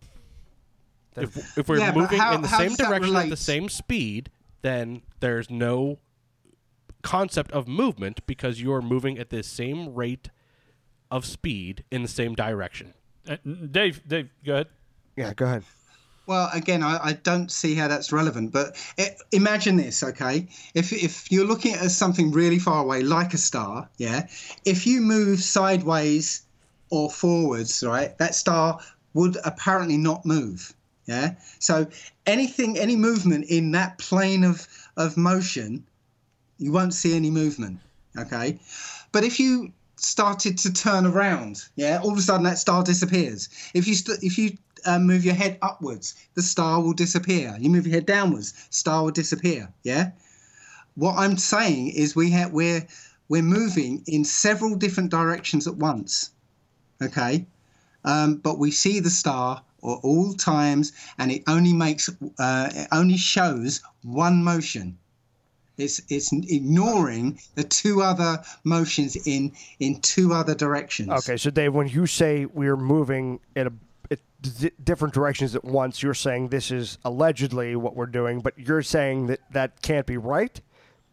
If, 1.16 1.58
if 1.58 1.68
we're 1.68 1.78
Yeah, 1.80 1.92
moving 1.92 2.20
how- 2.20 2.36
in 2.36 2.42
the 2.42 2.46
same 2.48 2.68
does 2.68 2.76
that 2.76 2.88
direction 2.90 3.16
at 3.16 3.28
the 3.28 3.36
same 3.36 3.68
speed, 3.68 4.30
then 4.62 5.02
there's 5.18 5.50
no 5.50 5.98
concept 7.02 7.50
of 7.50 7.66
movement 7.66 8.24
because 8.24 8.62
you're 8.62 8.80
moving 8.80 9.18
at 9.18 9.30
the 9.30 9.42
same 9.42 9.92
rate 9.96 10.30
of 11.10 11.26
speed 11.26 11.82
in 11.90 12.02
the 12.02 12.08
same 12.08 12.36
direction. 12.36 12.94
Uh, 13.28 13.38
Dave, 13.68 14.06
Dave, 14.06 14.30
go 14.46 14.52
ahead. 14.52 14.68
Yeah, 15.16 15.34
go 15.34 15.46
ahead. 15.46 15.64
Well, 16.28 16.50
again, 16.52 16.82
I, 16.82 16.98
I 17.02 17.12
don't 17.14 17.50
see 17.50 17.74
how 17.74 17.88
that's 17.88 18.12
relevant. 18.12 18.52
But 18.52 18.76
i 18.98 19.16
imagine 19.32 19.76
this, 19.76 20.02
okay? 20.02 20.46
If 20.74 20.92
if 20.92 21.32
you're 21.32 21.46
looking 21.46 21.72
at 21.72 21.90
something 21.90 22.32
really 22.32 22.58
far 22.58 22.82
away, 22.84 23.00
like 23.02 23.32
a 23.32 23.38
star, 23.38 23.88
yeah. 23.96 24.26
If 24.66 24.86
you 24.86 25.00
move 25.00 25.40
sideways 25.40 26.42
or 26.90 27.10
forwards, 27.10 27.82
right, 27.82 28.16
that 28.18 28.34
star 28.34 28.78
would 29.14 29.38
apparently 29.42 29.96
not 29.96 30.26
move. 30.26 30.74
Yeah. 31.06 31.36
So 31.60 31.86
anything, 32.26 32.78
any 32.78 32.96
movement 32.96 33.46
in 33.46 33.70
that 33.72 33.96
plane 33.96 34.44
of 34.44 34.68
of 34.98 35.16
motion, 35.16 35.82
you 36.58 36.72
won't 36.72 36.92
see 36.92 37.16
any 37.16 37.30
movement. 37.30 37.80
Okay. 38.18 38.60
But 39.12 39.24
if 39.24 39.40
you 39.40 39.72
started 39.96 40.58
to 40.58 40.72
turn 40.72 41.06
around, 41.06 41.64
yeah, 41.76 42.00
all 42.02 42.12
of 42.12 42.18
a 42.18 42.22
sudden 42.22 42.44
that 42.44 42.58
star 42.58 42.82
disappears. 42.82 43.48
If 43.72 43.86
you 43.88 43.94
st- 43.94 44.22
if 44.22 44.36
you 44.36 44.58
uh, 44.84 44.98
move 44.98 45.24
your 45.24 45.34
head 45.34 45.58
upwards, 45.62 46.14
the 46.34 46.42
star 46.42 46.80
will 46.80 46.92
disappear. 46.92 47.56
You 47.58 47.70
move 47.70 47.86
your 47.86 47.94
head 47.94 48.06
downwards, 48.06 48.54
star 48.70 49.04
will 49.04 49.10
disappear. 49.10 49.72
Yeah. 49.82 50.10
What 50.94 51.16
I'm 51.16 51.36
saying 51.36 51.90
is 51.90 52.16
we 52.16 52.30
have 52.32 52.52
we're 52.52 52.86
we're 53.28 53.42
moving 53.42 54.02
in 54.06 54.24
several 54.24 54.74
different 54.74 55.10
directions 55.10 55.66
at 55.66 55.76
once. 55.76 56.30
Okay. 57.02 57.46
Um, 58.04 58.36
but 58.36 58.58
we 58.58 58.70
see 58.70 59.00
the 59.00 59.10
star 59.10 59.62
at 59.84 59.98
all 60.02 60.32
times, 60.34 60.92
and 61.18 61.30
it 61.30 61.42
only 61.46 61.72
makes 61.72 62.08
uh, 62.38 62.70
it 62.72 62.88
only 62.90 63.16
shows 63.16 63.80
one 64.02 64.42
motion. 64.42 64.98
It's 65.76 66.00
it's 66.08 66.32
ignoring 66.32 67.38
the 67.54 67.62
two 67.62 68.02
other 68.02 68.42
motions 68.64 69.16
in 69.26 69.52
in 69.78 70.00
two 70.00 70.32
other 70.32 70.54
directions. 70.54 71.10
Okay, 71.10 71.36
so 71.36 71.50
Dave, 71.50 71.72
when 71.74 71.88
you 71.88 72.06
say 72.06 72.46
we're 72.46 72.76
moving 72.76 73.38
in 73.54 73.68
a 73.68 73.72
it, 74.10 74.20
d- 74.40 74.70
different 74.82 75.14
directions 75.14 75.54
at 75.54 75.64
once, 75.64 76.02
you're 76.02 76.14
saying 76.14 76.48
this 76.48 76.70
is 76.70 76.98
allegedly 77.04 77.76
what 77.76 77.94
we're 77.96 78.06
doing, 78.06 78.40
but 78.40 78.58
you're 78.58 78.82
saying 78.82 79.26
that 79.26 79.40
that 79.52 79.82
can't 79.82 80.06
be 80.06 80.16
right. 80.16 80.60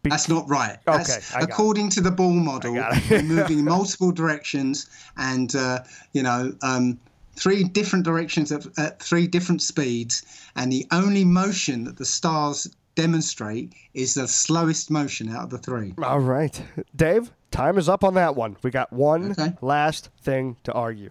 Be- 0.02 0.10
That's 0.10 0.28
not 0.28 0.48
right. 0.48 0.78
Okay, 0.86 0.94
I 0.94 0.96
got 0.96 1.18
it. 1.18 1.44
according 1.50 1.90
to 1.90 2.00
the 2.00 2.10
ball 2.10 2.30
model, 2.32 2.74
we're 3.10 3.22
moving 3.22 3.64
multiple 3.64 4.12
directions, 4.12 4.88
and 5.16 5.54
uh, 5.56 5.80
you 6.12 6.22
know, 6.22 6.54
um, 6.62 6.98
three 7.34 7.64
different 7.64 8.04
directions 8.04 8.52
at, 8.52 8.66
at 8.78 9.02
three 9.02 9.26
different 9.26 9.62
speeds, 9.62 10.24
and 10.54 10.70
the 10.72 10.86
only 10.92 11.24
motion 11.24 11.84
that 11.84 11.96
the 11.96 12.04
stars 12.04 12.68
demonstrate 12.94 13.74
is 13.94 14.14
the 14.14 14.26
slowest 14.28 14.90
motion 14.90 15.28
out 15.28 15.44
of 15.44 15.50
the 15.50 15.58
three. 15.58 15.92
All 16.02 16.20
right, 16.20 16.62
Dave, 16.94 17.30
time 17.50 17.76
is 17.76 17.88
up 17.88 18.04
on 18.04 18.14
that 18.14 18.36
one. 18.36 18.56
We 18.62 18.70
got 18.70 18.92
one 18.92 19.32
Okay. 19.32 19.52
last 19.60 20.08
thing 20.22 20.56
to 20.64 20.72
argue, 20.72 21.10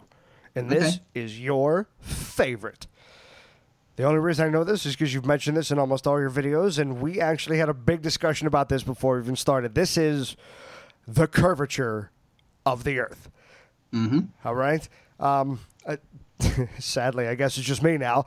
and 0.55 0.69
this 0.69 0.95
Okay. 0.95 1.01
is 1.15 1.39
your 1.39 1.87
favorite. 1.99 2.87
The 3.97 4.03
only 4.03 4.19
reason 4.19 4.45
I 4.45 4.49
know 4.49 4.63
this 4.63 4.85
is 4.85 4.93
because 4.95 5.13
you've 5.13 5.25
mentioned 5.25 5.55
this 5.55 5.71
in 5.71 5.79
almost 5.79 6.05
all 6.05 6.19
your 6.19 6.29
videos, 6.29 6.79
and 6.79 6.99
we 7.01 7.21
actually 7.21 7.57
had 7.59 7.69
a 7.69 7.73
big 7.73 8.01
discussion 8.01 8.45
about 8.47 8.67
this 8.69 8.83
before 8.83 9.15
we 9.15 9.21
even 9.21 9.35
started. 9.37 9.73
This 9.73 9.97
is 9.97 10.35
the 11.07 11.27
curvature 11.27 12.11
of 12.65 12.83
the 12.83 12.99
Earth. 12.99 13.29
Mm-hmm. 13.93 14.19
All 14.43 14.55
right. 14.55 14.87
Um, 15.19 15.59
uh, 15.85 15.95
sadly, 16.79 17.27
I 17.27 17.35
guess 17.35 17.57
it's 17.57 17.65
just 17.65 17.83
me 17.83 17.97
now, 17.97 18.25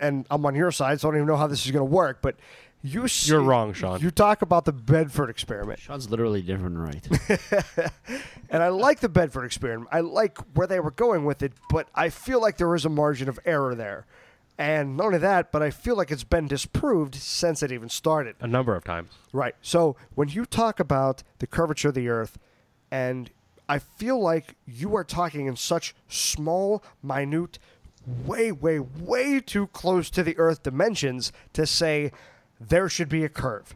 and 0.00 0.24
I'm 0.30 0.46
on 0.46 0.54
your 0.54 0.70
side, 0.72 1.00
so 1.00 1.08
I 1.08 1.10
don't 1.10 1.18
even 1.18 1.26
know 1.28 1.36
how 1.36 1.46
this 1.46 1.66
is 1.66 1.72
going 1.72 1.86
to 1.86 1.92
work. 1.92 2.22
But 2.22 2.36
you, 2.82 3.08
see, 3.08 3.32
You're 3.32 3.40
wrong, 3.40 3.72
Sean. 3.72 4.00
You 4.00 4.10
talk 4.10 4.42
about 4.42 4.64
the 4.64 4.72
Bedford 4.72 5.30
experiment. 5.30 5.80
Sean's 5.80 6.08
literally 6.08 6.42
different, 6.42 6.78
right? 6.78 7.90
And 8.50 8.62
I 8.62 8.68
like 8.68 9.00
the 9.00 9.08
Bedford 9.08 9.44
experiment. 9.44 9.88
I 9.92 10.00
like 10.00 10.38
where 10.54 10.66
they 10.66 10.80
were 10.80 10.90
going 10.90 11.24
with 11.24 11.42
it, 11.42 11.52
but 11.68 11.88
I 11.94 12.10
feel 12.10 12.40
like 12.40 12.58
there 12.58 12.74
is 12.74 12.84
a 12.84 12.88
margin 12.88 13.28
of 13.28 13.38
error 13.44 13.74
there. 13.74 14.06
And 14.58 14.96
not 14.96 15.06
only 15.06 15.18
that, 15.18 15.52
but 15.52 15.62
I 15.62 15.70
feel 15.70 15.96
like 15.96 16.10
it's 16.10 16.24
been 16.24 16.48
disproved 16.48 17.14
since 17.14 17.62
it 17.62 17.72
even 17.72 17.88
started. 17.88 18.36
A 18.40 18.46
number 18.46 18.74
of 18.74 18.84
times. 18.84 19.10
Right. 19.32 19.54
So 19.60 19.96
when 20.14 20.28
you 20.28 20.46
talk 20.46 20.80
about 20.80 21.22
the 21.40 21.46
curvature 21.46 21.88
of 21.88 21.94
the 21.94 22.08
Earth, 22.08 22.38
and 22.90 23.30
I 23.68 23.78
feel 23.78 24.18
like 24.18 24.54
you 24.64 24.94
are 24.96 25.04
talking 25.04 25.46
in 25.46 25.56
such 25.56 25.94
small, 26.08 26.82
minute, 27.02 27.58
way, 28.06 28.52
way, 28.52 28.78
way 28.78 29.40
too 29.40 29.66
close 29.68 30.08
to 30.10 30.22
the 30.22 30.38
Earth 30.38 30.62
dimensions 30.62 31.32
to 31.52 31.66
say 31.66 32.12
there 32.60 32.88
should 32.88 33.08
be 33.08 33.24
a 33.24 33.28
curve. 33.28 33.74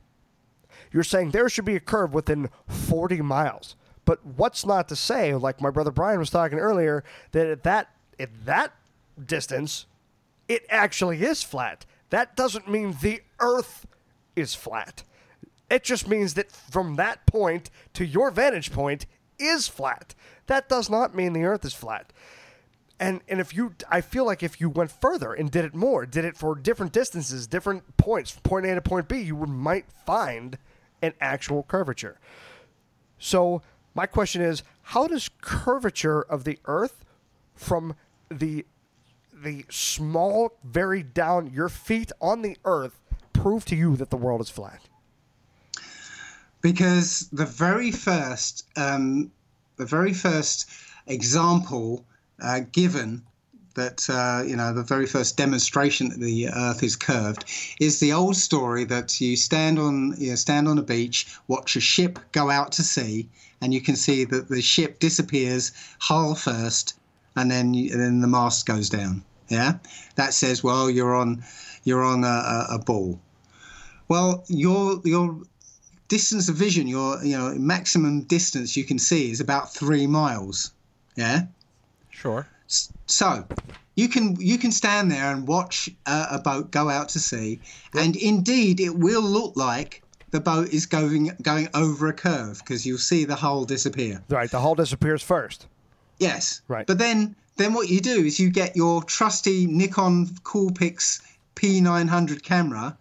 You're 0.92 1.04
saying 1.04 1.30
there 1.30 1.48
should 1.48 1.64
be 1.64 1.76
a 1.76 1.80
curve 1.80 2.14
within 2.14 2.50
40 2.68 3.22
miles. 3.22 3.76
But 4.04 4.24
what's 4.24 4.66
not 4.66 4.88
to 4.88 4.96
say, 4.96 5.34
like 5.34 5.60
my 5.60 5.70
brother 5.70 5.90
Brian 5.90 6.18
was 6.18 6.30
talking 6.30 6.58
earlier, 6.58 7.04
that 7.32 7.46
at 7.46 7.62
that 7.62 7.90
at 8.18 8.44
that 8.44 8.74
distance, 9.24 9.86
it 10.48 10.66
actually 10.68 11.22
is 11.22 11.42
flat. 11.42 11.86
That 12.10 12.36
doesn't 12.36 12.68
mean 12.68 12.96
the 13.00 13.22
Earth 13.38 13.86
is 14.34 14.54
flat. 14.54 15.04
It 15.70 15.84
just 15.84 16.08
means 16.08 16.34
that 16.34 16.50
from 16.50 16.96
that 16.96 17.24
point 17.26 17.70
to 17.94 18.04
your 18.04 18.30
vantage 18.30 18.72
point 18.72 19.06
is 19.38 19.68
flat. 19.68 20.14
That 20.48 20.68
does 20.68 20.90
not 20.90 21.14
mean 21.14 21.32
the 21.32 21.44
Earth 21.44 21.64
is 21.64 21.74
flat. 21.74 22.12
And 23.00 23.22
and 23.28 23.40
if 23.40 23.54
you, 23.54 23.74
I 23.90 24.02
feel 24.02 24.24
like 24.26 24.42
if 24.42 24.60
you 24.60 24.68
went 24.68 24.92
further 24.92 25.32
and 25.32 25.50
did 25.50 25.64
it 25.64 25.74
more, 25.74 26.06
did 26.06 26.24
it 26.24 26.36
for 26.36 26.54
different 26.54 26.92
distances, 26.92 27.46
different 27.46 27.96
points, 27.96 28.38
point 28.42 28.66
A 28.66 28.74
to 28.74 28.82
point 28.82 29.08
B, 29.08 29.20
you 29.20 29.34
might 29.34 29.86
find 30.06 30.58
an 31.02 31.14
actual 31.20 31.62
curvature. 31.62 32.20
So 33.18 33.62
my 33.94 34.06
question 34.06 34.42
is, 34.42 34.62
how 34.82 35.06
does 35.06 35.30
curvature 35.40 36.20
of 36.20 36.44
the 36.44 36.58
Earth 36.66 37.04
from 37.54 37.96
the 38.30 38.66
the 39.32 39.64
small, 39.70 40.52
very 40.62 41.02
down 41.02 41.50
your 41.50 41.70
feet 41.70 42.12
on 42.20 42.42
the 42.42 42.58
Earth 42.66 43.00
prove 43.32 43.64
to 43.64 43.74
you 43.74 43.96
that 43.96 44.10
the 44.10 44.18
world 44.18 44.42
is 44.42 44.50
flat? 44.50 44.82
because 46.60 47.28
the 47.32 47.46
very 47.46 47.90
first 47.90 48.66
um, 48.76 49.30
the 49.76 49.86
very 49.86 50.12
first 50.12 50.70
example 51.06 52.04
uh, 52.40 52.60
given 52.72 53.22
that 53.74 54.08
uh, 54.10 54.42
you 54.46 54.56
know 54.56 54.72
the 54.72 54.82
very 54.82 55.06
first 55.06 55.36
demonstration 55.36 56.08
that 56.08 56.20
the 56.20 56.48
earth 56.48 56.82
is 56.82 56.96
curved 56.96 57.44
is 57.80 58.00
the 58.00 58.12
old 58.12 58.36
story 58.36 58.84
that 58.84 59.20
you 59.20 59.36
stand 59.36 59.78
on 59.78 60.14
you 60.18 60.30
know, 60.30 60.34
stand 60.34 60.66
on 60.66 60.78
a 60.78 60.82
beach 60.82 61.26
watch 61.46 61.76
a 61.76 61.80
ship 61.80 62.18
go 62.32 62.50
out 62.50 62.72
to 62.72 62.82
sea 62.82 63.28
and 63.60 63.72
you 63.72 63.80
can 63.80 63.94
see 63.94 64.24
that 64.24 64.48
the 64.48 64.60
ship 64.60 64.98
disappears 64.98 65.70
hull 66.00 66.34
first 66.34 66.98
and 67.36 67.50
then 67.50 67.66
and 67.74 68.00
then 68.00 68.20
the 68.20 68.26
mast 68.26 68.66
goes 68.66 68.90
down 68.90 69.22
yeah 69.48 69.74
that 70.16 70.34
says 70.34 70.64
well 70.64 70.90
you're 70.90 71.14
on 71.14 71.42
you're 71.84 72.02
on 72.02 72.24
a, 72.24 72.26
a, 72.26 72.66
a 72.72 72.78
ball 72.78 73.20
well 74.08 74.44
your 74.48 75.00
your 75.04 75.40
distance 76.10 76.48
of 76.48 76.56
vision, 76.56 76.88
your 76.88 77.24
you 77.24 77.38
know 77.38 77.54
maximum 77.54 78.22
distance 78.22 78.76
you 78.76 78.84
can 78.84 78.98
see 78.98 79.30
is 79.30 79.40
about 79.40 79.72
three 79.72 80.06
miles. 80.06 80.72
Yeah. 81.16 81.42
Sure. 82.20 82.46
So 83.06 83.46
you 83.94 84.08
can 84.08 84.36
you 84.38 84.58
can 84.58 84.72
stand 84.72 85.10
there 85.10 85.32
and 85.32 85.48
watch 85.48 85.88
uh, 86.04 86.26
a 86.30 86.38
boat 86.38 86.70
go 86.70 86.90
out 86.90 87.08
to 87.10 87.18
sea, 87.18 87.60
and 87.94 88.14
indeed 88.14 88.78
it 88.78 88.94
will 88.94 89.22
look 89.22 89.56
like 89.56 90.02
the 90.30 90.40
boat 90.40 90.68
is 90.68 90.84
going 90.84 91.32
going 91.40 91.68
over 91.72 92.08
a 92.08 92.12
curve 92.12 92.58
because 92.58 92.84
you'll 92.84 92.98
see 92.98 93.24
the 93.24 93.34
hull 93.34 93.64
disappear. 93.64 94.22
Right, 94.28 94.50
the 94.50 94.60
hull 94.60 94.74
disappears 94.74 95.22
first. 95.22 95.66
Yes. 96.18 96.60
Right. 96.68 96.86
But 96.86 96.98
then 96.98 97.34
then 97.56 97.72
what 97.72 97.88
you 97.88 98.00
do 98.00 98.24
is 98.24 98.38
you 98.38 98.50
get 98.50 98.76
your 98.76 99.02
trusty 99.02 99.66
Nikon 99.66 100.26
Coolpix 100.44 101.22
P900 101.56 102.42
camera, 102.42 102.96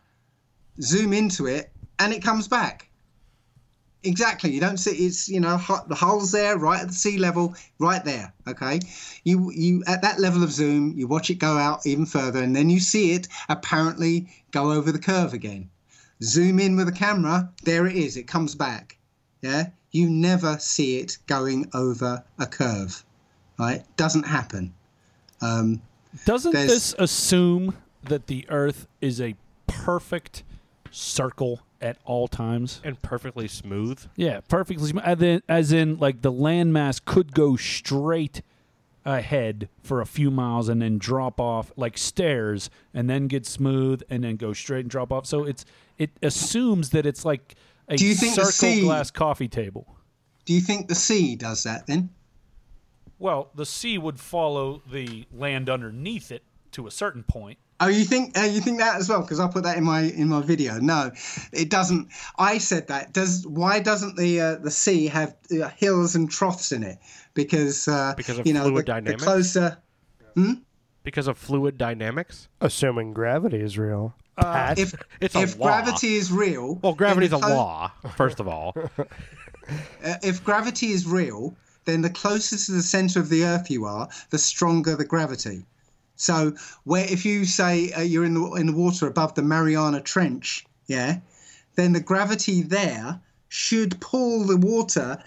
zoom 0.81 1.11
into 1.11 1.45
it, 1.45 1.71
and 1.99 2.13
it 2.13 2.23
comes 2.23 2.47
back. 2.47 2.88
Exactly. 4.03 4.51
You 4.51 4.61
don't 4.61 4.77
see 4.77 4.91
it's 4.91 5.27
you 5.27 5.41
know 5.41 5.59
the 5.87 5.95
hull's 5.95 6.31
there 6.31 6.57
right 6.57 6.81
at 6.81 6.87
the 6.87 6.93
sea 6.93 7.17
level, 7.17 7.53
right 7.79 8.03
there. 8.03 8.31
Okay. 8.47 8.79
You 9.25 9.51
you 9.51 9.83
at 9.87 10.01
that 10.03 10.19
level 10.19 10.41
of 10.43 10.51
zoom, 10.51 10.93
you 10.95 11.07
watch 11.07 11.29
it 11.29 11.35
go 11.35 11.57
out 11.57 11.85
even 11.85 12.05
further, 12.05 12.41
and 12.41 12.55
then 12.55 12.69
you 12.69 12.79
see 12.79 13.11
it 13.11 13.27
apparently 13.49 14.29
go 14.51 14.71
over 14.71 14.91
the 14.91 14.99
curve 14.99 15.33
again. 15.33 15.69
zoom 16.23 16.59
in 16.59 16.77
with 16.77 16.87
a 16.87 16.93
camera, 16.93 17.51
there 17.63 17.87
it 17.87 17.95
is. 17.95 18.15
It 18.15 18.27
comes 18.27 18.55
back. 18.55 18.97
Yeah, 19.41 19.67
you 19.91 20.09
never 20.09 20.57
see 20.59 20.99
it 20.99 21.17
going 21.27 21.69
over 21.73 22.23
a 22.37 22.47
curve. 22.47 23.03
Right? 23.57 23.83
Doesn't 23.97 24.25
happen. 24.25 24.73
Um, 25.41 25.81
Doesn't 26.25 26.53
this 26.53 26.95
assume 26.97 27.75
that 28.03 28.27
the 28.27 28.45
Earth 28.49 28.87
is 29.01 29.19
a 29.19 29.35
perfect 29.67 30.43
circle 30.89 31.61
at 31.81 31.97
all 32.05 32.27
times? 32.27 32.81
and 32.83 33.01
perfectly 33.01 33.47
smooth. 33.47 34.05
Yeah, 34.15 34.41
perfectly. 34.47 34.89
sm- 34.89 34.99
As 34.99 35.21
in, 35.21 35.41
as 35.49 35.71
in, 35.71 35.97
like 35.97 36.21
the 36.21 36.31
landmass 36.31 37.03
could 37.03 37.33
go 37.33 37.55
straight 37.55 38.41
ahead 39.05 39.69
for 39.81 40.01
a 40.01 40.05
few 40.05 40.29
miles 40.29 40.67
and 40.69 40.81
then 40.81 40.97
drop 40.97 41.39
off 41.39 41.71
like 41.77 41.97
stairs, 41.97 42.69
and 42.93 43.09
then 43.09 43.27
get 43.27 43.45
smooth 43.45 44.01
and 44.09 44.23
then 44.23 44.35
go 44.35 44.53
straight 44.53 44.81
and 44.81 44.89
drop 44.89 45.11
off. 45.11 45.25
So 45.25 45.45
it's 45.45 45.65
it 45.97 46.11
assumes 46.21 46.89
that 46.91 47.05
it's 47.05 47.23
like 47.25 47.55
a 47.87 47.95
Do 47.95 48.05
you 48.05 48.13
think 48.13 48.35
the 48.35 48.45
circle 48.45 48.51
sea- 48.75 48.81
glass 48.81 49.09
coffee 49.11 49.47
table. 49.47 49.95
do 50.45 50.53
you 50.53 50.61
think 50.61 50.87
the 50.89 50.95
sea 50.95 51.35
does 51.35 51.63
that 51.63 51.87
then? 51.87 52.09
Well, 53.17 53.49
the 53.55 53.65
sea 53.65 53.97
would 53.97 54.19
follow 54.19 54.81
the 54.89 55.25
land 55.33 55.69
underneath 55.69 56.31
it 56.31 56.43
to 56.71 56.87
a 56.87 56.91
certain 56.91 57.23
point. 57.23 57.57
Oh, 57.81 57.87
you 57.87 58.03
think 58.03 58.37
uh, 58.37 58.41
you 58.41 58.59
think 58.61 58.79
that 58.79 58.97
as 58.97 59.07
well? 59.07 59.21
Because 59.21 59.39
I 59.39 59.47
put 59.47 59.63
that 59.63 59.77
in 59.77 59.83
my 59.83 60.01
in 60.01 60.27
my 60.27 60.41
video. 60.41 60.79
No, 60.79 61.11
it 61.53 61.69
doesn't. 61.69 62.09
I 62.37 62.57
said 62.57 62.87
that. 62.89 63.13
Does 63.13 63.47
why 63.47 63.79
doesn't 63.79 64.17
the 64.17 64.41
uh, 64.41 64.55
the 64.55 64.71
sea 64.71 65.07
have 65.07 65.35
uh, 65.51 65.69
hills 65.69 66.15
and 66.15 66.29
troughs 66.29 66.71
in 66.71 66.83
it? 66.83 66.97
Because 67.33 67.87
uh, 67.87 68.13
Because 68.17 68.39
of 68.39 68.45
you 68.47 68.53
know 68.53 68.63
fluid 68.63 68.75
the, 68.85 68.93
the 68.93 69.01
dynamics? 69.01 69.23
closer. 69.23 69.77
Because 71.03 71.27
of 71.27 71.37
fluid 71.37 71.77
dynamics. 71.77 72.47
Assuming 72.61 73.13
gravity 73.13 73.61
is 73.61 73.77
real. 73.77 74.13
Pat? 74.37 74.77
If 74.77 74.93
It's 75.21 75.35
a 75.35 75.41
if 75.41 75.57
law. 75.57 75.67
gravity 75.67 76.15
is 76.15 76.31
real, 76.31 76.75
Well, 76.81 76.93
then 76.93 76.97
gravity's 76.97 77.31
the 77.31 77.37
a 77.37 77.41
clo- 77.41 77.55
law, 77.55 77.91
first 78.15 78.39
of 78.39 78.47
all. 78.47 78.73
Uh, 80.03 80.15
if 80.23 80.43
gravity 80.43 80.87
is 80.87 81.05
real, 81.05 81.55
then 81.85 82.01
the 82.01 82.09
closer 82.09 82.57
to 82.57 82.71
the 82.71 82.81
center 82.81 83.19
of 83.19 83.29
the 83.29 83.43
Earth 83.43 83.69
you 83.69 83.85
are, 83.85 84.09
the 84.31 84.37
stronger 84.39 84.95
the 84.95 85.05
gravity. 85.05 85.63
So, 86.19 86.53
where 86.83 87.05
if 87.05 87.23
you 87.23 87.45
say 87.45 87.93
uh, 87.93 88.01
you're 88.01 88.25
in 88.25 88.33
the 88.33 88.45
in 88.55 88.67
the 88.67 88.73
water 88.73 89.07
above 89.07 89.35
the 89.35 89.41
Mariana 89.41 90.01
Trench, 90.01 90.65
yeah, 90.85 91.19
then 91.75 91.93
the 91.93 92.01
gravity 92.01 92.61
there 92.61 93.21
should 93.47 93.99
pull 94.01 94.43
the 94.43 94.57
water 94.57 95.23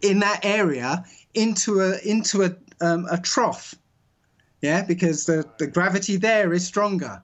in 0.00 0.20
that 0.20 0.44
area 0.44 1.04
into 1.34 1.80
a 1.80 1.98
into 2.04 2.44
a 2.44 2.54
um, 2.80 3.06
a 3.10 3.18
trough, 3.18 3.74
yeah, 4.60 4.82
because 4.82 5.26
the 5.26 5.44
the 5.58 5.66
gravity 5.66 6.16
there 6.16 6.52
is 6.52 6.64
stronger. 6.64 7.20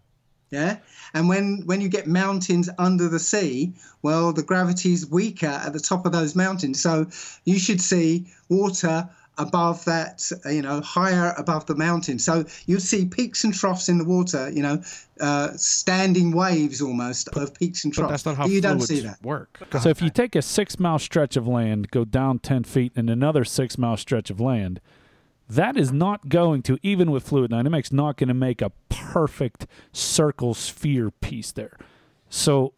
Yeah. 0.51 0.79
And 1.13 1.29
when, 1.29 1.63
when 1.67 1.83
you 1.83 1.89
get 1.91 2.07
mountains 2.07 2.71
under 2.79 3.09
the 3.09 3.19
sea, 3.19 3.75
well, 4.01 4.33
the 4.33 4.43
gravity 4.43 4.95
is 4.95 5.07
weaker 5.07 5.47
at 5.47 5.75
the 5.75 5.81
top 5.81 6.07
of 6.07 6.13
those 6.13 6.35
mountains. 6.35 6.81
So 6.81 7.07
you 7.45 7.59
should 7.59 7.83
see 7.83 8.27
water 8.49 9.11
above 9.39 9.85
that, 9.85 10.31
uh, 10.45 10.49
you 10.51 10.63
know, 10.63 10.81
higher 10.81 11.33
above 11.39 11.67
the 11.67 11.75
mountain. 11.75 12.19
So 12.19 12.45
you'll 12.67 12.81
see 12.81 13.07
peaks 13.07 13.45
and 13.45 13.55
troughs 13.55 13.89
in 13.89 13.99
the 13.99 14.05
water, 14.05 14.51
you 14.51 14.63
know, 14.63 14.83
uh, 15.21 15.51
standing 15.57 16.33
waves 16.33 16.81
almost 16.83 17.29
of 17.29 17.55
peaks 17.55 17.85
and 17.85 17.93
But 17.93 18.01
troughs. 18.03 18.11
that's 18.11 18.27
not 18.27 18.37
how 18.37 18.47
you 18.47 18.61
don't 18.61 18.81
see 18.81 19.01
that. 19.01 19.23
work. 19.23 19.59
So 19.81 19.89
if 19.89 20.03
you 20.03 20.11
take 20.11 20.35
a 20.35 20.43
six 20.43 20.79
mile 20.79 20.99
stretch 20.99 21.37
of 21.37 21.47
land, 21.47 21.91
go 21.91 22.05
down 22.05 22.41
10 22.41 22.65
feet, 22.65 22.93
and 22.97 23.09
another 23.09 23.45
six 23.45 23.79
mile 23.79 23.97
stretch 23.97 24.31
of 24.31 24.41
land, 24.41 24.81
that 25.49 25.77
is 25.77 25.91
not 25.93 26.29
going 26.29 26.63
to, 26.65 26.79
even 26.83 27.11
with 27.11 27.27
fluid 27.27 27.51
dynamics, 27.51 27.91
not 27.93 28.17
going 28.19 28.29
to 28.29 28.35
make 28.35 28.61
a 28.61 28.71
perfect 28.91 29.67
circle 29.93 30.53
sphere 30.53 31.11
piece 31.11 31.53
there. 31.53 31.79
So 32.29 32.75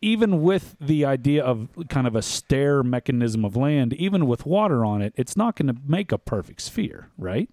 even 0.00 0.42
with 0.42 0.76
the 0.80 1.04
idea 1.04 1.44
of 1.44 1.68
kind 1.88 2.06
of 2.06 2.14
a 2.14 2.22
stair 2.22 2.82
mechanism 2.82 3.44
of 3.44 3.56
land, 3.56 3.92
even 3.94 4.26
with 4.26 4.46
water 4.46 4.84
on 4.84 5.02
it, 5.02 5.12
it's 5.16 5.36
not 5.36 5.56
going 5.56 5.66
to 5.68 5.80
make 5.86 6.12
a 6.12 6.18
perfect 6.18 6.60
sphere, 6.60 7.08
right? 7.18 7.48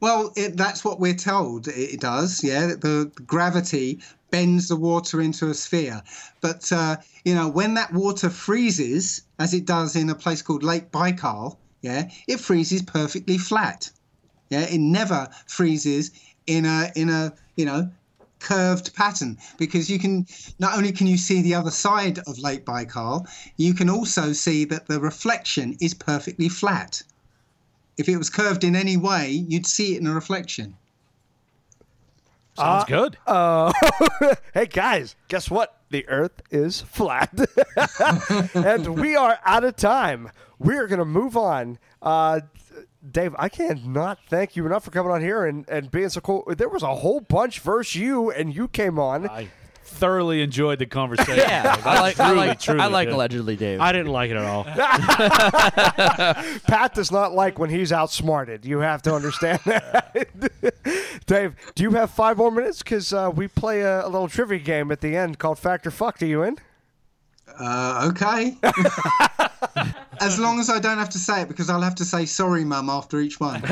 Well, 0.00 0.32
it, 0.36 0.56
that's 0.56 0.84
what 0.84 0.98
we're 0.98 1.14
told 1.14 1.68
it 1.68 2.00
does. 2.00 2.42
Yeah, 2.42 2.68
the 2.68 3.10
gravity 3.26 4.00
bends 4.30 4.68
the 4.68 4.76
water 4.76 5.20
into 5.20 5.50
a 5.50 5.54
sphere. 5.54 6.02
But 6.40 6.72
uh, 6.72 6.96
you 7.24 7.34
know, 7.34 7.48
when 7.48 7.74
that 7.74 7.92
water 7.92 8.30
freezes, 8.30 9.22
as 9.38 9.52
it 9.52 9.66
does 9.66 9.96
in 9.96 10.08
a 10.08 10.14
place 10.14 10.40
called 10.40 10.62
Lake 10.62 10.90
Baikal, 10.90 11.56
yeah, 11.82 12.08
it 12.26 12.40
freezes 12.40 12.82
perfectly 12.82 13.36
flat. 13.36 13.90
Yeah, 14.48 14.62
it 14.62 14.78
never 14.78 15.28
freezes 15.46 16.10
in 16.46 16.64
a 16.64 16.90
in 16.96 17.10
a 17.10 17.34
you 17.56 17.66
know 17.66 17.90
curved 18.40 18.94
pattern 18.94 19.38
because 19.58 19.90
you 19.90 19.98
can 19.98 20.26
not 20.58 20.76
only 20.76 20.92
can 20.92 21.06
you 21.06 21.16
see 21.16 21.42
the 21.42 21.54
other 21.54 21.70
side 21.70 22.18
of 22.26 22.38
Lake 22.38 22.64
Baikal, 22.64 23.28
you 23.56 23.74
can 23.74 23.88
also 23.88 24.32
see 24.32 24.64
that 24.64 24.86
the 24.86 24.98
reflection 24.98 25.76
is 25.80 25.94
perfectly 25.94 26.48
flat. 26.48 27.02
If 27.96 28.08
it 28.08 28.16
was 28.16 28.30
curved 28.30 28.64
in 28.64 28.74
any 28.74 28.96
way, 28.96 29.30
you'd 29.30 29.66
see 29.66 29.94
it 29.94 30.00
in 30.00 30.06
a 30.06 30.14
reflection. 30.14 30.76
Sounds 32.54 32.84
good. 32.84 33.16
hey 34.54 34.66
guys, 34.66 35.16
guess 35.28 35.50
what? 35.50 35.76
The 35.90 36.06
Earth 36.08 36.40
is 36.50 36.82
flat, 36.82 37.32
and 38.54 39.00
we 39.00 39.16
are 39.16 39.38
out 39.44 39.64
of 39.64 39.74
time. 39.74 40.30
We 40.58 40.76
are 40.76 40.86
going 40.86 41.00
to 41.00 41.04
move 41.04 41.36
on. 41.36 41.78
Uh, 42.00 42.40
Dave, 43.10 43.34
I 43.38 43.48
can't 43.48 43.86
not 43.86 44.18
thank 44.28 44.56
you 44.56 44.66
enough 44.66 44.84
for 44.84 44.90
coming 44.90 45.10
on 45.10 45.20
here 45.22 45.44
and, 45.46 45.68
and 45.68 45.90
being 45.90 46.08
so 46.10 46.20
cool. 46.20 46.44
There 46.56 46.68
was 46.68 46.82
a 46.82 46.94
whole 46.96 47.20
bunch 47.20 47.60
versus 47.60 47.96
you, 47.96 48.30
and 48.30 48.54
you 48.54 48.68
came 48.68 48.98
on. 48.98 49.28
I 49.28 49.48
thoroughly 49.82 50.40
enjoyed 50.42 50.78
the 50.78 50.86
conversation. 50.86 51.36
Yeah, 51.36 51.76
I 51.84 52.00
like, 52.00 52.20
I 52.20 52.32
like, 52.32 52.60
truly 52.60 52.80
I 52.80 52.86
like 52.86 53.08
did. 53.08 53.14
allegedly 53.14 53.56
Dave. 53.56 53.80
I 53.80 53.92
didn't 53.92 54.12
like 54.12 54.30
it 54.30 54.36
at 54.36 54.44
all. 54.44 54.64
Pat 56.64 56.94
does 56.94 57.10
not 57.10 57.32
like 57.32 57.58
when 57.58 57.70
he's 57.70 57.92
outsmarted. 57.92 58.64
You 58.64 58.78
have 58.80 59.02
to 59.02 59.14
understand 59.14 59.60
that. 59.66 60.28
Dave, 61.26 61.56
do 61.74 61.82
you 61.82 61.90
have 61.92 62.10
five 62.10 62.36
more 62.38 62.50
minutes? 62.50 62.82
Because 62.82 63.12
uh, 63.12 63.30
we 63.34 63.48
play 63.48 63.80
a, 63.82 64.04
a 64.06 64.08
little 64.08 64.28
trivia 64.28 64.58
game 64.58 64.92
at 64.92 65.00
the 65.00 65.16
end 65.16 65.38
called 65.38 65.58
Factor 65.58 65.90
Fuck. 65.90 66.22
Are 66.22 66.26
you 66.26 66.42
in? 66.44 66.58
Uh, 67.58 68.10
okay. 68.12 68.56
As 70.20 70.38
long 70.38 70.60
as 70.60 70.68
I 70.70 70.78
don't 70.78 70.98
have 70.98 71.10
to 71.10 71.18
say 71.18 71.42
it, 71.42 71.48
because 71.48 71.70
I'll 71.70 71.80
have 71.80 71.94
to 71.96 72.04
say 72.04 72.26
sorry, 72.26 72.64
mum, 72.64 72.88
after 72.90 73.20
each 73.20 73.40
one. 73.40 73.62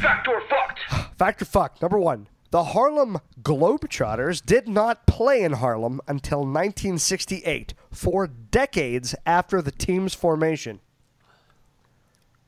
Factor 0.00 0.40
Fact 1.20 1.42
or 1.42 1.44
fuck? 1.44 1.82
Number 1.82 1.98
one. 1.98 2.28
The 2.50 2.64
Harlem 2.64 3.18
Globetrotters 3.42 4.44
did 4.44 4.66
not 4.66 5.06
play 5.06 5.42
in 5.42 5.52
Harlem 5.52 6.00
until 6.08 6.40
1968, 6.40 7.74
four 7.92 8.26
decades 8.26 9.14
after 9.24 9.62
the 9.62 9.70
team's 9.70 10.14
formation. 10.14 10.80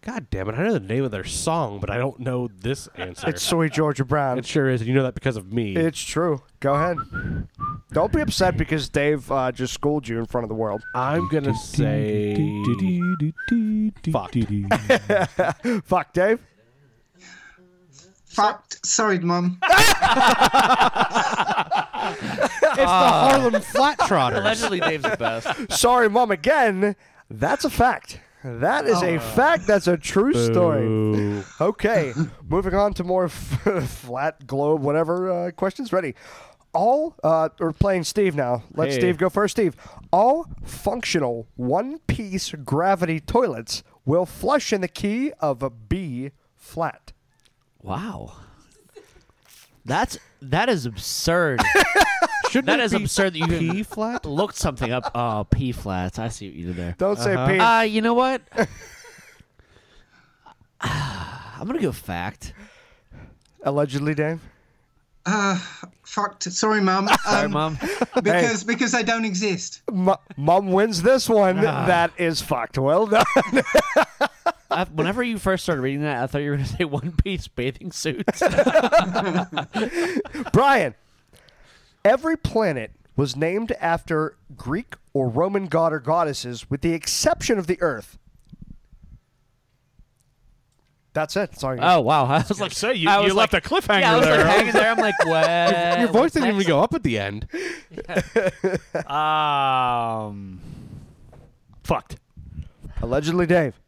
God 0.05 0.27
damn 0.31 0.49
it! 0.49 0.57
I 0.57 0.65
know 0.65 0.73
the 0.73 0.81
name 0.81 1.05
of 1.05 1.13
their 1.13 1.23
song, 1.23 1.79
but 1.79 1.89
I 1.89 1.97
don't 1.97 2.19
know 2.19 2.49
this 2.49 2.89
answer. 2.97 3.29
It's 3.29 3.41
Sweet 3.41 3.73
Georgia 3.73 4.05
Brown. 4.05 4.37
it 4.37 4.45
sure 4.45 4.69
is, 4.69 4.81
and 4.81 4.89
you 4.89 4.95
know 4.95 5.05
that 5.05 5.15
because 5.15 5.37
of 5.37 5.53
me. 5.53 5.77
It's 5.77 6.01
true. 6.01 6.43
Go 6.59 6.75
ahead. 6.75 6.97
Don't 7.93 8.13
be 8.13 8.21
upset 8.21 8.57
because 8.57 8.89
Dave 8.89 9.31
uh, 9.31 9.53
just 9.53 9.73
schooled 9.73 10.09
you 10.09 10.19
in 10.19 10.27
front 10.27 10.45
of 10.45 10.49
the 10.49 10.57
world. 10.57 10.83
I'm 10.97 11.29
gonna 11.29 11.55
say 11.55 12.35
fucked. 14.11 14.37
Fuck, 15.85 16.13
Dave. 16.13 16.41
Fucked. 18.27 18.85
Sorry, 18.85 19.21
mum. 19.21 19.61
It's 22.75 22.77
the 22.79 22.87
Harlem 22.87 23.61
Flat 23.63 23.99
Trotters. 24.01 24.41
allegedly 24.41 24.81
Dave's 24.81 25.05
the 25.05 25.17
best. 25.17 25.71
Sorry, 25.73 26.09
mom. 26.09 26.31
Again, 26.31 26.97
that's 27.31 27.65
a 27.65 27.71
fact. 27.71 28.19
That 28.45 28.87
is 28.87 29.03
a 29.03 29.19
fact. 29.19 29.67
That's 29.67 29.87
a 29.87 29.97
true 29.97 30.33
story. 30.35 31.43
Okay, 31.61 32.13
moving 32.49 32.75
on 32.75 32.93
to 32.95 33.05
more 33.05 33.27
f- 33.27 33.85
flat 33.89 34.47
globe, 34.47 34.83
whatever 34.83 35.31
uh, 35.31 35.51
questions. 35.53 35.93
Ready? 35.93 36.15
All 36.75 37.15
uh, 37.23 37.51
we're 37.61 37.73
playing 37.73 38.05
Steve 38.05 38.35
now. 38.35 38.65
Let 38.75 38.89
Hey. 38.89 38.99
Steve 38.99 39.19
go 39.19 39.29
first. 39.29 39.53
Steve, 39.53 39.77
all 40.11 40.47
functional 40.65 41.47
one-piece 41.57 42.55
gravity 42.65 43.21
toilets 43.21 43.83
will 44.05 44.27
flush 44.27 44.73
in 44.73 44.81
the 44.81 44.89
key 44.89 45.33
of 45.39 45.63
a 45.63 45.71
B 45.71 46.31
flat. 46.57 47.13
Wow. 47.83 48.33
That's 49.85 50.17
that 50.41 50.69
is 50.69 50.87
absurd. 50.87 51.61
Shouldn't 52.53 52.67
that 52.67 52.81
it 52.81 52.85
is 52.85 52.93
be 52.93 53.05
absurd 53.05 53.33
that 53.33 53.39
you 53.39 53.47
P 53.47 53.69
can 53.69 53.85
flat? 53.85 54.27
look 54.27 54.53
something 54.53 54.93
up. 54.93 55.11
Oh, 55.15 55.47
P 55.51 55.73
flats. 55.73 56.19
I 56.19 56.29
see 56.29 56.49
what 56.49 56.55
you 56.57 56.67
did 56.67 56.77
there. 56.77 56.95
Don't 56.99 57.19
say 57.19 57.35
P. 57.35 57.59
Uh, 57.59 57.81
you 57.81 58.03
know 58.03 58.13
what? 58.15 58.43
I'm 60.81 61.67
gonna 61.67 61.81
go 61.81 61.93
fact. 61.93 62.53
Allegedly, 63.63 64.15
Dave. 64.15 64.41
Uh, 65.25 65.57
fucked. 66.03 66.43
Sorry, 66.45 66.81
mum. 66.81 67.09
Sorry, 67.25 67.45
Um, 67.45 67.53
mom. 67.53 67.79
because 68.23 68.65
because 68.65 68.91
they 68.93 69.05
don't 69.05 69.25
exist. 69.25 69.83
M- 69.89 70.11
Mom 70.37 70.73
wins 70.73 71.03
this 71.03 71.29
one. 71.29 71.61
That 71.61 72.11
is 72.19 72.41
fucked. 72.41 72.77
Well 72.77 73.07
done. 73.07 73.25
I, 74.71 74.85
whenever 74.93 75.23
you 75.23 75.39
first 75.39 75.63
started 75.63 75.83
reading 75.83 76.03
that, 76.03 76.23
I 76.23 76.27
thought 76.27 76.39
you 76.39 76.51
were 76.51 76.57
going 76.57 76.69
to 76.69 76.77
say 76.77 76.85
One 76.85 77.13
Piece 77.13 77.47
bathing 77.47 77.93
suits. 77.93 78.43
Brian, 80.53 80.95
every 82.05 82.37
planet 82.37 82.93
was 83.17 83.37
named 83.37 83.73
after 83.81 84.37
Greek 84.57 84.95
or 85.13 85.29
Roman 85.29 85.67
god 85.67 85.93
or 85.93 86.01
goddesses, 86.01 86.71
with 86.71 86.81
the 86.81 86.93
exception 86.95 87.59
of 87.59 87.67
the 87.67 87.81
Earth. 87.83 88.19
That's 91.15 91.37
it. 91.37 91.59
Sorry. 91.59 91.79
oh 91.83 92.01
wow! 92.01 92.25
I 92.29 92.43
was 92.49 92.59
like, 92.59 92.73
say, 92.73 92.95
you- 92.95 93.11
I 93.11 93.19
you 93.19 93.25
was 93.25 93.35
left 93.35 93.53
like- 93.53 93.67
a 93.67 93.69
cliffhanger 93.69 94.01
Yeah, 94.01 94.13
I 94.15 94.17
was 94.17 94.25
there. 94.25 94.39
like 94.39 94.47
hanging 94.57 94.73
there. 94.73 94.91
I'm 94.91 94.97
like, 94.97 95.15
what? 95.27 96.01
Your 96.01 96.09
voice 96.09 96.33
didn't 96.33 96.55
even 96.55 96.67
go 96.67 96.81
up 96.81 96.95
at 96.95 97.03
the 97.03 97.19
end. 97.19 97.47
Um, 99.07 100.61
fucked. 101.85 102.17
Allegedly, 103.03 103.45
Dave. 103.47 103.79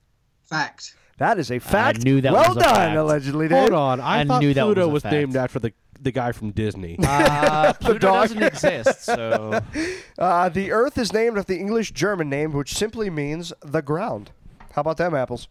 Fact. 0.44 0.94
That 1.18 1.38
is 1.38 1.50
a 1.50 1.58
fact. 1.60 2.00
I 2.00 2.02
knew 2.02 2.20
that 2.20 2.32
well 2.32 2.48
was 2.48 2.56
a 2.58 2.60
done, 2.60 2.74
fact. 2.74 2.96
allegedly, 2.96 3.48
Dave. 3.48 3.58
Hold 3.58 3.72
on, 3.72 4.00
I, 4.00 4.20
I 4.20 4.24
thought 4.24 4.42
knew 4.42 4.52
that 4.52 4.62
Pluto 4.64 4.80
was 4.82 4.88
a 4.88 4.92
was, 4.92 5.02
fact. 5.04 5.12
named 5.14 5.36
after 5.36 5.58
the 5.60 5.72
the 6.04 6.12
guy 6.12 6.32
from 6.32 6.50
Disney. 6.52 6.96
Uh, 7.04 7.72
Pluto 7.80 7.98
dog. 7.98 8.28
doesn't 8.28 8.42
exist, 8.42 9.02
so 9.04 9.60
Uh, 10.18 10.48
the 10.48 10.70
Earth 10.72 10.96
is 10.98 11.12
named 11.12 11.36
after 11.38 11.52
the 11.54 11.58
English 11.60 11.92
German 11.92 12.28
name, 12.30 12.52
which 12.52 12.74
simply 12.74 13.10
means 13.10 13.52
the 13.62 13.82
ground. 13.82 14.30
How 14.72 14.80
about 14.80 14.96
them 14.96 15.14
apples? 15.14 15.46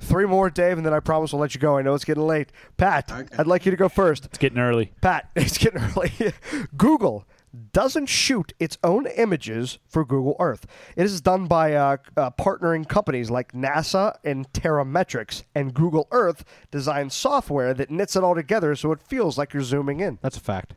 Three 0.00 0.24
more, 0.26 0.48
Dave, 0.50 0.76
and 0.78 0.86
then 0.86 0.94
I 0.94 1.00
promise 1.00 1.32
we'll 1.32 1.40
let 1.40 1.54
you 1.54 1.60
go. 1.60 1.76
I 1.76 1.82
know 1.82 1.94
it's 1.94 2.04
getting 2.04 2.26
late. 2.26 2.48
Pat, 2.78 3.10
Okay. 3.12 3.36
I'd 3.38 3.46
like 3.46 3.64
you 3.66 3.70
to 3.70 3.76
go 3.76 3.88
first. 3.90 4.24
It's 4.24 4.38
getting 4.38 4.58
early. 4.58 4.92
Pat, 5.02 5.28
it's 5.36 5.58
getting 5.58 5.82
early. 5.82 6.12
Google 6.76 7.26
doesn't 7.72 8.06
shoot 8.06 8.52
its 8.58 8.78
own 8.82 9.06
images 9.06 9.78
for 9.86 10.04
Google 10.04 10.36
Earth. 10.38 10.66
It 10.96 11.04
is 11.04 11.20
done 11.20 11.46
by 11.46 11.74
uh, 11.74 11.96
uh, 12.16 12.30
partnering 12.30 12.88
companies 12.88 13.30
like 13.30 13.52
NASA 13.52 14.16
and 14.24 14.50
Terrametrics, 14.52 15.42
and 15.54 15.74
Google 15.74 16.08
Earth 16.10 16.44
designs 16.70 17.14
software 17.14 17.74
that 17.74 17.90
knits 17.90 18.16
it 18.16 18.24
all 18.24 18.34
together 18.34 18.74
so 18.74 18.92
it 18.92 19.00
feels 19.02 19.38
like 19.38 19.52
you're 19.52 19.62
zooming 19.62 20.00
in. 20.00 20.18
That's 20.22 20.36
a 20.36 20.40
fact. 20.40 20.74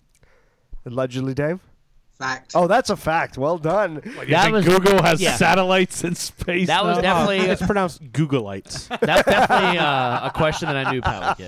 Allegedly, 0.85 1.33
Dave. 1.33 1.59
Fact. 2.17 2.53
Oh, 2.55 2.65
that's 2.65 2.89
a 2.89 2.97
fact. 2.97 3.37
Well 3.37 3.59
done. 3.59 4.01
that 4.27 4.51
was 4.51 4.65
Google 4.65 5.03
has 5.03 5.21
yeah. 5.21 5.35
satellites 5.35 6.03
in 6.03 6.15
space. 6.15 6.65
That 6.65 6.83
was 6.83 6.97
now? 6.97 7.01
definitely 7.01 7.51
It's 7.51 7.61
pronounced 7.63 8.11
Googleites. 8.11 8.87
that's 9.01 9.29
definitely 9.29 9.77
uh, 9.77 10.27
a 10.27 10.31
question 10.33 10.67
that 10.67 10.87
I 10.87 10.91
knew 10.91 11.01
Pat 11.01 11.37
would 11.37 11.47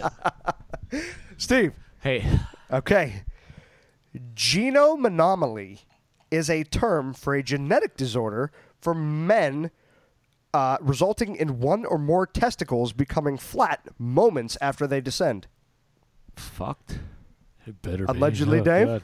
get. 0.91 1.03
Steve. 1.37 1.73
Hey, 2.01 2.23
Okay. 2.71 3.23
Genome 4.35 5.05
anomaly 5.07 5.81
is 6.31 6.49
a 6.49 6.63
term 6.63 7.13
for 7.13 7.33
a 7.35 7.43
genetic 7.43 7.95
disorder 7.97 8.51
for 8.81 8.93
men 8.93 9.71
uh, 10.53 10.77
resulting 10.81 11.35
in 11.35 11.59
one 11.59 11.85
or 11.85 11.97
more 11.97 12.25
testicles 12.25 12.91
becoming 12.93 13.37
flat 13.37 13.81
moments 13.99 14.57
after 14.61 14.87
they 14.87 15.01
descend. 15.01 15.47
fucked. 16.35 16.99
It 17.67 17.81
better 17.81 18.05
be. 18.07 18.11
Allegedly, 18.11 18.59
Oh, 18.61 18.63
Dave? 18.63 18.87
God. 18.87 19.03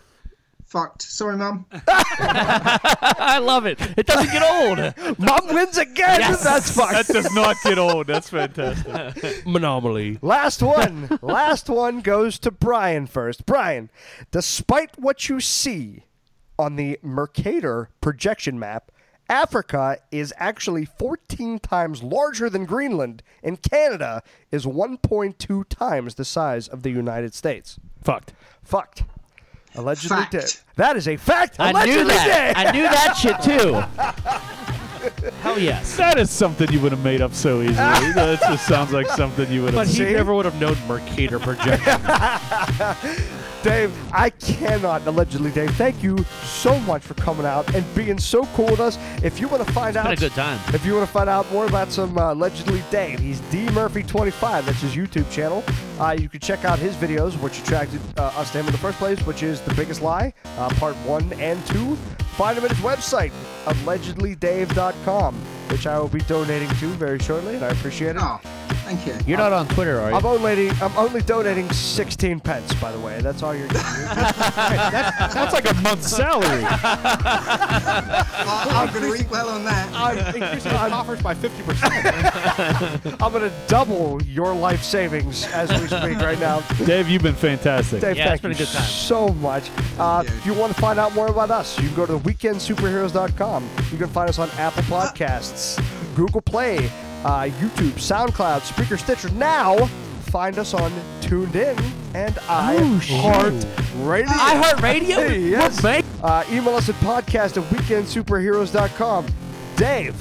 Fucked. 0.65 1.03
Sorry, 1.03 1.37
Mum. 1.37 1.65
I 1.87 3.39
love 3.41 3.65
it. 3.65 3.79
It 3.97 4.07
doesn't 4.07 4.31
get 4.31 4.41
old. 4.41 5.19
Mom 5.19 5.53
wins 5.53 5.77
again. 5.77 6.19
Yes. 6.19 6.43
That's 6.43 6.75
That 6.75 7.07
does 7.07 7.33
not 7.33 7.55
get 7.63 7.77
old. 7.77 8.07
That's 8.07 8.29
fantastic. 8.29 9.45
Monomaly. 9.45 10.17
Last 10.21 10.61
one. 10.63 11.19
Last 11.21 11.69
one 11.69 12.01
goes 12.01 12.39
to 12.39 12.51
Brian 12.51 13.05
first. 13.05 13.45
Brian, 13.45 13.89
despite 14.31 14.97
what 14.97 15.29
you 15.29 15.39
see 15.39 16.03
on 16.57 16.75
the 16.77 16.99
Mercator 17.03 17.89
projection 18.01 18.57
map, 18.57 18.91
Africa 19.29 19.97
is 20.11 20.33
actually 20.37 20.85
14 20.85 21.59
times 21.59 22.03
larger 22.03 22.49
than 22.49 22.65
Greenland, 22.65 23.23
and 23.43 23.61
Canada 23.61 24.23
is 24.51 24.65
1.2 24.65 25.65
times 25.69 26.15
the 26.15 26.25
size 26.25 26.67
of 26.67 26.83
the 26.83 26.91
United 26.91 27.33
States. 27.33 27.79
Fucked. 28.03 28.33
Fucked. 28.63 29.03
Allegedly 29.75 30.09
Fact. 30.17 30.31
dead. 30.31 30.53
That 30.75 30.95
is 30.97 31.07
a 31.07 31.17
fact. 31.17 31.57
I 31.59 31.71
Allegedly 31.71 32.01
knew 32.03 32.07
that. 32.07 32.25
dead. 32.27 32.57
I 32.57 32.71
knew 32.71 32.83
that 32.83 33.13
shit 33.15 33.41
too. 33.41 34.81
Hell 35.41 35.59
yes. 35.59 35.97
That 35.97 36.17
is 36.17 36.29
something 36.29 36.71
you 36.71 36.79
would 36.81 36.91
have 36.91 37.03
made 37.03 37.21
up 37.21 37.33
so 37.33 37.61
easily. 37.61 37.75
that 37.75 38.39
just 38.41 38.67
sounds 38.67 38.91
like 38.91 39.07
something 39.07 39.51
you 39.51 39.63
would 39.63 39.73
have. 39.73 39.87
But 39.87 39.93
he 39.93 40.03
never 40.13 40.33
would 40.33 40.45
have 40.45 40.59
known 40.59 40.77
Mercator 40.87 41.39
projection. 41.39 42.01
Dave, 43.65 43.91
I 44.13 44.29
cannot 44.29 45.07
allegedly, 45.07 45.49
Dave. 45.49 45.71
Thank 45.75 46.03
you 46.03 46.23
so 46.43 46.79
much 46.81 47.01
for 47.01 47.15
coming 47.15 47.47
out 47.47 47.73
and 47.73 47.83
being 47.95 48.19
so 48.19 48.45
cool 48.53 48.67
with 48.67 48.79
us. 48.79 48.99
If 49.23 49.39
you 49.39 49.47
want 49.47 49.65
to 49.65 49.73
find 49.73 49.97
out, 49.97 50.13
a 50.13 50.15
good 50.15 50.33
time. 50.33 50.59
If 50.71 50.85
you 50.85 50.93
want 50.93 51.07
to 51.07 51.11
find 51.11 51.27
out 51.27 51.51
more 51.51 51.65
about 51.65 51.91
some 51.91 52.15
uh, 52.15 52.33
allegedly 52.33 52.83
Dave, 52.91 53.17
he's 53.17 53.39
D 53.49 53.67
Murphy 53.71 54.03
25. 54.03 54.67
That's 54.67 54.81
his 54.81 54.95
YouTube 54.95 55.31
channel. 55.31 55.63
Uh, 55.99 56.11
you 56.11 56.29
can 56.29 56.41
check 56.41 56.63
out 56.63 56.77
his 56.77 56.95
videos, 56.95 57.41
which 57.41 57.57
attracted 57.57 58.01
uh, 58.19 58.25
us 58.35 58.51
to 58.51 58.59
him 58.59 58.67
in 58.67 58.71
the 58.71 58.77
first 58.77 58.99
place, 58.99 59.19
which 59.25 59.41
is 59.41 59.61
The 59.61 59.73
Biggest 59.73 60.03
Lie, 60.03 60.31
uh, 60.59 60.69
part 60.75 60.95
one 60.97 61.33
and 61.33 61.65
two. 61.65 61.95
Find 62.35 62.57
him 62.57 62.65
at 62.65 62.71
his 62.71 62.81
website, 62.81 63.31
allegedlydave.com, 63.65 65.14
bomb 65.15 65.54
which 65.69 65.87
I 65.87 65.99
will 65.99 66.07
be 66.07 66.21
donating 66.21 66.69
to 66.69 66.87
very 66.95 67.19
shortly, 67.19 67.55
and 67.55 67.65
I 67.65 67.69
appreciate 67.69 68.15
it. 68.15 68.21
Oh, 68.21 68.39
thank 68.85 69.05
you. 69.05 69.15
You're 69.25 69.37
not 69.37 69.53
on 69.53 69.67
Twitter, 69.69 69.99
are 69.99 70.11
you? 70.11 70.15
I'm 70.17 70.25
only 70.25 70.69
I'm 70.69 70.95
only 70.97 71.21
donating 71.21 71.69
16 71.71 72.39
pence, 72.39 72.73
by 72.75 72.91
the 72.91 72.99
way. 72.99 73.19
That's 73.21 73.43
all 73.43 73.55
you're 73.55 73.67
getting. 73.67 73.81
That's 74.05 75.53
like 75.53 75.69
a 75.69 75.73
month's 75.81 76.15
salary. 76.15 76.63
I, 77.57 78.85
I'm 78.87 78.93
going 78.93 79.13
to 79.15 79.21
eat 79.23 79.29
well 79.29 79.49
on 79.49 79.63
that. 79.65 79.89
I'm, 79.93 80.17
Increasing 80.35 80.71
his 80.71 80.89
coffers 80.89 81.21
by 81.21 81.33
50%. 81.35 83.21
I'm 83.21 83.31
going 83.31 83.49
to 83.49 83.53
double 83.67 84.21
your 84.23 84.53
life 84.53 84.83
savings 84.83 85.45
as 85.47 85.69
we 85.69 85.87
speak 85.87 86.19
right 86.19 86.39
now. 86.39 86.61
Dave, 86.85 87.09
you've 87.09 87.23
been 87.23 87.35
fantastic. 87.35 88.01
Dave, 88.01 88.17
Yeah, 88.17 88.33
it's 88.33 88.41
thank 88.41 88.41
been 88.43 88.51
a 88.51 88.53
you 88.53 88.59
good 88.65 88.73
time. 88.73 88.83
so 88.83 89.29
much. 89.29 89.69
Uh, 89.97 90.23
if 90.25 90.45
you 90.45 90.53
want 90.53 90.73
to 90.75 90.81
find 90.81 90.99
out 90.99 91.13
more 91.13 91.27
about 91.27 91.51
us, 91.51 91.77
you 91.79 91.87
can 91.87 91.95
go 91.95 92.05
to 92.05 92.17
weekendsuperheroes.com. 92.19 93.69
You 93.91 93.97
can 93.97 94.07
find 94.07 94.29
us 94.29 94.39
on 94.39 94.49
Apple 94.51 94.83
Podcasts, 94.83 95.54
Google 96.15 96.41
Play, 96.41 96.77
uh, 97.23 97.49
YouTube, 97.59 97.93
SoundCloud, 97.93 98.61
Spreaker 98.61 98.99
Stitcher. 98.99 99.29
Now, 99.31 99.85
find 100.31 100.57
us 100.59 100.73
on 100.73 100.91
TuneIn 101.21 101.79
and 102.13 102.35
iHeart 102.35 104.07
Radio. 104.07 104.31
iHeartRadio? 104.33 105.49
yes. 105.49 105.83
Uh, 106.23 106.43
email 106.49 106.75
us 106.75 106.89
at 106.89 106.95
podcast 106.95 107.57
at 107.57 107.63
weekendsuperheroes.com. 107.69 109.25
Dave, 109.75 110.15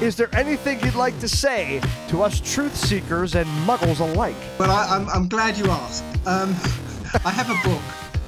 is 0.00 0.16
there 0.16 0.34
anything 0.34 0.80
you'd 0.84 0.94
like 0.94 1.18
to 1.20 1.28
say 1.28 1.80
to 2.08 2.22
us 2.22 2.40
truth 2.40 2.74
seekers 2.76 3.34
and 3.34 3.48
muggles 3.66 4.00
alike? 4.00 4.34
Well, 4.58 4.70
I, 4.70 4.86
I'm, 4.96 5.08
I'm 5.10 5.28
glad 5.28 5.56
you 5.56 5.66
asked. 5.66 6.04
Um, 6.26 6.50
I 7.24 7.30
have 7.30 7.50
a 7.50 7.68
book 7.68 7.82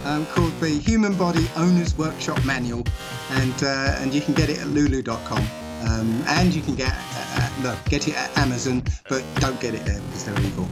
um, 0.04 0.26
called 0.26 0.52
the 0.60 0.68
Human 0.68 1.14
Body 1.14 1.48
Owner's 1.56 1.96
Workshop 1.96 2.44
Manual, 2.44 2.84
and 3.30 3.62
uh, 3.62 3.96
and 4.00 4.12
you 4.12 4.20
can 4.20 4.34
get 4.34 4.50
it 4.50 4.58
at 4.58 4.66
lulu.com. 4.68 5.61
Um, 5.88 6.22
and 6.28 6.54
you 6.54 6.62
can 6.62 6.74
get 6.76 6.92
uh, 6.94 7.48
no, 7.62 7.76
get 7.88 8.06
it 8.08 8.14
at 8.16 8.36
Amazon, 8.38 8.82
but 9.08 9.24
don't 9.36 9.60
get 9.60 9.74
it 9.74 9.84
there 9.84 10.00
because 10.00 10.24
they're 10.24 10.40
evil. 10.40 10.68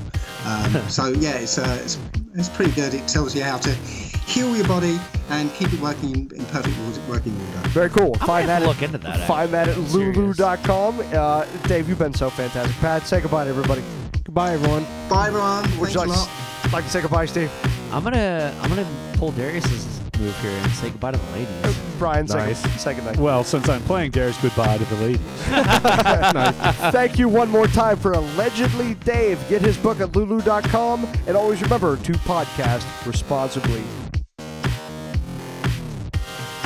Um, 0.47 0.73
so 0.89 1.09
yeah, 1.09 1.33
it's, 1.39 1.59
uh, 1.59 1.81
it's 1.83 1.99
it's 2.35 2.49
pretty 2.49 2.73
good. 2.73 2.95
It 2.95 3.09
tells 3.09 3.35
you 3.35 3.43
how 3.43 3.59
to 3.59 3.71
heal 3.71 4.55
your 4.57 4.67
body 4.69 4.99
and 5.31 5.53
keep 5.55 5.73
it 5.73 5.81
working 5.81 6.11
in, 6.13 6.37
in 6.37 6.45
perfect 6.47 6.77
working 7.09 7.35
order. 7.35 7.69
Very 7.71 7.91
cool. 7.91 8.17
I 8.17 8.19
might 8.19 8.27
find 8.27 8.49
have 8.49 8.49
that 8.49 8.59
to 8.61 8.65
at- 8.65 8.69
look 8.69 8.83
into 8.83 8.99
that, 8.99 9.27
Find 9.27 9.53
that 9.53 9.69
at 9.69 9.77
actually. 9.79 10.13
Lulu.com. 10.13 11.01
Uh, 11.13 11.45
Dave, 11.67 11.89
you've 11.89 11.99
been 11.99 12.15
so 12.15 12.31
fantastic. 12.31 12.77
Pat, 12.77 13.03
say 13.07 13.21
goodbye 13.21 13.45
to 13.45 13.51
everybody. 13.51 13.83
Goodbye, 14.25 14.53
everyone. 14.53 14.85
Bye, 15.09 15.27
everyone. 15.29 15.63
Would 15.81 15.91
Thanks 15.91 15.95
you 15.95 16.01
a 16.01 16.03
like, 16.03 16.09
lot. 16.09 16.73
like 16.73 16.85
to 16.85 16.91
say 16.91 17.01
goodbye, 17.03 17.27
Steve? 17.27 17.51
I'm 17.93 18.05
gonna 18.05 18.55
I'm 18.63 18.69
gonna 18.69 18.87
pull 19.15 19.33
Darius's 19.33 20.01
move 20.21 20.39
here 20.41 20.51
and 20.51 20.71
say 20.73 20.91
goodbye 20.91 21.13
to 21.13 21.19
the 21.19 21.33
ladies. 21.33 21.79
Brian, 21.99 22.29
say, 22.29 22.37
Nice. 22.39 22.63
good, 22.63 22.81
say 22.81 22.95
goodnight. 22.95 23.17
Well, 23.17 23.43
since 23.45 23.69
I'm 23.69 23.83
playing 23.83 24.11
Darius, 24.13 24.41
goodbye 24.41 24.79
to 24.79 24.85
the 24.85 24.97
ladies. 24.97 25.21
Thank 26.93 27.19
you 27.19 27.29
one 27.29 27.49
more 27.51 27.67
time 27.67 27.97
for 27.97 28.13
Allegedly 28.13 28.95
Dave. 28.95 29.39
Get 29.49 29.63
his 29.63 29.77
book 29.77 30.01
at 30.01 30.15
lulu.com. 30.15 31.05
And 31.27 31.37
always 31.37 31.61
remember 31.63 31.97
to 31.97 32.13
podcast 32.13 33.07
responsibly. 33.07 33.83